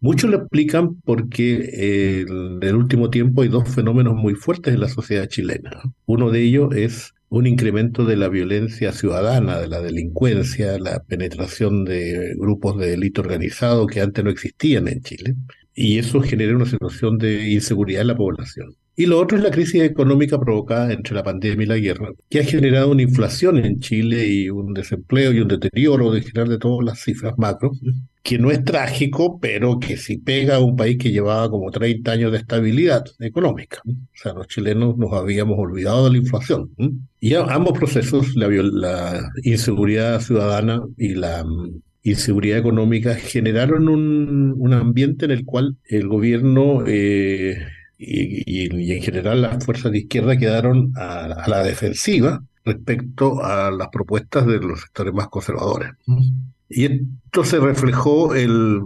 Muchos 0.00 0.30
lo 0.30 0.36
explican 0.36 1.00
porque 1.02 2.18
en 2.18 2.62
el 2.62 2.76
último 2.76 3.10
tiempo 3.10 3.42
hay 3.42 3.48
dos 3.48 3.68
fenómenos 3.68 4.14
muy 4.14 4.34
fuertes 4.34 4.74
en 4.74 4.80
la 4.80 4.88
sociedad 4.88 5.26
chilena. 5.26 5.82
Uno 6.06 6.30
de 6.30 6.42
ellos 6.42 6.74
es 6.74 7.14
un 7.30 7.46
incremento 7.46 8.04
de 8.04 8.16
la 8.16 8.28
violencia 8.28 8.92
ciudadana, 8.92 9.58
de 9.58 9.68
la 9.68 9.80
delincuencia, 9.80 10.78
la 10.78 11.02
penetración 11.02 11.84
de 11.84 12.34
grupos 12.38 12.78
de 12.78 12.90
delito 12.90 13.22
organizado 13.22 13.86
que 13.86 14.00
antes 14.00 14.24
no 14.24 14.30
existían 14.30 14.88
en 14.88 15.02
Chile. 15.02 15.34
Y 15.74 15.98
eso 15.98 16.20
genera 16.20 16.56
una 16.56 16.66
situación 16.66 17.18
de 17.18 17.50
inseguridad 17.50 18.02
en 18.02 18.08
la 18.08 18.16
población. 18.16 18.74
Y 18.96 19.06
lo 19.06 19.20
otro 19.20 19.36
es 19.36 19.44
la 19.44 19.52
crisis 19.52 19.82
económica 19.82 20.40
provocada 20.40 20.92
entre 20.92 21.14
la 21.14 21.22
pandemia 21.22 21.64
y 21.64 21.68
la 21.68 21.76
guerra, 21.76 22.10
que 22.28 22.40
ha 22.40 22.44
generado 22.44 22.90
una 22.90 23.02
inflación 23.02 23.58
en 23.64 23.78
Chile 23.78 24.26
y 24.26 24.50
un 24.50 24.74
desempleo 24.74 25.32
y 25.32 25.40
un 25.40 25.46
deterioro 25.46 26.10
de 26.10 26.22
general 26.22 26.48
de 26.48 26.58
todas 26.58 26.84
las 26.84 27.00
cifras 27.00 27.34
macro, 27.38 27.70
que 28.28 28.38
no 28.38 28.50
es 28.50 28.62
trágico, 28.62 29.40
pero 29.40 29.78
que 29.78 29.96
sí 29.96 30.18
pega 30.18 30.56
a 30.56 30.60
un 30.60 30.76
país 30.76 30.98
que 30.98 31.10
llevaba 31.10 31.48
como 31.48 31.70
30 31.70 32.12
años 32.12 32.30
de 32.30 32.36
estabilidad 32.36 33.06
económica. 33.20 33.80
O 33.86 33.92
sea, 34.12 34.34
los 34.34 34.46
chilenos 34.48 34.98
nos 34.98 35.14
habíamos 35.14 35.58
olvidado 35.58 36.04
de 36.04 36.10
la 36.10 36.18
inflación. 36.18 36.70
Y 37.20 37.36
ambos 37.36 37.78
procesos, 37.78 38.36
la, 38.36 39.30
inseguridad 39.44 40.20
ciudadana 40.20 40.82
y 40.98 41.14
la 41.14 41.42
mm, 41.42 41.80
inseguridad 42.02 42.58
económica, 42.58 43.14
generaron 43.14 43.88
un, 43.88 44.72
ambiente 44.74 45.24
en 45.24 45.30
el 45.30 45.46
cual 45.46 45.78
el 45.84 46.06
gobierno... 46.06 46.84
Eh, 46.86 47.56
y, 47.96 48.92
en 48.92 49.02
general 49.02 49.40
las 49.40 49.64
fuerzas 49.64 49.90
de 49.90 50.00
izquierda 50.00 50.36
quedaron 50.36 50.92
a, 50.96 51.46
la 51.48 51.62
defensiva 51.62 52.44
respecto 52.62 53.42
a 53.42 53.70
las 53.70 53.88
propuestas 53.88 54.46
de 54.46 54.58
los 54.58 54.82
sectores 54.82 55.14
más 55.14 55.28
conservadores. 55.28 55.92
Y 56.68 56.84
esto 56.84 57.44
se 57.44 57.58
reflejó 57.60 58.34
el, 58.34 58.80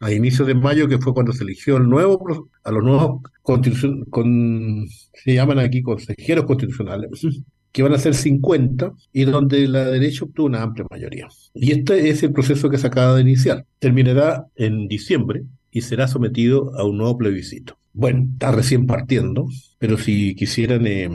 a 0.00 0.12
inicios 0.12 0.46
de 0.46 0.54
mayo, 0.54 0.88
que 0.88 0.98
fue 0.98 1.14
cuando 1.14 1.32
se 1.32 1.44
eligió 1.44 1.78
el 1.78 1.88
nuevo, 1.88 2.48
a 2.64 2.70
los 2.70 2.84
nuevos 2.84 3.22
con, 3.42 4.88
se 5.14 5.34
llaman 5.34 5.58
aquí 5.58 5.82
consejeros 5.82 6.44
constitucionales, 6.44 7.08
que 7.72 7.82
van 7.82 7.94
a 7.94 7.98
ser 7.98 8.14
50 8.14 8.92
y 9.12 9.24
donde 9.24 9.66
la 9.68 9.86
derecha 9.86 10.24
obtuvo 10.24 10.46
una 10.46 10.62
amplia 10.62 10.86
mayoría. 10.90 11.28
Y 11.54 11.72
este 11.72 12.10
es 12.10 12.22
el 12.22 12.32
proceso 12.32 12.68
que 12.68 12.78
se 12.78 12.86
acaba 12.86 13.14
de 13.14 13.22
iniciar. 13.22 13.64
Terminará 13.78 14.46
en 14.56 14.86
diciembre 14.88 15.44
y 15.70 15.80
será 15.80 16.06
sometido 16.06 16.76
a 16.78 16.84
un 16.84 16.98
nuevo 16.98 17.16
plebiscito. 17.16 17.78
Bueno, 17.94 18.28
está 18.32 18.52
recién 18.52 18.86
partiendo, 18.86 19.46
pero 19.78 19.96
si 19.98 20.34
quisieran 20.34 20.86
eh, 20.86 21.10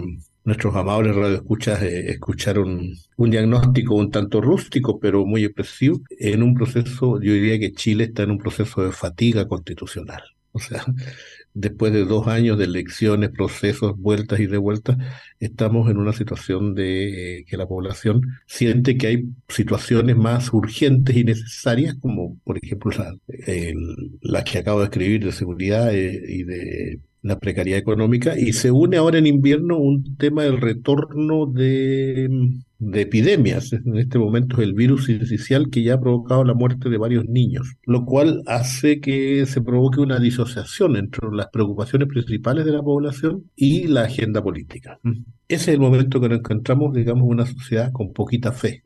nuestros 0.47 0.73
amables 0.77 1.13
radioescuchas 1.13 1.81
eh, 1.83 2.09
escuchar 2.09 2.57
un, 2.57 2.97
diagnóstico 3.17 3.95
un 3.95 4.09
tanto 4.11 4.39
rústico, 4.39 4.97
pero 4.97 5.25
muy 5.25 5.43
expresivo, 5.43 5.99
en 6.09 6.41
un 6.41 6.55
proceso, 6.55 7.19
yo 7.21 7.33
diría 7.33 7.59
que 7.59 7.73
Chile 7.73 8.05
está 8.05 8.23
en 8.23 8.31
un 8.31 8.37
proceso 8.37 8.81
de 8.81 8.93
fatiga 8.93 9.45
constitucional. 9.45 10.23
O 10.53 10.59
sea, 10.59 10.85
después 11.53 11.91
de 11.91 12.05
dos 12.05 12.27
años 12.27 12.57
de 12.57 12.63
elecciones, 12.63 13.29
procesos, 13.31 13.97
vueltas 13.97 14.39
y 14.39 14.47
devueltas, 14.47 14.97
estamos 15.41 15.91
en 15.91 15.97
una 15.97 16.13
situación 16.13 16.75
de 16.75 17.39
eh, 17.39 17.45
que 17.45 17.57
la 17.57 17.67
población 17.67 18.21
siente 18.45 18.97
que 18.97 19.07
hay 19.07 19.25
situaciones 19.49 20.15
más 20.15 20.53
urgentes 20.53 21.13
y 21.17 21.25
necesarias, 21.25 21.95
como 21.99 22.37
por 22.45 22.57
ejemplo 22.57 22.91
la, 24.21 24.43
que 24.45 24.59
acabo 24.59 24.79
de 24.79 24.85
escribir 24.85 25.25
de 25.25 25.33
seguridad 25.33 25.93
eh, 25.93 26.23
y 26.25 26.43
de 26.43 27.01
la 27.27 27.39
precariedad 27.39 27.79
económica, 27.79 28.37
y 28.37 28.53
se 28.53 28.71
une 28.71 28.97
ahora 28.97 29.17
en 29.17 29.27
invierno 29.27 29.77
un 29.77 30.15
tema 30.17 30.43
del 30.43 30.59
retorno 30.59 31.45
de 31.45 32.29
de 32.79 33.01
epidemias. 33.01 33.73
En 33.73 33.97
este 33.97 34.19
momento 34.19 34.57
es 34.57 34.67
el 34.67 34.73
virus 34.73 35.09
inicial 35.09 35.69
que 35.69 35.83
ya 35.83 35.95
ha 35.95 35.99
provocado 35.99 36.43
la 36.43 36.53
muerte 36.53 36.89
de 36.89 36.97
varios 36.97 37.25
niños, 37.25 37.75
lo 37.83 38.05
cual 38.05 38.43
hace 38.45 38.99
que 38.99 39.45
se 39.45 39.61
provoque 39.61 39.99
una 39.99 40.19
disociación 40.19 40.95
entre 40.95 41.27
las 41.31 41.47
preocupaciones 41.47 42.07
principales 42.07 42.65
de 42.65 42.71
la 42.71 42.81
población 42.81 43.49
y 43.55 43.87
la 43.87 44.03
agenda 44.03 44.43
política. 44.43 44.99
Ese 45.03 45.15
es 45.47 45.67
el 45.69 45.79
momento 45.79 46.19
que 46.21 46.29
nos 46.29 46.39
encontramos, 46.39 46.93
digamos, 46.93 47.27
una 47.27 47.45
sociedad 47.45 47.91
con 47.91 48.13
poquita 48.13 48.51
fe 48.51 48.83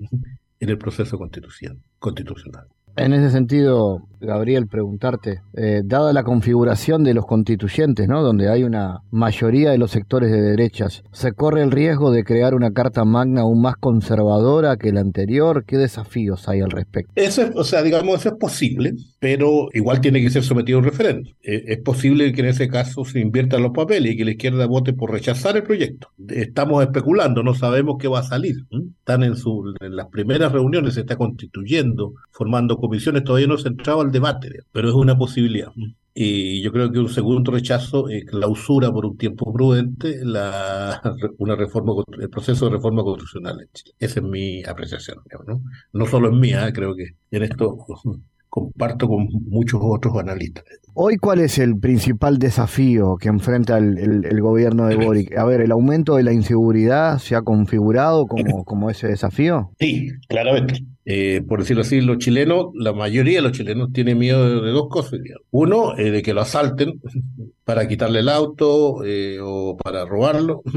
en 0.60 0.70
el 0.70 0.78
proceso 0.78 1.18
constitucional. 1.18 2.68
En 2.98 3.14
ese 3.14 3.32
sentido, 3.32 4.04
Gabriel, 4.22 4.68
preguntarte, 4.68 5.42
eh, 5.54 5.82
dada 5.84 6.14
la 6.14 6.24
configuración 6.24 7.04
de 7.04 7.14
los 7.14 7.26
constituyentes, 7.26 8.08
¿no? 8.08 8.22
donde 8.22 8.50
hay 8.50 8.64
una 8.64 9.02
mayoría 9.10 9.72
de 9.72 9.78
los 9.78 9.92
sectores 9.92 10.32
de 10.32 10.42
derechas, 10.42 11.04
¿se 11.12 11.32
corre 11.32 11.64
el 11.64 11.72
riesgo 11.72 12.12
de 12.12 12.24
crear 12.24 12.54
una 12.54 12.72
carta 12.72 13.04
magna 13.04 13.42
aún 13.42 13.62
más 13.62 13.76
conservadora 13.78 14.78
que 14.78 14.92
la 14.92 15.02
anterior? 15.02 15.66
¿Qué 15.66 15.78
desafíos 15.78 16.48
hay 16.48 16.62
al 16.62 16.70
respecto? 16.70 17.12
Eso 17.16 17.42
es, 17.42 17.52
o 17.56 17.64
sea, 17.64 17.82
digamos, 17.82 18.20
eso 18.20 18.30
es 18.30 18.36
posible, 18.36 18.94
pero 19.20 19.70
igual 19.74 20.02
tiene 20.02 20.22
que 20.22 20.30
ser 20.30 20.44
sometido 20.44 20.78
a 20.78 20.82
un 20.82 20.86
referéndum. 20.86 21.34
Eh, 21.42 21.64
es 21.68 21.80
posible 21.80 22.32
que 22.34 22.42
en 22.42 22.48
ese 22.48 22.68
caso 22.68 23.04
se 23.06 23.20
inviertan 23.20 23.64
los 23.64 23.72
papeles 23.72 24.14
y 24.14 24.18
que 24.18 24.26
la 24.26 24.32
izquierda 24.32 24.68
vote 24.68 24.94
por 24.94 25.12
rechazar 25.12 25.58
el 25.58 25.64
proyecto. 25.64 26.10
Estamos 26.28 26.84
especulando, 26.84 27.42
no 27.42 27.56
sabemos 27.56 27.96
qué 28.00 28.08
va 28.08 28.20
a 28.20 28.24
salir. 28.24 28.56
Están 29.00 29.24
en, 29.24 29.36
su, 29.36 29.74
en 29.80 29.96
las 29.96 30.08
primeras 30.10 30.52
reuniones, 30.52 30.94
se 30.94 31.02
está 31.02 31.16
constituyendo, 31.16 32.14
formando 32.32 32.78
comisiones, 32.82 33.24
todavía 33.24 33.48
no 33.48 33.58
se 33.58 33.70
entraba 33.70 34.02
al 34.02 34.12
debate, 34.12 34.50
pero 34.72 34.90
es 34.90 34.96
una 34.96 35.18
posibilidad. 35.18 35.72
Y 36.14 36.62
yo 36.62 36.74
creo 36.74 36.92
que 36.92 37.00
un 37.00 37.10
segundo 37.10 37.52
rechazo 37.52 38.06
clausura 38.28 38.92
por 38.92 39.06
un 39.06 39.18
tiempo 39.18 39.54
prudente 39.54 40.20
la, 40.26 41.02
una 41.38 41.56
reforma, 41.56 41.94
el 42.20 42.30
proceso 42.30 42.66
de 42.66 42.72
reforma 42.72 43.02
constitucional 43.04 43.62
en 43.62 43.68
Chile. 43.72 43.96
Esa 43.98 44.20
es 44.20 44.26
mi 44.26 44.64
apreciación. 44.64 45.20
¿no? 45.48 45.62
no 45.94 46.06
solo 46.06 46.30
es 46.30 46.36
mía, 46.36 46.72
creo 46.74 46.96
que 46.96 47.16
en 47.32 47.44
esto 47.44 47.78
comparto 48.50 49.08
con 49.08 49.30
muchos 49.48 49.80
otros 49.82 50.18
analistas. 50.18 50.66
Hoy, 50.94 51.16
¿cuál 51.16 51.40
es 51.40 51.58
el 51.58 51.80
principal 51.80 52.38
desafío 52.38 53.16
que 53.16 53.30
enfrenta 53.30 53.78
el, 53.78 54.42
gobierno 54.42 54.88
de 54.88 54.98
Boric? 54.98 55.38
A 55.38 55.46
ver, 55.46 55.62
¿el 55.62 55.72
aumento 55.72 56.18
de 56.18 56.24
la 56.24 56.34
inseguridad 56.34 57.20
se 57.20 57.38
ha 57.38 57.44
configurado 57.44 58.28
como, 58.28 58.66
como 58.66 58.90
ese 58.90 59.08
desafío? 59.08 59.72
Sí, 59.80 60.10
claramente. 60.28 60.84
Eh, 61.06 61.42
por 61.48 61.60
decirlo 61.60 61.82
así, 61.82 62.00
los 62.02 62.20
chilenos, 62.20 62.68
la 62.76 62.94
mayoría 62.94 63.38
de 63.38 63.42
los 63.42 63.54
chilenos 63.54 63.92
tienen 63.92 64.20
miedo 64.20 64.62
de, 64.62 64.72
dos 64.72 64.88
cosas. 64.90 65.20
Uno, 65.50 65.98
eh, 65.98 66.12
de 66.12 66.22
que 66.22 66.34
lo 66.34 66.42
asalten 66.42 67.02
para 67.64 67.88
quitarle 67.88 68.20
el 68.20 68.30
auto 68.30 69.04
eh, 69.04 69.40
o 69.42 69.78
para 69.78 70.06
robarlo. 70.06 70.62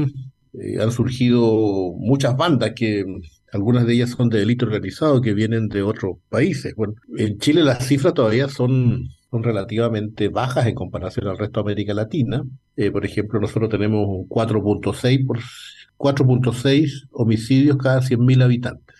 han 0.81 0.91
surgido 0.91 1.93
muchas 1.97 2.37
bandas 2.37 2.71
que 2.75 3.03
algunas 3.55 3.85
de 3.85 3.93
ellas 3.93 4.11
son 4.11 4.29
de 4.29 4.39
delito 4.39 4.65
organizado 4.65 5.21
que 5.21 5.33
vienen 5.33 5.69
de 5.69 5.81
otros 5.81 6.17
países. 6.29 6.75
En 7.17 7.37
Chile 7.39 7.63
las 7.63 7.87
cifras 7.87 8.13
todavía 8.13 8.49
son, 8.49 9.07
son 9.31 9.43
relativamente 9.43 10.29
bajas 10.29 10.67
en 10.67 10.75
comparación 10.75 11.27
al 11.27 11.37
resto 11.37 11.61
de 11.61 11.71
América 11.71 11.93
Latina. 11.93 12.43
Eh, 12.75 12.91
por 12.91 13.05
ejemplo, 13.05 13.39
nosotros 13.39 13.69
tenemos 13.69 14.27
4.6 14.27 15.25
por 15.25 15.39
4.6 15.97 17.07
homicidios 17.11 17.77
cada 17.77 18.01
100.000 18.01 18.43
habitantes. 18.43 18.94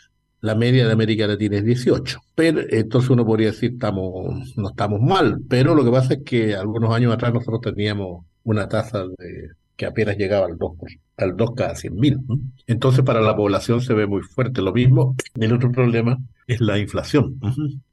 La 0.45 0.53
media 0.53 0.85
de 0.85 0.93
América 0.93 1.25
Latina 1.25 1.57
es 1.57 1.65
18. 1.65 2.19
Pero 2.35 2.61
entonces 2.69 3.09
uno 3.09 3.25
podría 3.25 3.47
decir 3.47 3.71
estamos 3.73 4.55
no 4.55 4.69
estamos 4.69 5.01
mal, 5.01 5.39
pero 5.49 5.73
lo 5.73 5.83
que 5.83 5.89
pasa 5.89 6.13
es 6.13 6.19
que 6.23 6.53
algunos 6.53 6.93
años 6.93 7.11
atrás 7.11 7.33
nosotros 7.33 7.61
teníamos 7.61 8.23
una 8.43 8.69
tasa 8.69 9.05
de 9.17 9.49
que 9.75 9.87
apenas 9.87 10.17
llegaba 10.17 10.45
al 10.45 10.55
2, 10.59 10.71
al 11.17 11.35
2 11.35 11.49
cada 11.55 11.75
100 11.75 11.95
mil. 11.95 12.19
Entonces 12.67 13.03
para 13.03 13.21
la 13.21 13.35
población 13.35 13.81
se 13.81 13.95
ve 13.95 14.05
muy 14.05 14.21
fuerte. 14.21 14.61
Lo 14.61 14.71
mismo, 14.71 15.15
el 15.33 15.51
otro 15.51 15.71
problema 15.71 16.15
es 16.45 16.61
la 16.61 16.77
inflación. 16.77 17.39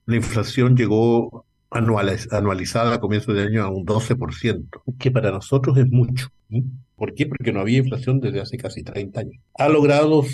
La 0.04 0.16
inflación 0.16 0.76
llegó 0.76 1.46
anualizada 1.70 2.96
a 2.96 3.00
comienzo 3.00 3.32
de 3.32 3.44
año 3.44 3.62
a 3.62 3.70
un 3.70 3.86
12%, 3.86 4.82
que 4.98 5.10
para 5.10 5.30
nosotros 5.30 5.78
es 5.78 5.88
mucho. 5.88 6.28
¿Por 6.96 7.14
qué? 7.14 7.26
Porque 7.26 7.52
no 7.52 7.60
había 7.60 7.78
inflación 7.78 8.20
desde 8.20 8.40
hace 8.40 8.56
casi 8.56 8.82
30 8.82 9.20
años. 9.20 9.34
Ha 9.58 9.68
logrado 9.68 10.24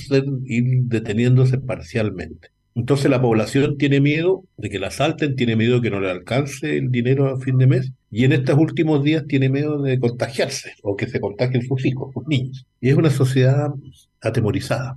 ir 0.45 0.65
deteniéndose 0.83 1.59
parcialmente. 1.59 2.49
Entonces 2.75 3.11
la 3.11 3.21
población 3.21 3.77
tiene 3.77 4.01
miedo 4.01 4.45
de 4.57 4.71
que 4.71 4.79
la 4.79 4.87
asalten, 4.87 5.35
tiene 5.35 5.57
miedo 5.57 5.77
de 5.77 5.83
que 5.83 5.91
no 5.91 6.01
le 6.01 6.11
alcance 6.11 6.79
el 6.79 6.93
dinero 6.93 7.27
a 7.27 7.41
fin 7.41 7.59
de 7.59 7.67
mes 7.67 7.93
y 8.11 8.25
en 8.25 8.33
estos 8.33 8.57
últimos 8.57 9.03
días 9.03 9.25
tiene 9.27 9.49
miedo 9.49 9.83
de 9.83 9.99
contagiarse 9.99 10.75
o 10.83 10.97
que 10.97 11.09
se 11.09 11.21
contagien 11.21 11.63
sus 11.67 11.85
hijos, 11.85 12.15
sus 12.15 12.27
niños. 12.29 12.67
Y 12.81 12.91
es 12.91 12.95
una 12.95 13.11
sociedad 13.11 13.71
atemorizada. 14.21 14.97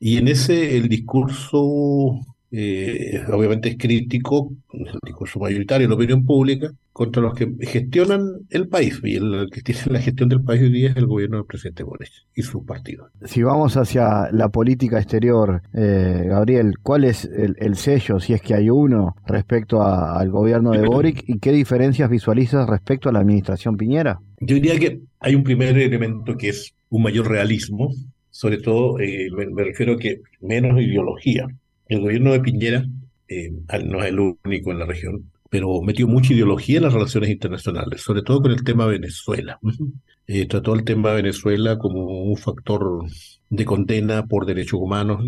Y 0.00 0.16
en 0.16 0.28
ese 0.28 0.78
el 0.78 0.88
discurso 0.88 2.18
eh, 2.50 3.22
obviamente 3.32 3.70
es 3.70 3.76
crítico, 3.76 4.52
el 4.72 4.98
discurso 5.04 5.40
mayoritario 5.40 5.88
la 5.88 5.94
opinión 5.94 6.24
pública, 6.24 6.72
contra 6.92 7.20
los 7.20 7.34
que 7.34 7.52
gestionan 7.60 8.46
el 8.50 8.68
país. 8.68 9.00
Y 9.04 9.16
el, 9.16 9.48
que 9.52 9.60
tiene 9.60 9.80
la 9.86 10.00
gestión 10.00 10.28
del 10.28 10.42
país 10.42 10.62
hoy 10.62 10.70
día 10.70 10.90
es 10.90 10.96
el 10.96 11.06
gobierno 11.06 11.36
del 11.36 11.46
presidente 11.46 11.82
Boric 11.82 12.10
y 12.34 12.42
su 12.42 12.64
partido. 12.64 13.10
Si 13.24 13.42
vamos 13.42 13.76
hacia 13.76 14.30
la 14.32 14.48
política 14.48 14.98
exterior, 14.98 15.62
eh, 15.74 16.24
Gabriel, 16.26 16.76
¿cuál 16.82 17.04
es 17.04 17.24
el, 17.26 17.76
sello, 17.76 18.18
si 18.18 18.32
es 18.32 18.40
que 18.40 18.54
hay 18.54 18.70
uno, 18.70 19.14
respecto 19.26 19.82
al 19.82 20.30
gobierno 20.30 20.70
de 20.70 20.86
Boric 20.86 21.24
y 21.26 21.38
qué 21.38 21.52
diferencias 21.52 22.08
visualizas 22.08 22.66
respecto 22.68 23.08
a 23.08 23.12
la 23.12 23.18
administración 23.18 23.76
Piñera? 23.76 24.20
Yo 24.40 24.54
diría 24.54 24.78
que 24.78 25.00
hay 25.20 25.34
un 25.34 25.42
primer 25.42 25.76
elemento 25.76 26.36
que 26.36 26.48
es 26.48 26.72
un 26.88 27.02
mayor 27.02 27.28
realismo, 27.28 27.90
sobre 28.30 28.58
todo 28.58 28.98
eh, 29.00 29.28
me 29.30 29.64
refiero 29.64 29.94
a 29.94 29.98
que 29.98 30.20
menos 30.40 30.80
ideología 30.80 31.46
el 31.88 32.00
gobierno 32.00 32.32
de 32.32 32.40
Piñera 32.40 32.86
eh, 33.28 33.50
no 33.84 34.02
es 34.02 34.08
el 34.08 34.18
único 34.20 34.70
en 34.72 34.78
la 34.78 34.86
región, 34.86 35.30
pero 35.50 35.82
metió 35.82 36.06
mucha 36.06 36.32
ideología 36.32 36.78
en 36.78 36.84
las 36.84 36.92
relaciones 36.92 37.30
internacionales, 37.30 38.02
sobre 38.02 38.22
todo 38.22 38.42
con 38.42 38.52
el 38.52 38.64
tema 38.64 38.86
Venezuela. 38.86 39.58
Eh, 40.28 40.46
trató 40.46 40.74
el 40.74 40.84
tema 40.84 41.12
Venezuela 41.12 41.78
como 41.78 42.04
un 42.04 42.36
factor 42.36 43.04
de 43.48 43.64
condena 43.64 44.26
por 44.26 44.44
derechos 44.44 44.80
humanos, 44.80 45.22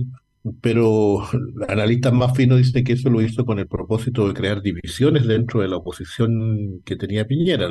pero 0.61 1.23
analistas 1.69 2.13
más 2.13 2.37
finos 2.37 2.59
dicen 2.59 2.85
que 2.85 2.95
eso 2.95 3.11
lo 3.11 3.21
hizo 3.23 3.45
con 3.45 3.59
el 3.59 3.67
propósito 3.69 4.27
de 4.27 4.35
crear 4.35 4.63
divisiones 4.63 5.27
dentro 5.27 5.61
de 5.61 5.69
la 5.69 5.77
oposición 5.77 6.81
que 6.85 6.97
tenía 6.97 7.27
Piñera. 7.27 7.69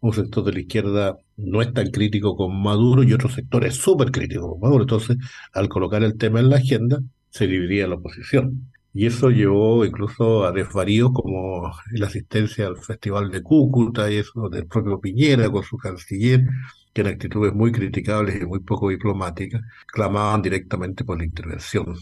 Un 0.00 0.12
sector 0.12 0.44
de 0.44 0.52
la 0.52 0.60
izquierda 0.60 1.18
no 1.36 1.62
es 1.62 1.72
tan 1.72 1.90
crítico 1.90 2.36
como 2.36 2.54
Maduro 2.54 3.02
y 3.02 3.12
otro 3.12 3.28
sector 3.28 3.64
es 3.64 3.74
súper 3.76 4.10
crítico 4.10 4.42
como 4.50 4.58
Maduro. 4.58 4.82
Entonces, 4.84 5.16
al 5.52 5.68
colocar 5.68 6.02
el 6.02 6.16
tema 6.16 6.40
en 6.40 6.50
la 6.50 6.56
agenda, 6.56 7.00
se 7.30 7.46
dividía 7.46 7.86
la 7.86 7.96
oposición. 7.96 8.70
Y 8.94 9.06
eso 9.06 9.30
llevó 9.30 9.84
incluso 9.84 10.44
a 10.44 10.52
desvaríos 10.52 11.10
como 11.12 11.70
la 11.92 12.06
asistencia 12.06 12.66
al 12.66 12.78
Festival 12.78 13.30
de 13.30 13.42
Cúcuta 13.42 14.10
y 14.10 14.16
eso 14.16 14.48
del 14.48 14.66
propio 14.66 15.00
Piñera 15.00 15.50
con 15.50 15.62
su 15.62 15.76
canciller, 15.76 16.44
que 16.92 17.02
en 17.02 17.08
actitudes 17.08 17.52
muy 17.54 17.70
criticables 17.70 18.40
y 18.40 18.46
muy 18.46 18.60
poco 18.60 18.88
diplomáticas 18.88 19.62
clamaban 19.86 20.42
directamente 20.42 21.04
por 21.04 21.18
la 21.18 21.24
intervención. 21.24 21.94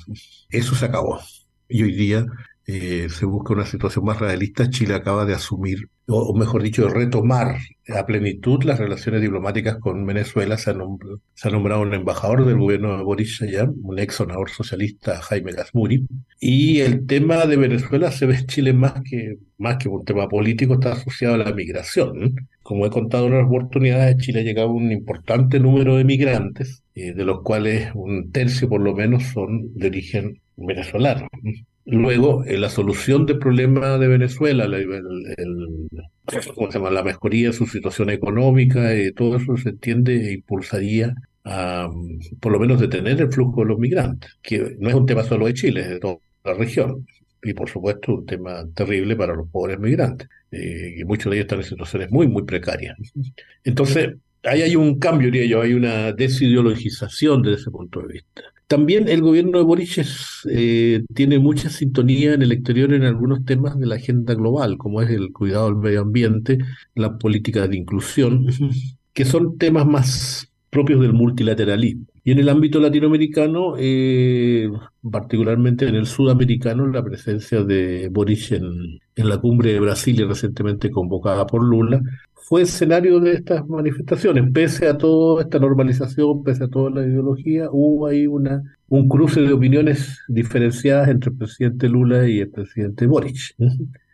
Eso 0.48 0.74
se 0.74 0.86
acabó. 0.86 1.20
Y 1.68 1.82
hoy 1.82 1.92
día 1.92 2.24
eh, 2.66 3.08
se 3.10 3.26
busca 3.26 3.52
una 3.54 3.66
situación 3.66 4.04
más 4.04 4.18
realista, 4.18 4.70
Chile 4.70 4.94
acaba 4.94 5.24
de 5.24 5.34
asumir, 5.34 5.88
o, 6.08 6.34
mejor 6.34 6.62
dicho, 6.62 6.88
retomar 6.88 7.56
a 7.88 8.06
plenitud 8.06 8.62
las 8.64 8.78
relaciones 8.78 9.22
diplomáticas 9.22 9.78
con 9.78 10.06
Venezuela. 10.06 10.56
Se 10.56 10.70
ha, 10.70 10.74
nombrado, 10.74 11.20
se 11.34 11.48
ha 11.48 11.50
nombrado 11.50 11.82
un 11.82 11.94
embajador 11.94 12.44
del 12.44 12.58
gobierno 12.58 12.96
de 12.96 13.02
Boris 13.02 13.42
allá, 13.42 13.68
un 13.82 13.98
ex 13.98 14.16
senador 14.16 14.50
socialista, 14.50 15.20
Jaime 15.20 15.52
Gasmuri. 15.52 16.06
Y 16.40 16.80
el 16.80 17.06
tema 17.06 17.46
de 17.46 17.56
Venezuela 17.56 18.12
se 18.12 18.26
ve 18.26 18.36
en 18.36 18.46
Chile 18.46 18.72
más 18.72 19.02
que, 19.02 19.38
más 19.58 19.78
que 19.78 19.88
un 19.88 20.04
tema 20.04 20.28
político, 20.28 20.74
está 20.74 20.92
asociado 20.92 21.34
a 21.34 21.38
la 21.38 21.52
migración. 21.52 22.36
Como 22.62 22.86
he 22.86 22.90
contado 22.90 23.26
en 23.26 23.34
otras 23.34 23.48
oportunidades, 23.48 24.18
Chile 24.18 24.40
ha 24.40 24.44
llegado 24.44 24.68
a 24.68 24.72
un 24.72 24.92
importante 24.92 25.58
número 25.58 25.96
de 25.96 26.04
migrantes, 26.04 26.82
eh, 26.94 27.12
de 27.14 27.24
los 27.24 27.42
cuales 27.42 27.90
un 27.94 28.30
tercio 28.30 28.68
por 28.68 28.80
lo 28.80 28.94
menos 28.94 29.24
son 29.24 29.74
de 29.74 29.88
origen 29.88 30.40
venezolano. 30.56 31.28
Luego, 31.88 32.44
en 32.44 32.60
la 32.60 32.68
solución 32.68 33.26
del 33.26 33.38
problema 33.38 33.96
de 33.96 34.08
Venezuela, 34.08 34.66
la 34.66 34.78
mejoría 37.04 37.48
de 37.48 37.52
su 37.52 37.66
situación 37.66 38.10
económica, 38.10 38.92
y 38.96 39.12
todo 39.12 39.36
eso 39.36 39.56
se 39.56 39.68
entiende 39.68 40.28
e 40.28 40.32
impulsaría 40.34 41.14
a, 41.44 41.88
por 42.40 42.50
lo 42.50 42.58
menos, 42.58 42.80
detener 42.80 43.20
el 43.20 43.32
flujo 43.32 43.60
de 43.60 43.68
los 43.68 43.78
migrantes, 43.78 44.32
que 44.42 44.76
no 44.80 44.88
es 44.88 44.94
un 44.96 45.06
tema 45.06 45.22
solo 45.22 45.46
de 45.46 45.54
Chile, 45.54 45.82
es 45.82 45.88
de 45.90 46.00
toda 46.00 46.16
la 46.44 46.54
región. 46.54 47.06
Y, 47.40 47.54
por 47.54 47.68
supuesto, 47.68 48.14
un 48.14 48.26
tema 48.26 48.64
terrible 48.74 49.14
para 49.14 49.36
los 49.36 49.48
pobres 49.48 49.78
migrantes, 49.78 50.28
eh, 50.50 50.96
y 50.98 51.04
muchos 51.04 51.30
de 51.30 51.36
ellos 51.36 51.44
están 51.44 51.60
en 51.60 51.66
situaciones 51.66 52.10
muy, 52.10 52.26
muy 52.26 52.42
precarias. 52.42 52.96
Entonces, 53.62 54.16
ahí 54.42 54.62
hay 54.62 54.74
un 54.74 54.98
cambio, 54.98 55.30
diría 55.30 55.46
yo, 55.46 55.62
hay 55.62 55.74
una 55.74 56.12
desideologización 56.12 57.42
desde 57.42 57.60
ese 57.60 57.70
punto 57.70 58.00
de 58.00 58.14
vista. 58.14 58.42
También 58.66 59.08
el 59.08 59.22
gobierno 59.22 59.58
de 59.58 59.64
Boric 59.64 60.04
eh, 60.50 61.04
tiene 61.14 61.38
mucha 61.38 61.70
sintonía 61.70 62.34
en 62.34 62.42
el 62.42 62.50
exterior 62.50 62.92
en 62.94 63.04
algunos 63.04 63.44
temas 63.44 63.78
de 63.78 63.86
la 63.86 63.94
agenda 63.94 64.34
global, 64.34 64.76
como 64.76 65.00
es 65.02 65.10
el 65.10 65.32
cuidado 65.32 65.66
del 65.66 65.76
medio 65.76 66.00
ambiente, 66.00 66.58
la 66.96 67.16
política 67.16 67.68
de 67.68 67.76
inclusión, 67.76 68.46
que 69.12 69.24
son 69.24 69.56
temas 69.56 69.86
más 69.86 70.52
propios 70.68 71.00
del 71.00 71.12
multilateralismo. 71.12 72.06
Y 72.24 72.32
en 72.32 72.40
el 72.40 72.48
ámbito 72.48 72.80
latinoamericano, 72.80 73.74
eh, 73.78 74.68
particularmente 75.12 75.86
en 75.86 75.94
el 75.94 76.06
sudamericano, 76.06 76.88
la 76.88 77.04
presencia 77.04 77.62
de 77.62 78.08
Boric 78.08 78.50
en, 78.50 78.98
en 79.14 79.28
la 79.28 79.38
cumbre 79.38 79.74
de 79.74 79.80
Brasilia 79.80 80.26
recientemente 80.26 80.90
convocada 80.90 81.46
por 81.46 81.62
Lula 81.64 82.02
fue 82.46 82.62
escenario 82.62 83.18
de 83.18 83.32
estas 83.32 83.66
manifestaciones. 83.68 84.48
Pese 84.52 84.86
a 84.86 84.96
toda 84.96 85.42
esta 85.42 85.58
normalización, 85.58 86.44
pese 86.44 86.62
a 86.64 86.68
toda 86.68 86.90
la 86.90 87.04
ideología, 87.04 87.68
hubo 87.72 88.06
ahí 88.06 88.28
una, 88.28 88.62
un 88.88 89.08
cruce 89.08 89.40
de 89.40 89.52
opiniones 89.52 90.20
diferenciadas 90.28 91.08
entre 91.08 91.30
el 91.30 91.38
presidente 91.38 91.88
Lula 91.88 92.28
y 92.28 92.38
el 92.38 92.48
presidente 92.50 93.08
Boric 93.08 93.56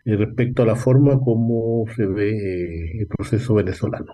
respecto 0.03 0.63
a 0.63 0.65
la 0.65 0.75
forma 0.75 1.19
como 1.19 1.85
se 1.95 2.07
ve 2.07 2.31
eh, 2.31 3.01
el 3.01 3.07
proceso 3.07 3.53
venezolano. 3.53 4.11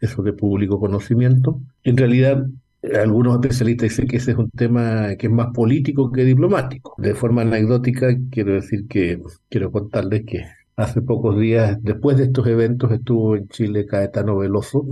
Eso 0.00 0.22
de 0.22 0.32
público 0.32 0.80
conocimiento. 0.80 1.60
En 1.84 1.98
realidad, 1.98 2.46
algunos 2.94 3.34
especialistas 3.34 3.90
dicen 3.90 4.08
que 4.08 4.16
ese 4.16 4.30
es 4.30 4.38
un 4.38 4.48
tema 4.48 5.14
que 5.16 5.26
es 5.26 5.32
más 5.32 5.48
político 5.52 6.10
que 6.10 6.24
diplomático. 6.24 6.94
De 6.96 7.14
forma 7.14 7.42
anecdótica, 7.42 8.16
quiero 8.30 8.54
decir 8.54 8.86
que 8.88 9.20
quiero 9.50 9.70
contarles 9.70 10.24
que 10.24 10.38
Hace 10.78 11.02
pocos 11.02 11.36
días, 11.36 11.76
después 11.82 12.16
de 12.18 12.26
estos 12.26 12.46
eventos, 12.46 12.92
estuvo 12.92 13.34
en 13.34 13.48
Chile 13.48 13.84
Caetano 13.84 14.36
Veloso 14.36 14.86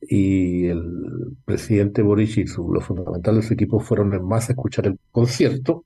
y 0.00 0.66
el 0.66 1.36
presidente 1.44 2.02
Boric 2.02 2.36
y 2.36 2.44
los 2.44 2.84
fundamentales 2.84 3.42
de 3.42 3.48
su 3.48 3.54
equipo 3.54 3.80
fueron 3.80 4.14
en 4.14 4.24
masa 4.24 4.52
a 4.52 4.54
escuchar 4.54 4.86
el 4.86 5.00
concierto. 5.10 5.82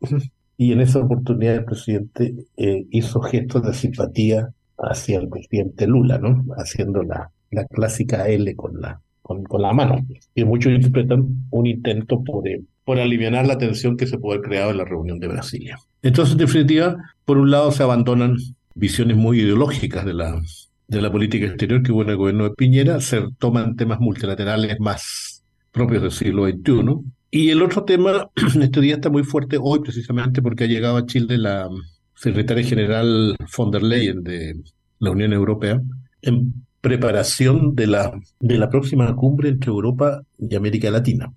Y 0.59 0.73
en 0.73 0.83
esa 0.83 0.99
oportunidad 0.99 1.55
el 1.55 1.65
presidente 1.65 2.35
eh, 2.59 2.85
hizo 2.91 3.23
gestos 3.23 3.63
de 3.63 3.73
simpatía 3.73 4.51
hacia 4.77 5.19
el 5.19 5.31
presidente 5.31 5.87
Lula, 5.87 6.19
¿no? 6.19 6.45
Haciendo 6.59 7.03
la, 7.03 7.31
la 7.51 7.65
clásica 7.65 8.29
L 8.29 8.55
con 8.57 8.79
la, 8.79 9.01
con, 9.23 9.43
con 9.45 9.63
la 9.63 9.73
mano. 9.73 10.05
Y 10.35 10.45
muchos 10.45 10.71
interpretan 10.71 11.47
un 11.49 11.67
intento 11.67 12.23
por, 12.23 12.47
eh, 12.47 12.61
por 12.85 12.99
aliviar 12.99 13.47
la 13.47 13.57
tensión 13.57 13.97
que 13.97 14.07
se 14.07 14.19
puede 14.19 14.37
haber 14.37 14.51
creado 14.51 14.71
en 14.73 14.77
la 14.77 14.85
reunión 14.85 15.19
de 15.19 15.29
Brasilia. 15.29 15.79
Entonces, 16.03 16.33
en 16.33 16.41
definitiva, 16.41 16.99
por 17.25 17.39
un 17.39 17.51
lado 17.51 17.73
se 17.73 17.83
abandonan 17.83 18.37
visiones 18.75 19.17
muy 19.17 19.41
ideológicas 19.41 20.05
de 20.05 20.15
la, 20.15 20.41
de 20.89 21.03
la 21.03 21.11
política 21.11 21.47
exterior 21.47 21.83
que 21.83 21.93
hubo 21.93 22.03
en 22.03 22.11
el 22.11 22.17
gobierno 22.17 22.45
de 22.45 22.51
Piñera, 22.51 23.01
se 23.01 23.23
toman 23.39 23.77
temas 23.77 24.01
multilaterales 24.01 24.79
más 24.81 25.43
propios 25.71 26.03
del 26.03 26.13
siglo 26.13 26.49
XXI. 26.49 27.13
Y 27.31 27.51
el 27.51 27.63
otro 27.63 27.85
tema, 27.85 28.29
este 28.61 28.81
día 28.81 28.95
está 28.95 29.09
muy 29.09 29.23
fuerte 29.23 29.59
hoy 29.61 29.81
precisamente 29.81 30.43
porque 30.43 30.65
ha 30.65 30.69
llegado 30.69 30.97
a 30.97 31.07
Chile 31.07 31.39
la 31.39 31.69
secretaria 32.15 32.65
general 32.65 33.37
von 33.57 33.71
der 33.71 33.83
Leyen 33.83 34.23
de 34.23 34.61
la 34.99 35.11
Unión 35.11 35.33
Europea 35.33 35.81
en 36.23 36.67
preparación 36.81 37.75
de 37.75 37.87
la, 37.87 38.13
de 38.41 38.59
la 38.59 38.69
próxima 38.69 39.15
cumbre 39.15 39.51
entre 39.51 39.71
Europa 39.71 40.23
y 40.39 40.55
América 40.55 40.91
Latina, 40.91 41.33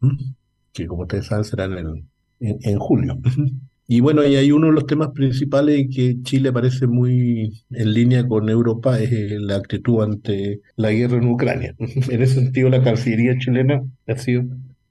que 0.71 0.87
como 0.87 1.03
ustedes 1.03 1.27
saben 1.27 1.43
será 1.43 1.65
en, 1.65 2.09
en 2.39 2.79
julio. 2.79 3.19
Y 3.87 3.99
bueno, 3.99 4.25
y 4.25 4.35
hay 4.35 4.51
uno 4.51 4.67
de 4.67 4.73
los 4.73 4.85
temas 4.85 5.09
principales 5.09 5.87
que 5.93 6.21
Chile 6.23 6.53
parece 6.53 6.87
muy 6.87 7.51
en 7.69 7.93
línea 7.93 8.25
con 8.27 8.49
Europa 8.49 8.99
es 8.99 9.11
eh, 9.11 9.37
la 9.39 9.57
actitud 9.57 10.01
ante 10.01 10.61
la 10.77 10.91
guerra 10.91 11.17
en 11.17 11.27
Ucrania. 11.27 11.75
En 11.79 12.21
ese 12.21 12.35
sentido, 12.35 12.69
la 12.69 12.81
Cancillería 12.81 13.37
chilena 13.37 13.83
ha 14.07 14.17
sido 14.17 14.43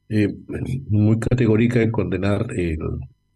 eh, 0.09 0.29
muy 0.91 1.19
categórica 1.19 1.81
en 1.81 1.91
condenar 1.91 2.47
el, 2.55 2.79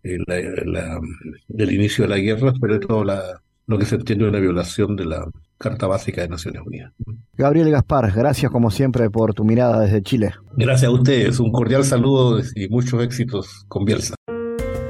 el, 0.02 1.72
inicio 1.72 2.04
de 2.04 2.10
la 2.10 2.18
guerra, 2.18 2.52
sobre 2.60 2.78
todo 2.78 3.02
la, 3.02 3.22
lo 3.66 3.78
que 3.78 3.86
se 3.86 3.94
entiende 3.94 4.28
una 4.28 4.40
violación 4.40 4.94
de 4.94 5.06
la 5.06 5.26
Carta 5.58 5.86
Básica 5.86 6.20
de 6.20 6.28
Naciones 6.28 6.62
Unidas. 6.66 6.92
Gabriel 7.32 7.70
Gaspar, 7.70 8.12
gracias 8.12 8.52
como 8.52 8.70
siempre 8.70 9.08
por 9.08 9.32
tu 9.32 9.44
mirada 9.44 9.80
desde 9.80 10.02
Chile. 10.02 10.34
Gracias 10.54 10.90
a 10.90 10.94
ustedes, 10.94 11.40
un 11.40 11.50
cordial 11.50 11.82
saludo 11.82 12.40
y 12.54 12.68
muchos 12.68 13.02
éxitos 13.02 13.64
con 13.68 13.86
Bielsa. 13.86 14.15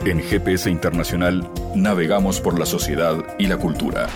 En 0.06 0.22
GPS 0.22 0.70
Internacional 0.70 1.50
navegamos 1.74 2.40
por 2.40 2.60
la 2.60 2.64
sociedad 2.64 3.16
y 3.40 3.48
la 3.48 3.56
cultura. 3.56 4.06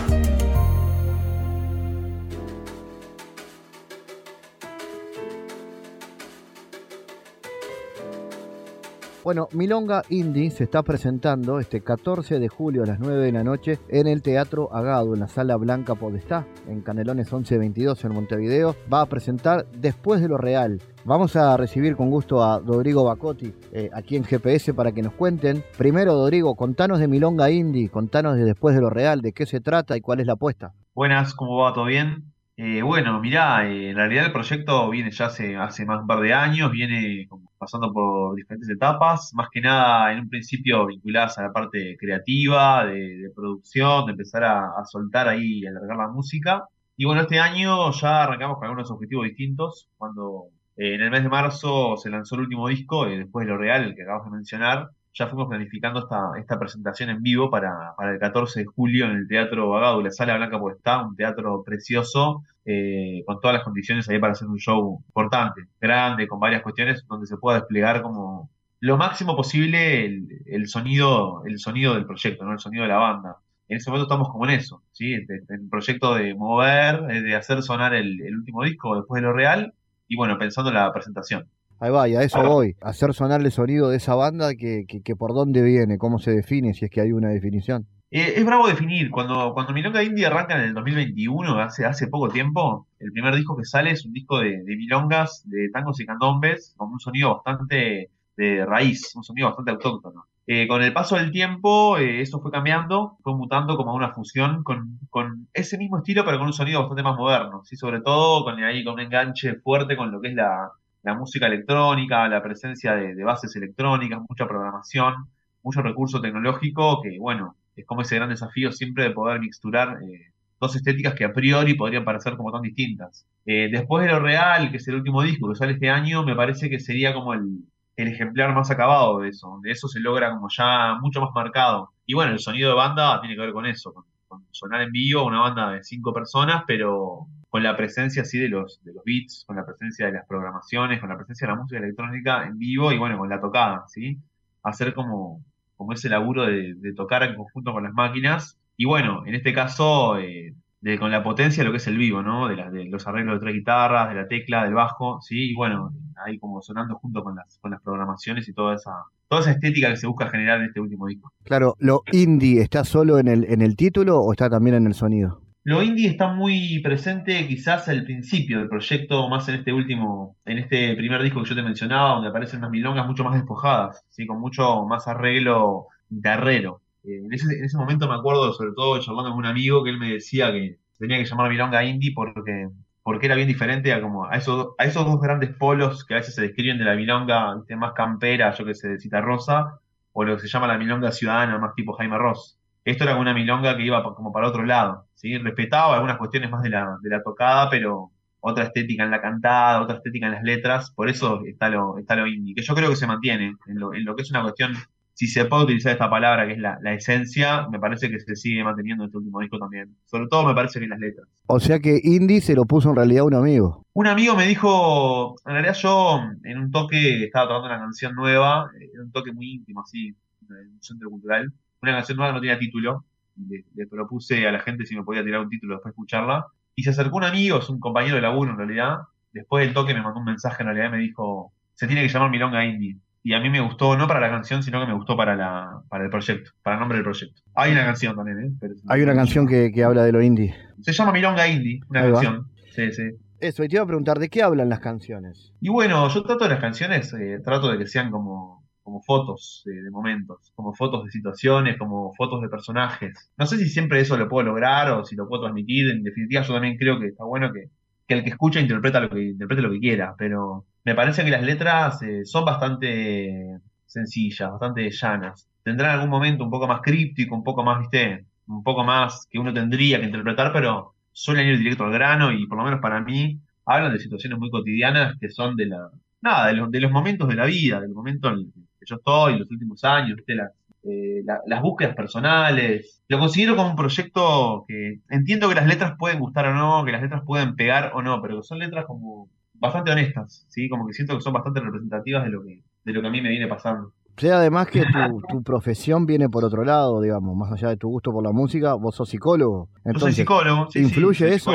Bueno, 9.22 9.48
Milonga 9.52 10.02
Indie 10.08 10.50
se 10.50 10.64
está 10.64 10.82
presentando 10.82 11.60
este 11.60 11.82
14 11.82 12.38
de 12.38 12.48
julio 12.48 12.84
a 12.84 12.86
las 12.86 13.00
9 13.00 13.20
de 13.20 13.32
la 13.32 13.44
noche 13.44 13.78
en 13.88 14.06
el 14.06 14.22
Teatro 14.22 14.74
Agado, 14.74 15.12
en 15.12 15.20
la 15.20 15.28
Sala 15.28 15.56
Blanca 15.56 15.94
Podestá, 15.94 16.46
en 16.66 16.80
Canelones 16.80 17.30
1122 17.30 18.02
en 18.04 18.14
Montevideo. 18.14 18.76
Va 18.92 19.02
a 19.02 19.06
presentar 19.06 19.66
Después 19.72 20.22
de 20.22 20.28
lo 20.28 20.38
Real, 20.38 20.80
Vamos 21.04 21.34
a 21.34 21.56
recibir 21.56 21.96
con 21.96 22.10
gusto 22.10 22.44
a 22.44 22.58
Rodrigo 22.58 23.04
Bacotti 23.04 23.54
eh, 23.72 23.88
aquí 23.94 24.16
en 24.16 24.24
GPS 24.24 24.74
para 24.74 24.92
que 24.92 25.00
nos 25.00 25.14
cuenten. 25.14 25.64
Primero, 25.78 26.12
Rodrigo, 26.12 26.54
contanos 26.56 26.98
de 26.98 27.08
Milonga 27.08 27.50
Indie, 27.50 27.88
contanos 27.88 28.36
de 28.36 28.44
Después 28.44 28.74
de 28.74 28.82
lo 28.82 28.90
Real, 28.90 29.22
de 29.22 29.32
qué 29.32 29.46
se 29.46 29.60
trata 29.60 29.96
y 29.96 30.02
cuál 30.02 30.20
es 30.20 30.26
la 30.26 30.34
apuesta. 30.34 30.74
Buenas, 30.94 31.34
¿cómo 31.34 31.56
va? 31.56 31.72
¿Todo 31.72 31.86
bien? 31.86 32.29
Eh, 32.62 32.82
bueno, 32.82 33.18
mirá, 33.20 33.66
eh, 33.66 33.88
en 33.88 33.96
realidad 33.96 34.26
el 34.26 34.32
proyecto 34.32 34.90
viene 34.90 35.10
ya 35.10 35.26
hace, 35.26 35.56
hace 35.56 35.86
más 35.86 36.02
un 36.02 36.06
par 36.06 36.20
de 36.20 36.34
años, 36.34 36.70
viene 36.70 37.26
pasando 37.56 37.90
por 37.90 38.36
diferentes 38.36 38.68
etapas, 38.68 39.30
más 39.32 39.48
que 39.50 39.62
nada 39.62 40.12
en 40.12 40.20
un 40.20 40.28
principio 40.28 40.84
vinculadas 40.86 41.38
a 41.38 41.44
la 41.44 41.52
parte 41.52 41.96
creativa, 41.98 42.84
de, 42.84 43.30
producción, 43.34 44.04
de 44.04 44.12
empezar 44.12 44.44
a, 44.44 44.84
soltar 44.84 45.26
ahí 45.28 45.60
y 45.60 45.66
alargar 45.66 45.96
la 45.96 46.08
música. 46.08 46.64
Y 46.98 47.06
bueno, 47.06 47.22
este 47.22 47.38
año 47.40 47.90
ya 47.92 48.24
arrancamos 48.24 48.58
con 48.58 48.64
algunos 48.66 48.90
objetivos 48.90 49.24
distintos, 49.24 49.88
cuando 49.96 50.48
eh, 50.76 50.96
en 50.96 51.00
el 51.00 51.10
mes 51.10 51.22
de 51.22 51.30
marzo 51.30 51.96
se 51.96 52.10
lanzó 52.10 52.34
el 52.34 52.42
último 52.42 52.68
disco, 52.68 53.08
y 53.08 53.16
después 53.16 53.46
de 53.46 53.52
lo 53.52 53.58
real, 53.58 53.84
el 53.84 53.94
que 53.94 54.02
acabas 54.02 54.26
de 54.26 54.32
mencionar. 54.32 54.90
Ya 55.12 55.26
fuimos 55.26 55.48
planificando 55.48 56.00
esta, 56.00 56.32
esta 56.38 56.58
presentación 56.58 57.10
en 57.10 57.22
vivo 57.22 57.50
para, 57.50 57.94
para 57.96 58.12
el 58.12 58.18
14 58.20 58.60
de 58.60 58.66
julio 58.66 59.06
en 59.06 59.12
el 59.12 59.28
Teatro 59.28 59.68
Vagado, 59.68 60.00
la 60.02 60.10
Sala 60.10 60.36
Blanca 60.36 60.60
está 60.72 61.02
un 61.02 61.16
teatro 61.16 61.64
precioso, 61.64 62.44
eh, 62.64 63.22
con 63.26 63.40
todas 63.40 63.54
las 63.54 63.64
condiciones 63.64 64.08
ahí 64.08 64.18
para 64.20 64.32
hacer 64.34 64.46
un 64.46 64.58
show 64.58 65.02
importante, 65.08 65.62
grande, 65.80 66.28
con 66.28 66.38
varias 66.38 66.62
cuestiones 66.62 67.04
donde 67.08 67.26
se 67.26 67.36
pueda 67.38 67.58
desplegar 67.58 68.02
como 68.02 68.50
lo 68.80 68.96
máximo 68.96 69.36
posible 69.36 70.06
el, 70.46 70.68
sonido, 70.68 71.44
el 71.44 71.58
sonido 71.58 71.94
del 71.94 72.06
proyecto, 72.06 72.44
¿no? 72.44 72.52
el 72.52 72.58
sonido 72.60 72.84
de 72.84 72.88
la 72.88 72.98
banda. 72.98 73.36
En 73.68 73.76
ese 73.76 73.90
momento 73.90 74.06
estamos 74.06 74.30
como 74.30 74.44
en 74.46 74.52
eso, 74.52 74.82
¿sí? 74.92 75.12
en 75.12 75.26
el 75.48 75.68
proyecto 75.68 76.14
de 76.14 76.34
mover, 76.34 77.02
de 77.02 77.34
hacer 77.36 77.62
sonar 77.62 77.94
el, 77.94 78.20
el 78.22 78.36
último 78.36 78.64
disco 78.64 78.96
después 78.96 79.20
de 79.20 79.28
lo 79.28 79.32
real 79.34 79.74
y 80.08 80.16
bueno, 80.16 80.38
pensando 80.38 80.70
en 80.70 80.76
la 80.76 80.92
presentación. 80.92 81.48
Ahí 81.80 81.90
va, 81.90 82.06
y 82.08 82.14
a 82.14 82.22
eso 82.22 82.42
voy, 82.42 82.76
hacer 82.82 83.14
sonar 83.14 83.40
el 83.40 83.50
sonido 83.50 83.88
de 83.88 83.96
esa 83.96 84.14
banda 84.14 84.54
que, 84.54 84.84
que, 84.86 85.16
por 85.16 85.32
dónde 85.32 85.62
viene, 85.62 85.96
cómo 85.96 86.18
se 86.18 86.30
define, 86.30 86.74
si 86.74 86.84
es 86.84 86.90
que 86.90 87.00
hay 87.00 87.12
una 87.12 87.30
definición. 87.30 87.86
Eh, 88.10 88.34
es 88.36 88.44
bravo 88.44 88.68
definir, 88.68 89.10
cuando, 89.10 89.54
cuando 89.54 89.72
Milonga 89.72 90.02
Indie 90.02 90.26
arranca 90.26 90.56
en 90.56 90.64
el 90.64 90.74
2021, 90.74 91.58
hace, 91.58 91.86
hace 91.86 92.08
poco 92.08 92.28
tiempo, 92.28 92.86
el 92.98 93.12
primer 93.12 93.34
disco 93.34 93.56
que 93.56 93.64
sale 93.64 93.92
es 93.92 94.04
un 94.04 94.12
disco 94.12 94.40
de, 94.40 94.62
de 94.62 94.76
milongas, 94.76 95.42
de 95.48 95.70
tangos 95.72 95.98
y 96.00 96.04
candombes, 96.04 96.74
con 96.76 96.92
un 96.92 97.00
sonido 97.00 97.36
bastante 97.36 98.10
de 98.36 98.66
raíz, 98.66 99.16
un 99.16 99.24
sonido 99.24 99.48
bastante 99.48 99.70
autóctono. 99.70 100.26
Eh, 100.46 100.66
con 100.66 100.82
el 100.82 100.92
paso 100.92 101.16
del 101.16 101.30
tiempo, 101.30 101.96
eh, 101.96 102.20
eso 102.20 102.40
fue 102.40 102.50
cambiando, 102.50 103.16
fue 103.22 103.34
mutando 103.34 103.76
como 103.76 103.94
una 103.94 104.12
fusión 104.12 104.64
con, 104.64 104.98
con, 105.08 105.48
ese 105.54 105.78
mismo 105.78 105.98
estilo, 105.98 106.24
pero 106.24 106.38
con 106.38 106.48
un 106.48 106.52
sonido 106.52 106.80
bastante 106.80 107.04
más 107.04 107.16
moderno, 107.16 107.62
¿sí? 107.64 107.76
sobre 107.76 108.00
todo 108.00 108.44
con, 108.44 108.62
ahí, 108.62 108.84
con 108.84 108.94
un 108.94 109.00
enganche 109.00 109.54
fuerte 109.60 109.96
con 109.96 110.10
lo 110.10 110.20
que 110.20 110.28
es 110.28 110.34
la, 110.34 110.72
la 111.02 111.14
música 111.14 111.46
electrónica, 111.46 112.28
la 112.28 112.42
presencia 112.42 112.94
de, 112.94 113.24
bases 113.24 113.54
electrónicas, 113.56 114.20
mucha 114.28 114.46
programación, 114.46 115.14
mucho 115.62 115.82
recurso 115.82 116.20
tecnológico, 116.20 117.00
que 117.02 117.18
bueno, 117.18 117.56
es 117.76 117.86
como 117.86 118.02
ese 118.02 118.16
gran 118.16 118.28
desafío 118.28 118.72
siempre 118.72 119.04
de 119.04 119.10
poder 119.10 119.40
mixturar 119.40 120.02
eh, 120.02 120.32
dos 120.60 120.76
estéticas 120.76 121.14
que 121.14 121.24
a 121.24 121.32
priori 121.32 121.74
podrían 121.74 122.04
parecer 122.04 122.36
como 122.36 122.52
tan 122.52 122.62
distintas. 122.62 123.26
Eh, 123.46 123.68
después 123.70 124.04
de 124.04 124.12
lo 124.12 124.20
real, 124.20 124.70
que 124.70 124.76
es 124.76 124.88
el 124.88 124.96
último 124.96 125.22
disco 125.22 125.48
que 125.48 125.54
sale 125.54 125.72
este 125.72 125.90
año, 125.90 126.22
me 126.24 126.36
parece 126.36 126.68
que 126.68 126.80
sería 126.80 127.14
como 127.14 127.32
el, 127.34 127.64
el 127.96 128.08
ejemplar 128.08 128.54
más 128.54 128.70
acabado 128.70 129.20
de 129.20 129.30
eso, 129.30 129.48
donde 129.48 129.70
eso 129.70 129.88
se 129.88 130.00
logra 130.00 130.30
como 130.30 130.48
ya 130.50 130.96
mucho 131.00 131.20
más 131.20 131.30
marcado. 131.34 131.90
Y 132.04 132.14
bueno, 132.14 132.32
el 132.32 132.38
sonido 132.40 132.70
de 132.70 132.76
banda 132.76 133.20
tiene 133.20 133.36
que 133.36 133.42
ver 133.42 133.52
con 133.52 133.66
eso, 133.66 133.94
con, 133.94 134.04
con 134.28 134.44
sonar 134.50 134.82
en 134.82 134.92
vivo, 134.92 135.24
una 135.24 135.40
banda 135.40 135.70
de 135.70 135.82
cinco 135.82 136.12
personas, 136.12 136.64
pero 136.66 137.26
con 137.50 137.62
la 137.64 137.76
presencia 137.76 138.22
así 138.22 138.38
de 138.38 138.48
los, 138.48 138.80
de 138.84 138.94
los 138.94 139.04
beats, 139.04 139.44
con 139.46 139.56
la 139.56 139.66
presencia 139.66 140.06
de 140.06 140.12
las 140.12 140.26
programaciones, 140.26 141.00
con 141.00 141.08
la 141.08 141.16
presencia 141.16 141.46
de 141.46 141.52
la 141.52 141.60
música 141.60 141.80
electrónica 141.80 142.46
en 142.46 142.56
vivo 142.58 142.92
y 142.92 142.98
bueno, 142.98 143.18
con 143.18 143.28
la 143.28 143.40
tocada, 143.40 143.84
¿sí? 143.88 144.18
Hacer 144.62 144.94
como, 144.94 145.42
como 145.76 145.92
ese 145.92 146.08
laburo 146.08 146.46
de, 146.46 146.74
de 146.74 146.94
tocar 146.94 147.24
en 147.24 147.34
conjunto 147.34 147.72
con 147.72 147.82
las 147.82 147.92
máquinas. 147.92 148.56
Y 148.76 148.86
bueno, 148.86 149.26
en 149.26 149.34
este 149.34 149.52
caso, 149.52 150.16
eh, 150.18 150.54
de, 150.80 150.98
con 150.98 151.10
la 151.10 151.24
potencia 151.24 151.62
de 151.62 151.66
lo 151.66 151.72
que 151.72 151.78
es 151.78 151.86
el 151.88 151.98
vivo, 151.98 152.22
¿no? 152.22 152.46
De, 152.48 152.54
de 152.70 152.84
los 152.84 153.06
arreglos 153.08 153.34
de 153.34 153.40
tres 153.40 153.54
guitarras, 153.54 154.10
de 154.10 154.14
la 154.14 154.28
tecla, 154.28 154.64
del 154.64 154.74
bajo, 154.74 155.20
¿sí? 155.20 155.50
Y 155.50 155.54
bueno, 155.54 155.92
ahí 156.24 156.38
como 156.38 156.62
sonando 156.62 156.94
junto 156.96 157.24
con 157.24 157.34
las, 157.34 157.58
con 157.58 157.72
las 157.72 157.82
programaciones 157.82 158.48
y 158.48 158.52
toda 158.52 158.76
esa, 158.76 158.92
toda 159.28 159.42
esa 159.42 159.50
estética 159.50 159.90
que 159.90 159.96
se 159.96 160.06
busca 160.06 160.28
generar 160.28 160.60
en 160.60 160.66
este 160.66 160.80
último 160.80 161.08
disco. 161.08 161.32
Claro, 161.42 161.74
¿lo 161.80 162.02
indie 162.12 162.62
está 162.62 162.84
solo 162.84 163.18
en 163.18 163.26
el, 163.26 163.44
en 163.50 163.60
el 163.60 163.74
título 163.74 164.20
o 164.20 164.30
está 164.30 164.48
también 164.48 164.76
en 164.76 164.86
el 164.86 164.94
sonido? 164.94 165.42
Lo 165.62 165.82
indie 165.82 166.08
está 166.08 166.28
muy 166.32 166.80
presente 166.82 167.46
quizás 167.46 167.86
al 167.88 168.04
principio 168.04 168.58
del 168.58 168.68
proyecto, 168.68 169.28
más 169.28 169.46
en 169.48 169.56
este 169.56 169.72
último, 169.74 170.38
en 170.46 170.58
este 170.58 170.96
primer 170.96 171.22
disco 171.22 171.42
que 171.42 171.50
yo 171.50 171.54
te 171.54 171.62
mencionaba, 171.62 172.14
donde 172.14 172.30
aparecen 172.30 172.60
unas 172.60 172.70
milongas 172.70 173.06
mucho 173.06 173.24
más 173.24 173.34
despojadas, 173.34 174.02
¿sí? 174.08 174.26
con 174.26 174.40
mucho 174.40 174.86
más 174.86 175.06
arreglo 175.06 175.88
guitarrero. 176.08 176.80
Eh, 177.04 177.20
en, 177.24 177.32
ese, 177.34 177.58
en 177.58 177.64
ese 177.64 177.76
momento 177.76 178.08
me 178.08 178.14
acuerdo, 178.14 178.52
sobre 178.54 178.72
todo 178.74 179.00
charlando 179.00 179.30
con 179.30 179.40
un 179.40 179.46
amigo, 179.46 179.84
que 179.84 179.90
él 179.90 179.98
me 179.98 180.12
decía 180.12 180.50
que 180.50 180.78
tenía 180.98 181.18
que 181.18 181.26
llamar 181.26 181.50
milonga 181.50 181.84
indie 181.84 182.12
porque, 182.14 182.68
porque 183.02 183.26
era 183.26 183.34
bien 183.34 183.48
diferente 183.48 183.92
a, 183.92 184.00
como 184.00 184.26
a, 184.26 184.36
esos, 184.36 184.68
a 184.78 184.84
esos 184.86 185.04
dos 185.04 185.20
grandes 185.20 185.50
polos 185.56 186.06
que 186.06 186.14
a 186.14 186.18
veces 186.18 186.34
se 186.34 186.42
describen 186.42 186.78
de 186.78 186.84
la 186.84 186.96
milonga 186.96 187.62
más 187.76 187.92
campera, 187.92 188.54
yo 188.54 188.64
que 188.64 188.74
sé, 188.74 188.88
de 188.88 188.98
Cita 188.98 189.20
Rosa, 189.20 189.78
o 190.12 190.24
lo 190.24 190.36
que 190.36 190.42
se 190.42 190.48
llama 190.48 190.66
la 190.66 190.78
milonga 190.78 191.12
ciudadana, 191.12 191.58
más 191.58 191.74
tipo 191.74 191.92
Jaime 191.92 192.16
Ross. 192.16 192.59
Esto 192.84 193.04
era 193.04 193.16
una 193.16 193.34
milonga 193.34 193.76
que 193.76 193.84
iba 193.84 194.02
como 194.02 194.32
para 194.32 194.48
otro 194.48 194.64
lado, 194.64 195.06
¿sí? 195.14 195.36
Respetaba 195.38 195.94
algunas 195.94 196.16
cuestiones 196.16 196.50
más 196.50 196.62
de 196.62 196.70
la, 196.70 196.96
de 197.02 197.10
la 197.10 197.22
tocada, 197.22 197.68
pero 197.68 198.10
otra 198.40 198.64
estética 198.64 199.04
en 199.04 199.10
la 199.10 199.20
cantada, 199.20 199.82
otra 199.82 199.96
estética 199.96 200.26
en 200.26 200.32
las 200.32 200.42
letras, 200.42 200.90
por 200.92 201.08
eso 201.08 201.42
está 201.44 201.68
lo, 201.68 201.98
está 201.98 202.16
lo 202.16 202.26
indie, 202.26 202.54
que 202.54 202.62
yo 202.62 202.74
creo 202.74 202.88
que 202.88 202.96
se 202.96 203.06
mantiene 203.06 203.54
en 203.66 203.78
lo, 203.78 203.94
en 203.94 204.04
lo 204.04 204.16
que 204.16 204.22
es 204.22 204.30
una 204.30 204.42
cuestión 204.42 204.74
si 205.20 205.26
se 205.26 205.44
puede 205.44 205.64
utilizar 205.64 205.92
esta 205.92 206.08
palabra 206.08 206.46
que 206.46 206.54
es 206.54 206.58
la, 206.58 206.78
la, 206.80 206.94
esencia, 206.94 207.68
me 207.68 207.78
parece 207.78 208.08
que 208.08 208.20
se 208.20 208.36
sigue 208.36 208.64
manteniendo 208.64 209.04
en 209.04 209.08
este 209.08 209.18
último 209.18 209.40
disco 209.40 209.58
también. 209.58 209.94
Sobre 210.06 210.28
todo 210.28 210.46
me 210.46 210.54
parece 210.54 210.78
que 210.78 210.84
en 210.84 210.90
las 210.92 210.98
letras. 210.98 211.28
O 211.46 211.60
sea 211.60 211.78
que 211.78 212.00
Indie 212.02 212.40
se 212.40 212.54
lo 212.54 212.64
puso 212.64 212.88
en 212.88 212.96
realidad 212.96 213.24
un 213.24 213.34
amigo. 213.34 213.84
Un 213.92 214.06
amigo 214.06 214.34
me 214.34 214.46
dijo, 214.46 215.36
en 215.44 215.52
realidad 215.52 215.74
yo 215.74 216.22
en 216.42 216.58
un 216.58 216.70
toque 216.70 217.24
estaba 217.24 217.48
tocando 217.48 217.66
una 217.66 217.80
canción 217.80 218.14
nueva, 218.14 218.70
en 218.80 218.98
un 218.98 219.12
toque 219.12 219.30
muy 219.30 219.56
íntimo 219.56 219.82
así, 219.82 220.16
en 220.48 220.72
un 220.72 220.82
centro 220.82 221.10
cultural, 221.10 221.52
una 221.82 221.92
canción 221.92 222.16
nueva 222.16 222.32
que 222.32 222.34
no 222.34 222.40
tenía 222.40 222.58
título, 222.58 223.04
le, 223.48 223.64
le, 223.74 223.86
propuse 223.86 224.46
a 224.46 224.52
la 224.52 224.60
gente 224.60 224.86
si 224.86 224.96
me 224.96 225.02
podía 225.02 225.24
tirar 225.24 225.40
un 225.40 225.48
título 225.48 225.74
después 225.74 225.92
de 225.92 225.96
escucharla, 225.96 226.46
y 226.74 226.82
se 226.82 226.90
acercó 226.90 227.16
un 227.16 227.24
amigo, 227.24 227.58
es 227.58 227.68
un 227.68 227.80
compañero 227.80 228.16
de 228.16 228.22
laburo 228.22 228.52
en 228.52 228.58
realidad, 228.58 228.98
después 229.32 229.64
del 229.64 229.74
toque 229.74 229.94
me 229.94 230.02
mandó 230.02 230.20
un 230.20 230.26
mensaje 230.26 230.62
en 230.62 230.68
realidad 230.68 230.88
y 230.88 230.92
me 230.92 230.98
dijo, 230.98 231.52
se 231.74 231.86
tiene 231.86 232.02
que 232.02 232.08
llamar 232.08 232.30
Milonga 232.30 232.64
Indie 232.64 232.98
y 233.22 233.34
a 233.34 233.40
mí 233.40 233.50
me 233.50 233.60
gustó, 233.60 233.96
no 233.96 234.06
para 234.06 234.20
la 234.20 234.30
canción, 234.30 234.62
sino 234.62 234.80
que 234.80 234.86
me 234.86 234.94
gustó 234.94 235.16
para 235.16 235.36
la 235.36 235.82
para 235.88 236.04
el 236.04 236.10
proyecto, 236.10 236.52
para 236.62 236.76
el 236.76 236.80
nombre 236.80 236.96
del 236.96 237.04
proyecto. 237.04 237.42
Hay 237.54 237.72
una 237.72 237.84
canción 237.84 238.16
también, 238.16 238.40
¿eh? 238.40 238.50
Pero 238.58 238.74
Hay 238.88 239.02
una 239.02 239.14
canción 239.14 239.46
que, 239.46 239.70
que, 239.72 239.84
habla 239.84 240.04
de 240.04 240.12
lo 240.12 240.22
indie. 240.22 240.54
Se 240.80 240.92
llama 240.92 241.12
Milonga 241.12 241.46
Indie, 241.46 241.80
una 241.88 242.02
Ahí 242.02 242.12
canción. 242.12 242.40
Va. 242.40 242.46
Sí, 242.74 242.92
sí. 242.92 243.02
Eso, 243.40 243.64
y 243.64 243.68
te 243.68 243.76
iba 243.76 243.84
a 243.84 243.86
preguntar, 243.86 244.18
¿de 244.18 244.28
qué 244.28 244.42
hablan 244.42 244.68
las 244.68 244.80
canciones? 244.80 245.52
Y 245.60 245.70
bueno, 245.70 246.08
yo 246.08 246.22
trato 246.22 246.44
de 246.44 246.50
las 246.50 246.60
canciones, 246.60 247.12
eh, 247.14 247.40
trato 247.42 247.70
de 247.70 247.78
que 247.78 247.86
sean 247.86 248.10
como, 248.10 248.59
como 248.82 249.02
fotos 249.02 249.62
de 249.64 249.90
momentos, 249.90 250.52
como 250.54 250.74
fotos 250.74 251.04
de 251.04 251.10
situaciones, 251.10 251.76
como 251.78 252.12
fotos 252.14 252.42
de 252.42 252.48
personajes. 252.48 253.30
No 253.36 253.46
sé 253.46 253.58
si 253.58 253.68
siempre 253.68 254.00
eso 254.00 254.16
lo 254.16 254.28
puedo 254.28 254.46
lograr 254.48 254.90
o 254.92 255.04
si 255.04 255.16
lo 255.16 255.28
puedo 255.28 255.42
transmitir. 255.42 255.90
En 255.90 256.02
definitiva, 256.02 256.42
yo 256.42 256.54
también 256.54 256.76
creo 256.76 256.98
que 256.98 257.08
está 257.08 257.24
bueno 257.24 257.52
que, 257.52 257.70
que 258.06 258.14
el 258.14 258.24
que 258.24 258.30
escucha 258.30 258.60
interpreta 258.60 259.00
lo 259.00 259.10
que, 259.10 259.22
interprete 259.22 259.62
lo 259.62 259.70
que 259.70 259.80
quiera, 259.80 260.14
pero 260.18 260.66
me 260.84 260.94
parece 260.94 261.24
que 261.24 261.30
las 261.30 261.42
letras 261.42 262.02
eh, 262.02 262.24
son 262.24 262.44
bastante 262.44 263.60
sencillas, 263.86 264.50
bastante 264.50 264.90
llanas. 264.90 265.48
Tendrán 265.62 265.90
algún 265.90 266.10
momento 266.10 266.44
un 266.44 266.50
poco 266.50 266.66
más 266.66 266.80
críptico, 266.82 267.34
un 267.34 267.44
poco 267.44 267.62
más, 267.62 267.80
viste, 267.80 268.24
un 268.46 268.62
poco 268.62 268.84
más 268.84 269.26
que 269.30 269.38
uno 269.38 269.52
tendría 269.52 270.00
que 270.00 270.06
interpretar, 270.06 270.52
pero 270.52 270.94
suelen 271.12 271.48
ir 271.48 271.58
directo 271.58 271.84
al 271.84 271.92
grano 271.92 272.32
y 272.32 272.46
por 272.46 272.58
lo 272.58 272.64
menos 272.64 272.80
para 272.80 273.00
mí 273.00 273.40
hablan 273.66 273.92
de 273.92 273.98
situaciones 274.00 274.38
muy 274.38 274.50
cotidianas 274.50 275.16
que 275.20 275.28
son 275.30 275.56
de 275.56 275.66
la, 275.66 275.90
nada, 276.20 276.48
de, 276.48 276.54
lo, 276.54 276.68
de 276.68 276.80
los 276.80 276.90
momentos 276.90 277.28
de 277.28 277.34
la 277.36 277.46
vida, 277.46 277.80
del 277.80 277.92
momento 277.92 278.28
en 278.28 278.34
el 278.34 278.52
que 278.52 278.60
yo 278.86 278.96
estoy, 278.96 279.38
los 279.38 279.50
últimos 279.50 279.82
años, 279.84 280.16
viste, 280.16 280.34
las, 280.34 280.52
eh, 280.82 281.22
la, 281.24 281.40
las 281.46 281.62
búsquedas 281.62 281.94
personales. 281.94 283.02
Lo 283.08 283.18
considero 283.18 283.56
como 283.56 283.70
un 283.70 283.76
proyecto 283.76 284.64
que 284.66 285.00
entiendo 285.10 285.48
que 285.48 285.54
las 285.54 285.66
letras 285.66 285.94
pueden 285.98 286.18
gustar 286.18 286.46
o 286.46 286.54
no, 286.54 286.84
que 286.84 286.92
las 286.92 287.02
letras 287.02 287.22
pueden 287.26 287.54
pegar 287.56 287.92
o 287.94 288.02
no, 288.02 288.20
pero 288.22 288.36
que 288.36 288.42
son 288.46 288.58
letras 288.58 288.86
como 288.86 289.28
bastante 289.54 289.90
honestas, 289.90 290.46
¿sí? 290.48 290.68
Como 290.68 290.86
que 290.86 290.94
siento 290.94 291.14
que 291.14 291.20
son 291.20 291.34
bastante 291.34 291.60
representativas 291.60 292.24
de 292.24 292.30
lo 292.30 292.42
que, 292.42 292.62
de 292.84 292.92
lo 292.92 293.02
que 293.02 293.08
a 293.08 293.10
mí 293.10 293.20
me 293.20 293.28
viene 293.28 293.46
pasando. 293.46 293.92
Sea 294.16 294.36
además 294.38 294.66
que 294.68 294.82
tu, 294.82 295.22
tu, 295.28 295.42
profesión 295.42 296.04
viene 296.04 296.28
por 296.28 296.44
otro 296.44 296.62
lado, 296.62 297.00
digamos, 297.00 297.34
más 297.36 297.52
allá 297.52 297.68
de 297.68 297.76
tu 297.78 297.88
gusto 297.88 298.12
por 298.12 298.22
la 298.22 298.32
música, 298.32 298.74
vos 298.74 298.94
sos 298.94 299.08
psicólogo. 299.08 299.68
Entonces, 299.78 299.94
yo 299.94 300.00
soy 300.00 300.12
psicólogo. 300.12 300.70
Sí, 300.70 300.80
¿Influye 300.80 301.28
sí, 301.28 301.34
eso 301.34 301.52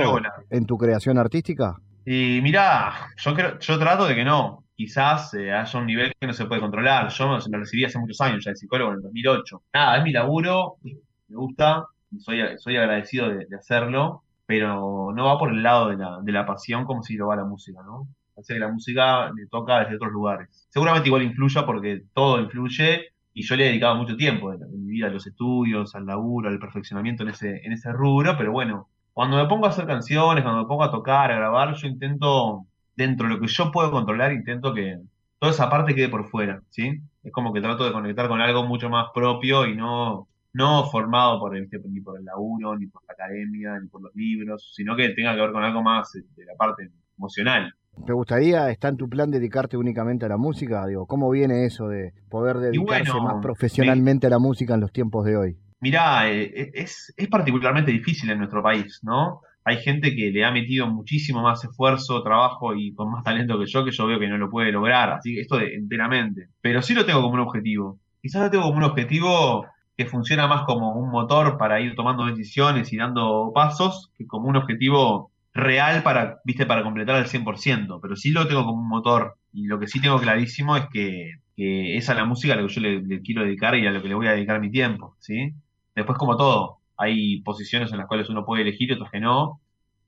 en 0.49 0.65
tu 0.65 0.78
creación 0.78 1.19
artística? 1.19 1.76
Y 2.05 2.39
mirá, 2.41 2.91
yo, 3.17 3.34
creo, 3.36 3.59
yo 3.59 3.80
trato 3.80 4.07
de 4.07 4.15
que 4.15 4.23
no. 4.23 4.64
Quizás 4.76 5.34
eh, 5.36 5.53
haya 5.53 5.80
un 5.80 5.86
nivel 5.86 6.13
que 6.19 6.28
no 6.28 6.34
se 6.34 6.45
puede 6.45 6.61
controlar. 6.61 7.09
Yo 7.09 7.38
me 7.49 7.57
recibí 7.57 7.86
hace 7.86 7.99
muchos 7.99 8.19
años 8.21 8.43
ya 8.43 8.51
de 8.51 8.57
psicólogo 8.57 8.91
en 8.91 8.97
el 8.97 9.03
2008. 9.03 9.63
Nada, 9.73 9.97
es 9.97 10.03
mi 10.03 10.11
laburo, 10.11 10.76
me 10.84 11.36
gusta, 11.36 11.86
soy, 12.19 12.41
soy 12.57 12.78
agradecido 12.78 13.30
de, 13.30 13.47
hacerlo, 13.57 14.23
pero 14.45 15.11
no 15.15 15.26
va 15.26 15.39
por 15.39 15.51
el 15.51 15.63
lado 15.63 15.89
de 15.89 15.97
la, 15.97 16.19
de 16.21 16.32
la 16.32 16.45
pasión 16.45 16.86
como 16.86 17.03
si 17.03 17.15
lo 17.15 17.28
va 17.28 17.36
la 17.36 17.45
música, 17.45 17.82
¿no? 17.84 18.07
Parece 18.36 18.53
que 18.53 18.59
la 18.59 18.67
música 18.67 19.32
le 19.32 19.47
toca 19.47 19.80
desde 19.80 19.95
otros 19.95 20.11
lugares. 20.11 20.67
Seguramente 20.69 21.07
igual 21.07 21.23
influya 21.23 21.65
porque 21.65 22.03
todo 22.13 22.41
influye 22.41 23.13
y 23.34 23.43
yo 23.43 23.55
le 23.55 23.65
he 23.65 23.67
dedicado 23.67 23.95
mucho 23.95 24.15
tiempo 24.15 24.51
de, 24.51 24.65
mi 24.67 24.91
vida 24.91 25.07
a 25.07 25.09
los 25.09 25.26
estudios, 25.28 25.95
al 25.95 26.05
laburo, 26.05 26.49
al 26.49 26.59
perfeccionamiento 26.59 27.23
en 27.23 27.30
ese, 27.30 27.61
en 27.65 27.73
ese 27.73 27.91
rubro, 27.91 28.38
pero 28.38 28.51
bueno, 28.51 28.89
cuando 29.13 29.38
me 29.38 29.45
pongo 29.47 29.65
a 29.65 29.69
hacer 29.69 29.86
canciones, 29.86 30.43
cuando 30.43 30.61
me 30.61 30.67
pongo 30.67 30.84
a 30.84 30.91
tocar, 30.91 31.32
a 31.32 31.36
grabar, 31.36 31.76
yo 31.76 31.88
intento, 31.88 32.65
dentro 32.96 33.28
de 33.28 33.36
lo 33.36 33.39
que 33.39 33.48
yo 33.48 33.72
puedo 33.72 33.91
controlar, 33.91 34.34
intento 34.34 34.74
que 34.74 35.00
toda 35.39 35.52
esa 35.52 35.70
parte 35.70 35.96
quede 35.96 36.10
por 36.10 36.28
fuera, 36.30 36.62
¿sí? 36.70 37.02
Es 37.24 37.32
como 37.32 37.54
que 37.54 37.62
trato 37.62 37.86
de 37.86 37.91
conectar 37.91 38.28
con 38.28 38.41
algo 38.41 38.66
mucho 38.66 38.89
más 38.89 39.08
propio 39.14 39.66
y 39.66 39.76
no 39.76 40.28
no 40.54 40.86
formado 40.89 41.38
por 41.38 41.58
el, 41.58 41.68
ni 41.89 42.00
por 42.00 42.18
el 42.18 42.24
laburo, 42.24 42.78
ni 42.78 42.88
por 42.88 43.04
la 43.10 43.14
academia, 43.14 43.78
ni 43.78 43.89
por 43.89 44.02
los 44.02 44.16
libros, 44.16 44.72
sino 44.74 44.96
que 44.96 45.10
tenga 45.10 45.36
que 45.36 45.41
ver 45.41 45.52
con 45.52 45.62
algo 45.62 45.84
más 45.84 46.14
de 46.14 46.46
la 46.46 46.56
parte 46.56 46.89
emocional. 47.18 47.74
¿Te 48.06 48.14
gustaría, 48.14 48.70
está 48.70 48.88
en 48.88 48.96
tu 48.96 49.10
plan 49.10 49.32
dedicarte 49.32 49.76
únicamente 49.76 50.26
a 50.26 50.30
la 50.30 50.38
música? 50.38 50.88
Digo, 50.88 51.08
¿cómo 51.08 51.30
viene 51.30 51.66
eso 51.66 51.89
de 51.89 52.14
poder 52.30 52.58
dedicarse 52.58 53.12
bueno, 53.12 53.24
más 53.26 53.41
profesionalmente 53.41 54.28
me... 54.28 54.34
a 54.34 54.38
la 54.38 54.39
música 54.39 54.76
en 54.76 54.80
los 54.82 54.93
tiempos 54.93 55.26
de 55.26 55.36
hoy? 55.36 55.58
Mirá, 55.82 56.32
eh, 56.32 56.72
es, 56.74 57.14
es 57.18 57.28
particularmente 57.28 57.91
difícil 57.91 58.30
en 58.32 58.38
nuestro 58.38 58.64
país, 58.64 59.02
¿no? 59.04 59.41
Hay 59.66 59.78
gente 59.78 60.16
que 60.16 60.32
le 60.32 60.45
ha 60.45 60.51
metido 60.51 60.88
muchísimo 60.88 61.41
más 61.41 61.63
esfuerzo, 61.63 62.22
trabajo 62.24 62.76
y 62.76 62.93
con 62.93 63.11
más 63.11 63.24
talento 63.24 63.59
que 63.59 63.66
yo, 63.66 63.84
que 63.84 63.91
yo 63.91 64.05
veo 64.05 64.20
que 64.20 64.28
no 64.28 64.38
lo 64.38 64.49
puede 64.49 64.72
lograr, 64.72 65.09
así 65.11 65.34
que 65.34 65.41
esto 65.41 65.57
de, 65.57 65.74
enteramente. 65.76 66.49
Pero 66.61 66.82
sí 66.82 66.93
lo 66.93 67.05
tengo 67.05 67.22
como 67.22 67.34
un 67.34 67.39
objetivo. 67.39 67.99
Quizás 68.22 68.43
lo 68.43 68.51
tengo 68.51 68.66
como 68.66 68.78
un 68.78 68.84
objetivo 68.84 69.66
que 69.97 70.05
funciona 70.05 70.47
más 70.47 70.63
como 70.63 70.93
un 70.93 71.09
motor 71.09 71.57
para 71.57 71.82
ir 71.82 71.95
tomando 71.95 72.26
decisiones 72.26 72.93
y 72.93 72.97
dando 72.97 73.51
pasos 73.53 74.11
que 74.18 74.28
como 74.28 74.49
un 74.49 74.55
objetivo 74.55 75.32
real 75.53 76.03
para, 76.03 76.41
viste, 76.43 76.66
para 76.66 76.84
completar 76.84 77.16
al 77.16 77.28
100%, 77.28 77.99
pero 78.01 78.16
sí 78.16 78.32
lo 78.32 78.47
tengo 78.47 78.66
como 78.66 78.82
un 78.82 78.89
motor 78.89 79.38
y 79.53 79.68
lo 79.68 79.80
que 79.80 79.88
sí 79.88 80.01
tengo 80.01 80.20
clarísimo 80.20 80.76
es 80.76 80.86
que, 80.91 81.36
que 81.55 81.97
es 81.97 82.09
a 82.09 82.13
la 82.13 82.26
música 82.26 82.53
a 82.53 82.57
lo 82.57 82.68
que 82.68 82.74
yo 82.74 82.82
le, 82.82 83.01
le, 83.01 83.22
quiero 83.22 83.43
dedicar 83.43 83.76
y 83.76 83.88
a 83.88 83.91
lo 83.91 84.01
que 84.01 84.09
le 84.09 84.16
voy 84.16 84.28
a 84.28 84.34
dedicar 84.34 84.59
mi 84.59 84.70
tiempo, 84.70 85.16
¿sí? 85.20 85.53
Después 85.95 86.18
como 86.18 86.36
todo, 86.36 86.80
hay 86.98 87.41
posiciones 87.41 87.91
en 87.91 87.98
las 87.98 88.08
cuales 88.08 88.30
uno 88.30 88.46
puede 88.46 88.64
elegir 88.64 88.89
y 88.89 88.93
otras 88.93 89.12
que 89.12 89.20
no, 89.20 89.62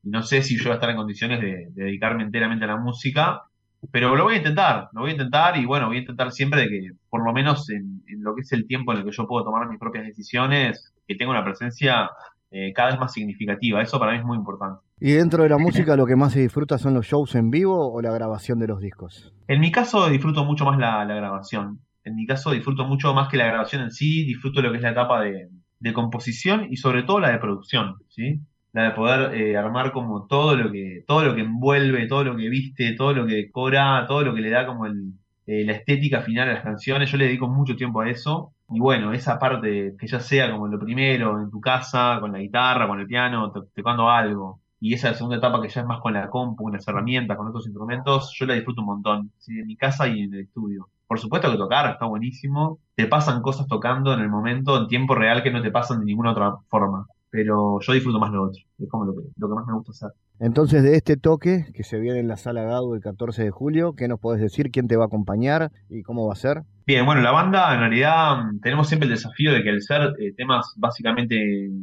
no 0.04 0.24
sé 0.24 0.42
si 0.42 0.58
yo 0.58 0.66
voy 0.66 0.72
a 0.72 0.76
estar 0.76 0.90
en 0.90 0.98
condiciones 0.98 1.42
de, 1.42 1.68
de 1.72 1.84
dedicarme 1.86 2.24
enteramente 2.24 2.66
a 2.66 2.70
la 2.70 2.78
música, 2.78 3.44
pero 3.92 4.16
lo 4.16 4.24
voy 4.24 4.36
a 4.36 4.38
intentar, 4.38 4.90
lo 4.94 5.02
voy 5.02 5.12
a 5.12 5.14
intentar 5.14 5.58
y 5.58 5.66
bueno, 5.66 5.88
voy 5.88 5.98
a 5.98 6.00
intentar 6.02 6.32
siempre 6.32 6.62
de 6.62 6.70
que, 6.70 6.92
por 7.10 7.24
lo 7.24 7.32
menos 7.34 7.70
en, 7.70 8.02
lo 8.20 8.36
que 8.36 8.42
es 8.42 8.52
el 8.52 8.68
tiempo 8.68 8.92
en 8.92 9.00
el 9.00 9.06
que 9.06 9.12
yo 9.12 9.28
puedo 9.28 9.46
tomar 9.46 9.68
mis 9.70 9.80
propias 9.80 10.06
decisiones, 10.06 10.94
que 11.08 11.16
tenga 11.16 11.32
una 11.32 11.44
presencia 11.44 12.10
eh, 12.52 12.74
cada 12.74 12.92
vez 12.92 13.00
más 13.00 13.14
significativa. 13.14 13.82
Eso 13.82 14.00
para 14.00 14.14
mí 14.14 14.20
es 14.20 14.26
muy 14.26 14.38
importante. 14.38 14.82
¿Y 15.00 15.12
dentro 15.12 15.44
de 15.44 15.50
la 15.50 15.58
música 15.58 15.96
lo 15.96 16.08
que 16.08 16.16
más 16.16 16.34
se 16.34 16.42
disfruta 16.42 16.78
son 16.78 16.96
los 16.96 17.06
shows 17.06 17.36
en 17.36 17.52
vivo 17.52 17.94
o 17.94 18.02
la 18.02 18.12
grabación 18.12 18.60
de 18.60 18.68
los 18.68 18.82
discos? 18.82 19.34
En 19.48 19.60
mi 19.60 19.72
caso 19.72 20.10
disfruto 20.10 20.44
mucho 20.44 20.66
más 20.66 20.80
la, 20.80 21.06
grabación. 21.06 21.80
En 22.04 22.16
mi 22.16 22.26
caso 22.26 22.52
disfruto 22.52 22.86
mucho 22.86 23.14
más 23.14 23.30
que 23.30 23.38
la 23.38 23.46
grabación 23.46 23.84
en 23.84 23.92
sí, 23.92 24.26
disfruto 24.26 24.62
lo 24.62 24.72
que 24.72 24.78
es 24.78 24.84
la 24.84 24.92
etapa 24.92 25.22
de, 25.22 25.50
de 25.80 25.93
composición 25.93 26.67
y 26.69 26.78
sobre 26.78 27.03
todo 27.03 27.19
la 27.19 27.32
de 27.32 27.39
producción, 27.39 27.95
¿sí? 28.09 28.41
la 28.73 28.84
de 28.84 28.91
poder 28.91 29.34
eh, 29.36 29.57
armar 29.57 29.91
como 29.91 30.28
todo 30.28 30.55
lo 30.55 30.71
que 30.71 31.03
todo 31.07 31.23
lo 31.23 31.36
que 31.36 31.41
envuelve, 31.41 32.07
todo 32.07 32.23
lo 32.23 32.36
que 32.36 32.49
viste, 32.49 32.93
todo 32.93 33.13
lo 33.13 33.25
que 33.25 33.34
decora, 33.34 34.05
todo 34.07 34.23
lo 34.23 34.36
que 34.36 34.41
le 34.41 34.49
da 34.49 34.65
como 34.67 34.86
el, 34.86 35.13
eh, 35.47 35.63
la 35.65 35.73
estética 35.73 36.21
final 36.21 36.49
a 36.49 36.53
las 36.55 36.63
canciones. 36.63 37.09
Yo 37.09 37.17
le 37.17 37.25
dedico 37.25 37.47
mucho 37.47 37.75
tiempo 37.75 38.01
a 38.01 38.09
eso. 38.09 38.53
Y 38.69 38.80
bueno, 38.80 39.13
esa 39.13 39.39
parte 39.39 39.95
que 39.97 40.07
ya 40.07 40.19
sea 40.19 40.51
como 40.51 40.67
lo 40.67 40.78
primero, 40.78 41.41
en 41.41 41.49
tu 41.49 41.61
casa, 41.61 42.17
con 42.19 42.34
la 42.34 42.39
guitarra, 42.39 42.88
con 42.88 42.99
el 42.99 43.07
piano, 43.07 43.51
tocando 43.73 44.09
algo, 44.09 44.59
y 44.80 44.93
esa 44.93 45.13
segunda 45.13 45.38
etapa 45.38 45.61
que 45.61 45.69
ya 45.69 45.82
es 45.82 45.88
más 45.88 45.99
con 46.01 46.13
la 46.13 46.30
compu, 46.30 46.63
con 46.63 46.73
las 46.73 46.88
herramientas, 46.88 47.38
con 47.38 47.47
otros 47.47 47.65
instrumentos, 47.65 48.34
yo 48.38 48.45
la 48.45 48.53
disfruto 48.53 48.82
un 48.82 48.88
montón, 48.88 49.32
¿sí? 49.38 49.59
en 49.59 49.67
mi 49.67 49.75
casa 49.75 50.07
y 50.07 50.21
en 50.21 50.34
el 50.34 50.41
estudio. 50.41 50.89
Por 51.07 51.19
supuesto 51.19 51.51
que 51.51 51.57
tocar 51.57 51.89
está 51.91 52.05
buenísimo, 52.05 52.80
te 52.95 53.07
pasan 53.07 53.41
cosas 53.41 53.67
tocando 53.67 54.13
en 54.13 54.19
el 54.19 54.30
momento, 54.30 54.78
en 54.78 54.88
tiempo 54.88 55.15
real, 55.15 55.41
que 55.41 55.51
no 55.51 55.61
te 55.61 55.71
pasan 55.71 55.99
de 55.99 56.05
ninguna 56.05 56.32
otra 56.32 56.55
forma 56.67 57.07
pero 57.30 57.80
yo 57.82 57.93
disfruto 57.93 58.19
más 58.19 58.32
lo 58.32 58.43
otro, 58.43 58.61
es 58.78 58.89
como 58.89 59.05
lo 59.05 59.13
que, 59.13 59.21
lo 59.38 59.49
que 59.49 59.55
más 59.55 59.67
me 59.67 59.73
gusta 59.73 59.91
hacer. 59.91 60.09
Entonces, 60.39 60.84
de 60.84 60.95
este 60.95 61.17
toque 61.17 61.65
que 61.73 61.84
se 61.84 61.99
viene 61.99 62.19
en 62.19 62.28
la 62.28 62.38
sala 62.38 62.63
Gado 62.63 62.95
el 62.95 63.01
14 63.01 63.43
de 63.43 63.51
julio, 63.51 63.93
¿qué 63.95 64.07
nos 64.07 64.19
podés 64.19 64.41
decir? 64.41 64.71
¿Quién 64.71 64.88
te 64.88 64.95
va 64.95 65.03
a 65.03 65.07
acompañar 65.07 65.71
y 65.89 66.03
cómo 66.03 66.28
va 66.28 66.34
a 66.34 66.38
ser? 66.38 66.63
Bien, 66.86 67.05
bueno, 67.05 67.21
la 67.21 67.32
banda 67.32 67.73
en 67.73 67.82
realidad 67.82 68.43
tenemos 68.61 68.88
siempre 68.88 69.07
el 69.07 69.15
desafío 69.15 69.51
de 69.51 69.63
que 69.63 69.69
al 69.69 69.82
ser 69.82 70.13
eh, 70.19 70.34
temas 70.36 70.73
básicamente 70.78 71.36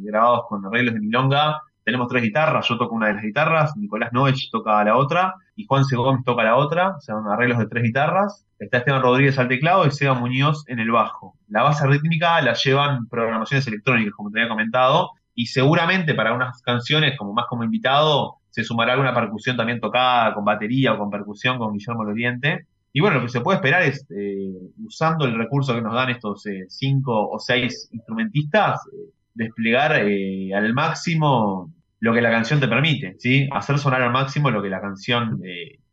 grabados 0.03 0.45
con 0.49 0.65
arreglos 0.65 0.95
de 0.95 1.01
milonga, 1.01 1.61
tenemos 1.85 2.07
tres 2.07 2.23
guitarras, 2.23 2.67
yo 2.67 2.77
toco 2.77 2.95
una 2.95 3.07
de 3.07 3.13
las 3.13 3.23
guitarras, 3.23 3.77
Nicolás 3.77 4.11
Noech 4.11 4.49
toca 4.51 4.83
la 4.83 4.97
otra 4.97 5.35
y 5.55 5.65
Juan 5.65 5.85
Segómez 5.85 6.25
toca 6.25 6.43
la 6.43 6.55
otra, 6.55 6.95
o 6.97 6.99
sea, 6.99 7.15
arreglos 7.31 7.59
de 7.59 7.67
tres 7.67 7.83
guitarras. 7.83 8.45
Está 8.57 8.79
Esteban 8.79 9.03
Rodríguez 9.03 9.37
al 9.37 9.47
teclado 9.47 9.85
y 9.85 9.91
Seba 9.91 10.15
Muñoz 10.15 10.67
en 10.67 10.79
el 10.79 10.89
bajo. 10.89 11.35
La 11.47 11.61
base 11.61 11.85
rítmica 11.85 12.41
la 12.41 12.53
llevan 12.53 13.07
programaciones 13.07 13.67
electrónicas, 13.67 14.13
como 14.13 14.31
te 14.31 14.39
había 14.39 14.49
comentado, 14.49 15.11
y 15.35 15.45
seguramente 15.45 16.15
para 16.15 16.33
unas 16.33 16.61
canciones, 16.63 17.17
como 17.17 17.33
más 17.33 17.45
como 17.47 17.63
invitado, 17.63 18.37
se 18.49 18.63
sumará 18.63 18.93
alguna 18.93 19.13
percusión 19.13 19.55
también 19.55 19.79
tocada 19.79 20.33
con 20.33 20.43
batería 20.43 20.93
o 20.93 20.97
con 20.97 21.11
percusión 21.11 21.59
con 21.59 21.73
Guillermo 21.73 22.03
Loriente. 22.03 22.65
Y 22.93 23.01
bueno, 23.01 23.17
lo 23.17 23.23
que 23.23 23.31
se 23.31 23.41
puede 23.41 23.57
esperar 23.57 23.83
es, 23.83 24.07
eh, 24.09 24.53
usando 24.83 25.25
el 25.25 25.37
recurso 25.37 25.75
que 25.75 25.81
nos 25.81 25.93
dan 25.93 26.09
estos 26.09 26.45
eh, 26.47 26.65
cinco 26.69 27.29
o 27.29 27.37
seis 27.37 27.89
instrumentistas, 27.91 28.79
eh, 28.87 29.11
desplegar 29.33 29.91
al 29.91 30.73
máximo 30.73 31.74
lo 31.99 32.13
que 32.13 32.21
la 32.21 32.31
canción 32.31 32.59
te 32.59 32.67
permite, 32.67 33.15
¿sí? 33.19 33.47
Hacer 33.51 33.79
sonar 33.79 34.01
al 34.01 34.11
máximo 34.11 34.51
lo 34.51 34.61
que 34.61 34.69
la 34.69 34.81
canción 34.81 35.41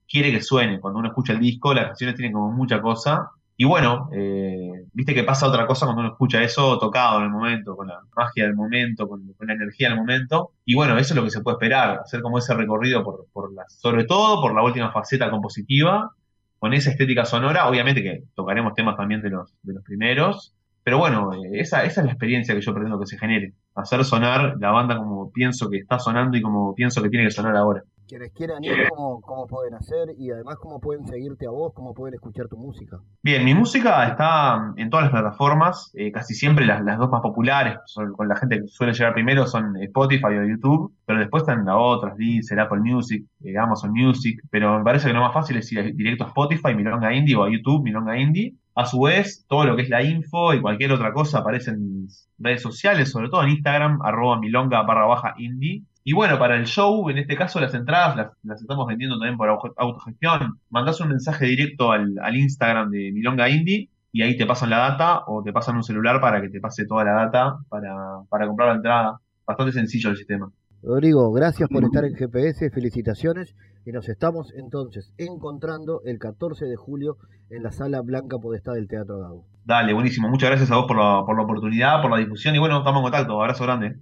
quiere 0.09 0.31
que 0.31 0.43
suene. 0.43 0.81
Cuando 0.81 0.99
uno 0.99 1.09
escucha 1.09 1.33
el 1.33 1.41
disco, 1.41 1.73
las 1.75 1.87
canciones 1.87 2.17
tienen 2.17 2.33
como 2.33 2.51
mucha 2.53 2.81
cosa 2.81 3.31
y 3.57 3.65
bueno, 3.65 4.09
eh, 4.13 4.87
viste 4.93 5.15
que 5.15 5.25
pasa 5.25 5.47
otra 5.47 5.67
cosa 5.67 5.87
cuando 5.87 6.01
uno 6.01 6.11
escucha 6.13 6.43
eso 6.43 6.79
tocado 6.79 7.19
en 7.19 7.27
el 7.27 7.31
momento, 7.31 7.77
con 7.77 7.87
la 7.87 8.01
magia 8.17 8.45
del 8.45 8.55
momento, 8.55 9.07
con, 9.07 9.23
la 9.39 9.53
energía 9.53 9.89
del 9.89 9.99
momento. 9.99 10.53
Y 10.65 10.75
bueno, 10.75 10.99
eso 10.99 11.13
es 11.13 11.17
lo 11.17 11.23
que 11.23 11.31
se 11.31 11.43
puede 11.43 11.57
esperar, 11.57 12.01
hacer 12.01 12.23
como 12.23 12.39
ese 12.39 12.55
recorrido 12.55 13.05
por, 13.05 13.53
la, 13.53 13.65
sobre 13.69 14.05
todo 14.05 14.41
por 14.41 14.55
la 14.55 14.63
última 14.63 14.91
faceta 14.91 15.31
compositiva, 15.31 16.11
con 16.59 16.73
esa 16.73 16.91
estética 16.91 17.25
sonora. 17.25 17.69
Obviamente 17.69 18.03
que 18.03 18.25
tocaremos 18.35 18.75
temas 18.75 18.97
también 18.97 19.23
de 19.23 19.31
los, 19.31 19.55
de 19.63 19.75
los 19.75 19.85
primeros, 19.85 20.55
pero 20.83 20.99
bueno, 20.99 21.33
eh, 21.35 21.61
esa, 21.61 21.85
esa 21.85 22.01
es 22.01 22.07
la 22.07 22.13
experiencia 22.13 22.55
que 22.55 22.63
yo 22.63 22.75
pretendo 22.75 22.99
que 22.99 23.07
se 23.07 23.19
genere, 23.19 23.55
hacer 23.75 24.05
sonar 24.05 24.57
la 24.59 24.71
banda 24.71 24.97
como 24.97 25.31
pienso 25.31 25.69
que 25.71 25.79
está 25.79 25.99
sonando 25.99 26.37
y 26.37 26.43
como 26.43 26.75
pienso 26.75 27.03
que 27.03 27.09
tiene 27.09 27.27
que 27.27 27.33
sonar 27.33 27.57
ahora 27.57 27.83
quienes 28.13 28.33
quieran 28.33 28.63
ir, 28.63 28.75
¿cómo, 28.91 29.23
¿cómo, 29.23 29.47
pueden 29.47 29.73
hacer? 29.73 30.11
Y 30.19 30.31
además, 30.31 30.57
¿cómo 30.61 30.81
pueden 30.81 31.07
seguirte 31.07 31.47
a 31.47 31.51
vos? 31.51 31.73
¿Cómo 31.75 31.95
pueden 31.95 32.13
escuchar 32.13 32.47
tu 32.47 32.59
música? 32.59 32.99
Bien, 33.23 33.43
mi 33.43 33.55
música 33.55 34.07
está 34.07 34.75
en 34.77 34.91
todas 34.91 35.05
las 35.05 35.13
plataformas, 35.13 35.91
eh, 35.95 36.13
casi 36.13 36.35
siempre 36.35 36.67
las, 36.67 36.85
las, 36.85 36.99
dos 36.99 37.11
más 37.11 37.23
populares, 37.23 37.79
con 38.15 38.29
la 38.29 38.37
gente 38.37 38.61
que 38.61 38.69
suele 38.69 38.93
llegar 38.93 39.15
primero 39.15 39.47
son 39.47 39.79
Spotify 39.79 40.27
o 40.27 40.45
YouTube, 40.45 40.95
pero 41.07 41.21
después 41.21 41.43
están 41.43 41.65
las 41.65 41.77
otras, 41.79 42.15
Deezer, 42.19 42.61
Apple 42.61 42.81
Music, 42.81 43.25
eh, 43.45 43.57
Amazon 43.57 43.93
Music, 43.93 44.43
pero 44.51 44.77
me 44.77 44.85
parece 44.85 45.09
que 45.09 45.15
lo 45.15 45.21
más 45.21 45.33
fácil 45.33 45.57
es 45.57 45.73
ir 45.73 45.95
directo 45.97 46.25
a 46.25 46.29
Spotify, 46.29 46.75
Milonga 46.75 47.15
Indie, 47.15 47.35
o 47.35 47.45
a 47.45 47.51
YouTube, 47.51 47.83
Milonga 47.83 48.19
Indie. 48.19 48.55
A 48.75 48.87
su 48.87 49.01
vez, 49.03 49.45
todo 49.49 49.65
lo 49.65 49.77
que 49.77 49.83
es 49.83 49.89
la 49.91 50.03
info 50.03 50.55
y 50.55 50.61
cualquier 50.61 50.93
otra 50.93 51.13
cosa 51.13 51.39
aparece 51.39 51.73
en 51.73 52.09
redes 52.39 52.63
sociales, 52.63 53.11
sobre 53.11 53.29
todo 53.29 53.43
en 53.43 53.51
Instagram, 53.51 54.01
arroba 54.03 54.39
milonga 54.39 54.83
barra 54.83 55.07
baja 55.07 55.35
indie. 55.39 55.83
Y 56.05 56.15
bueno, 56.15 56.39
para 56.39 56.57
el 56.57 56.67
show, 56.67 57.09
en 57.11 57.19
este 57.19 57.37
caso, 57.37 57.61
las 57.61 57.75
entradas 57.75 58.17
las, 58.43 58.61
estamos 58.61 58.87
vendiendo 58.87 59.19
también 59.19 59.37
por 59.37 59.49
autogestión. 59.77 60.59
Mandás 60.71 61.01
un 61.01 61.09
mensaje 61.09 61.47
directo 61.47 61.93
al, 61.93 62.17
Instagram 62.35 62.91
de 62.91 63.13
Milonga 63.13 63.49
Indie 63.49 63.89
y 64.11 64.23
ahí 64.23 64.37
te 64.37 64.47
pasan 64.47 64.71
la 64.71 64.79
data 64.79 65.23
o 65.27 65.43
te 65.43 65.53
pasan 65.53 65.77
un 65.77 65.85
celular 65.85 66.21
para 66.21 66.41
que 66.41 66.49
te 66.49 66.61
pase 66.61 66.87
toda 66.87 67.05
la 67.05 67.13
data 67.13 67.59
para 67.69 68.47
comprar 68.47 68.71
la 68.71 68.75
entrada. 68.75 69.21
Bastante 69.47 69.73
sencillo 69.73 70.11
el 70.11 70.17
sistema. 70.17 70.51
Rodrigo, 70.83 71.31
gracias 71.33 71.69
por 71.69 71.85
estar 71.85 72.05
en 72.05 72.15
GPS, 72.17 72.71
felicitaciones 72.71 73.55
y 73.87 73.93
nos 73.93 74.09
estamos 74.09 74.53
entonces 74.57 75.13
encontrando 75.17 76.03
el 76.05 76.19
14 76.19 76.65
de 76.67 76.77
julio 76.77 77.19
en 77.51 77.63
la 77.63 77.71
sala 77.71 78.01
Blanca 78.01 78.39
Podestá 78.39 78.73
del 78.73 78.89
Teatro 78.89 79.21
Gago. 79.21 79.45
Dale, 79.65 79.95
buenísimo. 79.95 80.29
Muchas 80.29 80.51
gracias 80.51 80.71
a 80.73 80.77
vos 80.77 80.87
por 80.87 80.97
la, 80.97 81.23
por 81.25 81.37
la 81.37 81.45
oportunidad, 81.45 82.03
por 82.03 82.11
la 82.11 82.19
difusión 82.19 82.57
y 82.57 82.59
bueno, 82.59 82.79
estamos 82.79 82.99
en 82.99 83.03
contacto. 83.05 83.41
Abrazo 83.41 83.65
grande. 83.65 83.97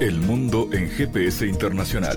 El 0.00 0.20
mundo 0.20 0.68
en 0.72 0.88
GPS 0.88 1.46
internacional. 1.46 2.16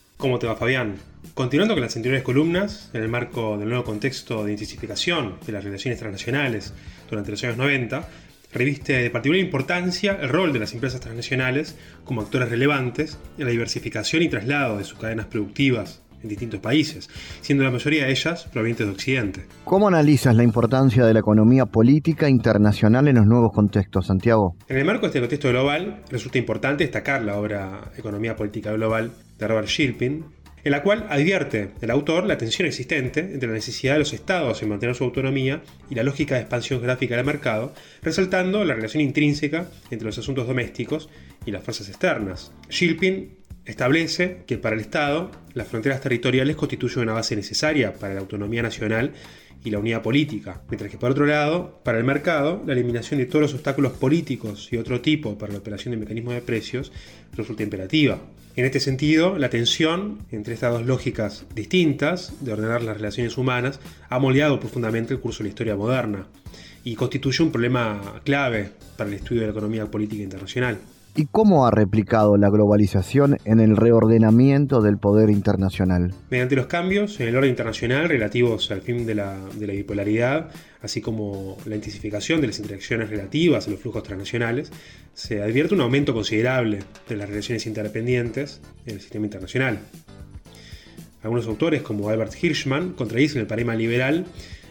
¿Cómo 0.21 0.37
te 0.37 0.45
va, 0.45 0.55
Fabián? 0.55 0.97
Continuando 1.33 1.73
con 1.73 1.81
las 1.81 1.95
anteriores 1.95 2.23
columnas, 2.23 2.91
en 2.93 3.01
el 3.01 3.07
marco 3.07 3.57
del 3.57 3.69
nuevo 3.69 3.83
contexto 3.83 4.45
de 4.45 4.51
intensificación 4.51 5.37
de 5.43 5.51
las 5.51 5.63
relaciones 5.63 5.97
transnacionales 5.97 6.75
durante 7.09 7.31
los 7.31 7.43
años 7.43 7.57
90, 7.57 8.07
reviste 8.53 8.93
de 8.99 9.09
particular 9.09 9.43
importancia 9.43 10.19
el 10.21 10.29
rol 10.29 10.53
de 10.53 10.59
las 10.59 10.73
empresas 10.73 11.01
transnacionales 11.01 11.75
como 12.05 12.21
actores 12.21 12.49
relevantes 12.49 13.17
en 13.39 13.45
la 13.45 13.49
diversificación 13.49 14.21
y 14.21 14.29
traslado 14.29 14.77
de 14.77 14.83
sus 14.83 14.99
cadenas 14.99 15.25
productivas 15.25 16.00
en 16.23 16.29
distintos 16.29 16.59
países, 16.59 17.09
siendo 17.41 17.63
la 17.63 17.71
mayoría 17.71 18.05
de 18.05 18.11
ellas 18.11 18.47
provenientes 18.51 18.87
de 18.87 18.93
Occidente. 18.93 19.45
¿Cómo 19.63 19.87
analizas 19.87 20.35
la 20.35 20.43
importancia 20.43 21.05
de 21.05 21.13
la 21.13 21.19
economía 21.19 21.65
política 21.65 22.29
internacional 22.29 23.07
en 23.07 23.15
los 23.15 23.25
nuevos 23.25 23.51
contextos, 23.53 24.07
Santiago? 24.07 24.55
En 24.67 24.77
el 24.77 24.85
marco 24.85 25.01
de 25.01 25.07
este 25.07 25.19
contexto 25.19 25.49
global, 25.49 26.03
resulta 26.09 26.37
importante 26.37 26.83
destacar 26.83 27.23
la 27.23 27.37
obra 27.37 27.91
Economía 27.97 28.35
Política 28.35 28.71
Global 28.71 29.11
de 29.37 29.47
Robert 29.47 29.67
Shilpin, 29.67 30.25
en 30.63 30.71
la 30.71 30.83
cual 30.83 31.07
advierte 31.09 31.71
el 31.81 31.91
autor 31.91 32.25
la 32.25 32.37
tensión 32.37 32.67
existente 32.67 33.21
entre 33.21 33.49
la 33.49 33.55
necesidad 33.55 33.93
de 33.93 33.99
los 33.99 34.13
estados 34.13 34.61
en 34.61 34.69
mantener 34.69 34.95
su 34.95 35.03
autonomía 35.03 35.61
y 35.89 35.95
la 35.95 36.03
lógica 36.03 36.35
de 36.35 36.41
expansión 36.41 36.81
gráfica 36.81 37.15
del 37.15 37.25
mercado, 37.25 37.73
resaltando 38.01 38.63
la 38.63 38.75
relación 38.75 39.01
intrínseca 39.01 39.67
entre 39.89 40.05
los 40.05 40.17
asuntos 40.17 40.47
domésticos 40.47 41.09
y 41.45 41.51
las 41.51 41.63
fuerzas 41.63 41.89
externas. 41.89 42.51
Shilpin 42.69 43.40
establece 43.65 44.43
que 44.47 44.57
para 44.57 44.75
el 44.75 44.81
Estado 44.81 45.31
las 45.53 45.67
fronteras 45.67 46.01
territoriales 46.01 46.55
constituyen 46.55 47.03
una 47.03 47.13
base 47.13 47.35
necesaria 47.35 47.93
para 47.93 48.13
la 48.13 48.21
autonomía 48.21 48.63
nacional 48.63 49.13
y 49.63 49.69
la 49.69 49.79
unidad 49.79 50.01
política, 50.01 50.61
mientras 50.69 50.89
que 50.89 50.97
por 50.97 51.11
otro 51.11 51.25
lado, 51.25 51.79
para 51.83 51.99
el 51.99 52.03
mercado, 52.03 52.63
la 52.65 52.73
eliminación 52.73 53.19
de 53.19 53.27
todos 53.27 53.43
los 53.43 53.53
obstáculos 53.53 53.93
políticos 53.93 54.69
y 54.71 54.77
otro 54.77 55.01
tipo 55.01 55.37
para 55.37 55.53
la 55.53 55.59
operación 55.59 55.91
de 55.91 55.97
mecanismos 55.97 56.33
de 56.33 56.41
precios 56.41 56.91
resulta 57.33 57.63
imperativa. 57.63 58.19
En 58.55 58.65
este 58.65 58.79
sentido, 58.79 59.37
la 59.37 59.49
tensión 59.49 60.19
entre 60.31 60.55
estas 60.55 60.73
dos 60.73 60.85
lógicas 60.85 61.45
distintas 61.55 62.33
de 62.43 62.51
ordenar 62.51 62.81
las 62.81 62.97
relaciones 62.97 63.37
humanas 63.37 63.79
ha 64.09 64.19
moldeado 64.19 64.59
profundamente 64.59 65.13
el 65.13 65.19
curso 65.19 65.39
de 65.39 65.45
la 65.45 65.49
historia 65.49 65.75
moderna 65.75 66.27
y 66.83 66.95
constituye 66.95 67.43
un 67.43 67.51
problema 67.51 68.21
clave 68.25 68.71
para 68.97 69.09
el 69.09 69.15
estudio 69.15 69.41
de 69.41 69.47
la 69.47 69.51
economía 69.51 69.85
política 69.85 70.23
internacional. 70.23 70.79
Y 71.15 71.25
cómo 71.25 71.65
ha 71.65 71.71
replicado 71.71 72.37
la 72.37 72.49
globalización 72.49 73.37
en 73.45 73.59
el 73.59 73.75
reordenamiento 73.75 74.81
del 74.81 74.97
poder 74.97 75.29
internacional. 75.29 76.13
Mediante 76.29 76.55
los 76.55 76.67
cambios 76.67 77.19
en 77.19 77.27
el 77.27 77.35
orden 77.35 77.49
internacional 77.49 78.07
relativos 78.07 78.71
al 78.71 78.81
fin 78.81 79.05
de 79.05 79.15
la, 79.15 79.37
bipolaridad, 79.57 80.49
así 80.81 81.01
como 81.01 81.57
la 81.65 81.75
intensificación 81.75 82.41
de 82.41 82.47
las 82.47 82.59
interacciones 82.59 83.09
relativas 83.09 83.67
a 83.67 83.71
los 83.71 83.79
flujos 83.79 84.03
transnacionales, 84.03 84.71
se 85.13 85.41
advierte 85.41 85.75
un 85.75 85.81
aumento 85.81 86.13
considerable 86.13 86.79
de 87.09 87.15
las 87.15 87.29
relaciones 87.29 87.65
interdependientes 87.67 88.61
en 88.85 88.95
el 88.95 89.01
sistema 89.01 89.25
internacional. 89.25 89.79
Algunos 91.23 91.45
autores, 91.47 91.81
como 91.81 92.09
Albert 92.09 92.33
Hirschman, 92.41 92.93
contradicen 92.93 93.41
el 93.41 93.47
paradigma 93.47 93.75
liberal, 93.75 94.25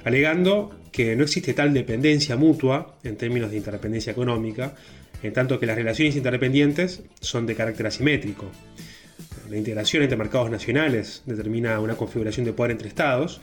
alegando 0.05 0.75
que 0.91 1.15
no 1.15 1.23
existe 1.23 1.55
tal 1.55 1.73
dependencia 1.73 2.37
mutua 2.37 2.97
en 3.05 3.17
términos 3.17 3.51
de 3.51 3.59
interdependencia 3.59 4.11
económica, 4.11 4.75
en 5.23 5.33
tanto 5.33 5.59
que 5.61 5.67
las 5.67 5.77
relaciones 5.77 6.17
interdependientes 6.17 7.03
son 7.21 7.47
de 7.47 7.55
carácter 7.55 7.87
asimétrico. 7.87 8.47
La 9.51 9.57
integración 9.57 10.03
entre 10.03 10.17
mercados 10.17 10.51
nacionales 10.51 11.23
determina 11.27 11.81
una 11.81 11.97
configuración 11.97 12.47
de 12.47 12.53
poder 12.53 12.73
entre 12.73 12.89
estados, 12.89 13.41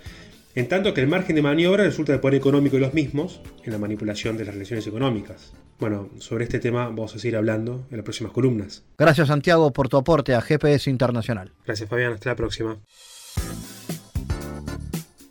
en 0.55 0.67
tanto 0.67 0.93
que 0.93 1.01
el 1.01 1.07
margen 1.07 1.35
de 1.35 1.41
maniobra 1.41 1.83
resulta 1.83 2.13
del 2.13 2.21
poder 2.21 2.35
económico 2.35 2.77
de 2.77 2.81
los 2.81 2.93
mismos 2.93 3.41
en 3.63 3.71
la 3.71 3.77
manipulación 3.77 4.37
de 4.37 4.45
las 4.45 4.55
relaciones 4.55 4.87
económicas. 4.87 5.53
Bueno, 5.79 6.09
sobre 6.19 6.45
este 6.45 6.59
tema 6.59 6.85
vamos 6.85 7.13
a 7.15 7.19
seguir 7.19 7.35
hablando 7.35 7.85
en 7.91 7.97
las 7.97 8.03
próximas 8.03 8.33
columnas. 8.33 8.83
Gracias 8.97 9.27
Santiago 9.27 9.71
por 9.71 9.89
tu 9.89 9.97
aporte 9.97 10.33
a 10.33 10.41
GPS 10.41 10.89
Internacional. 10.89 11.51
Gracias 11.65 11.87
Fabián, 11.87 12.13
hasta 12.13 12.31
la 12.31 12.35
próxima. 12.35 12.79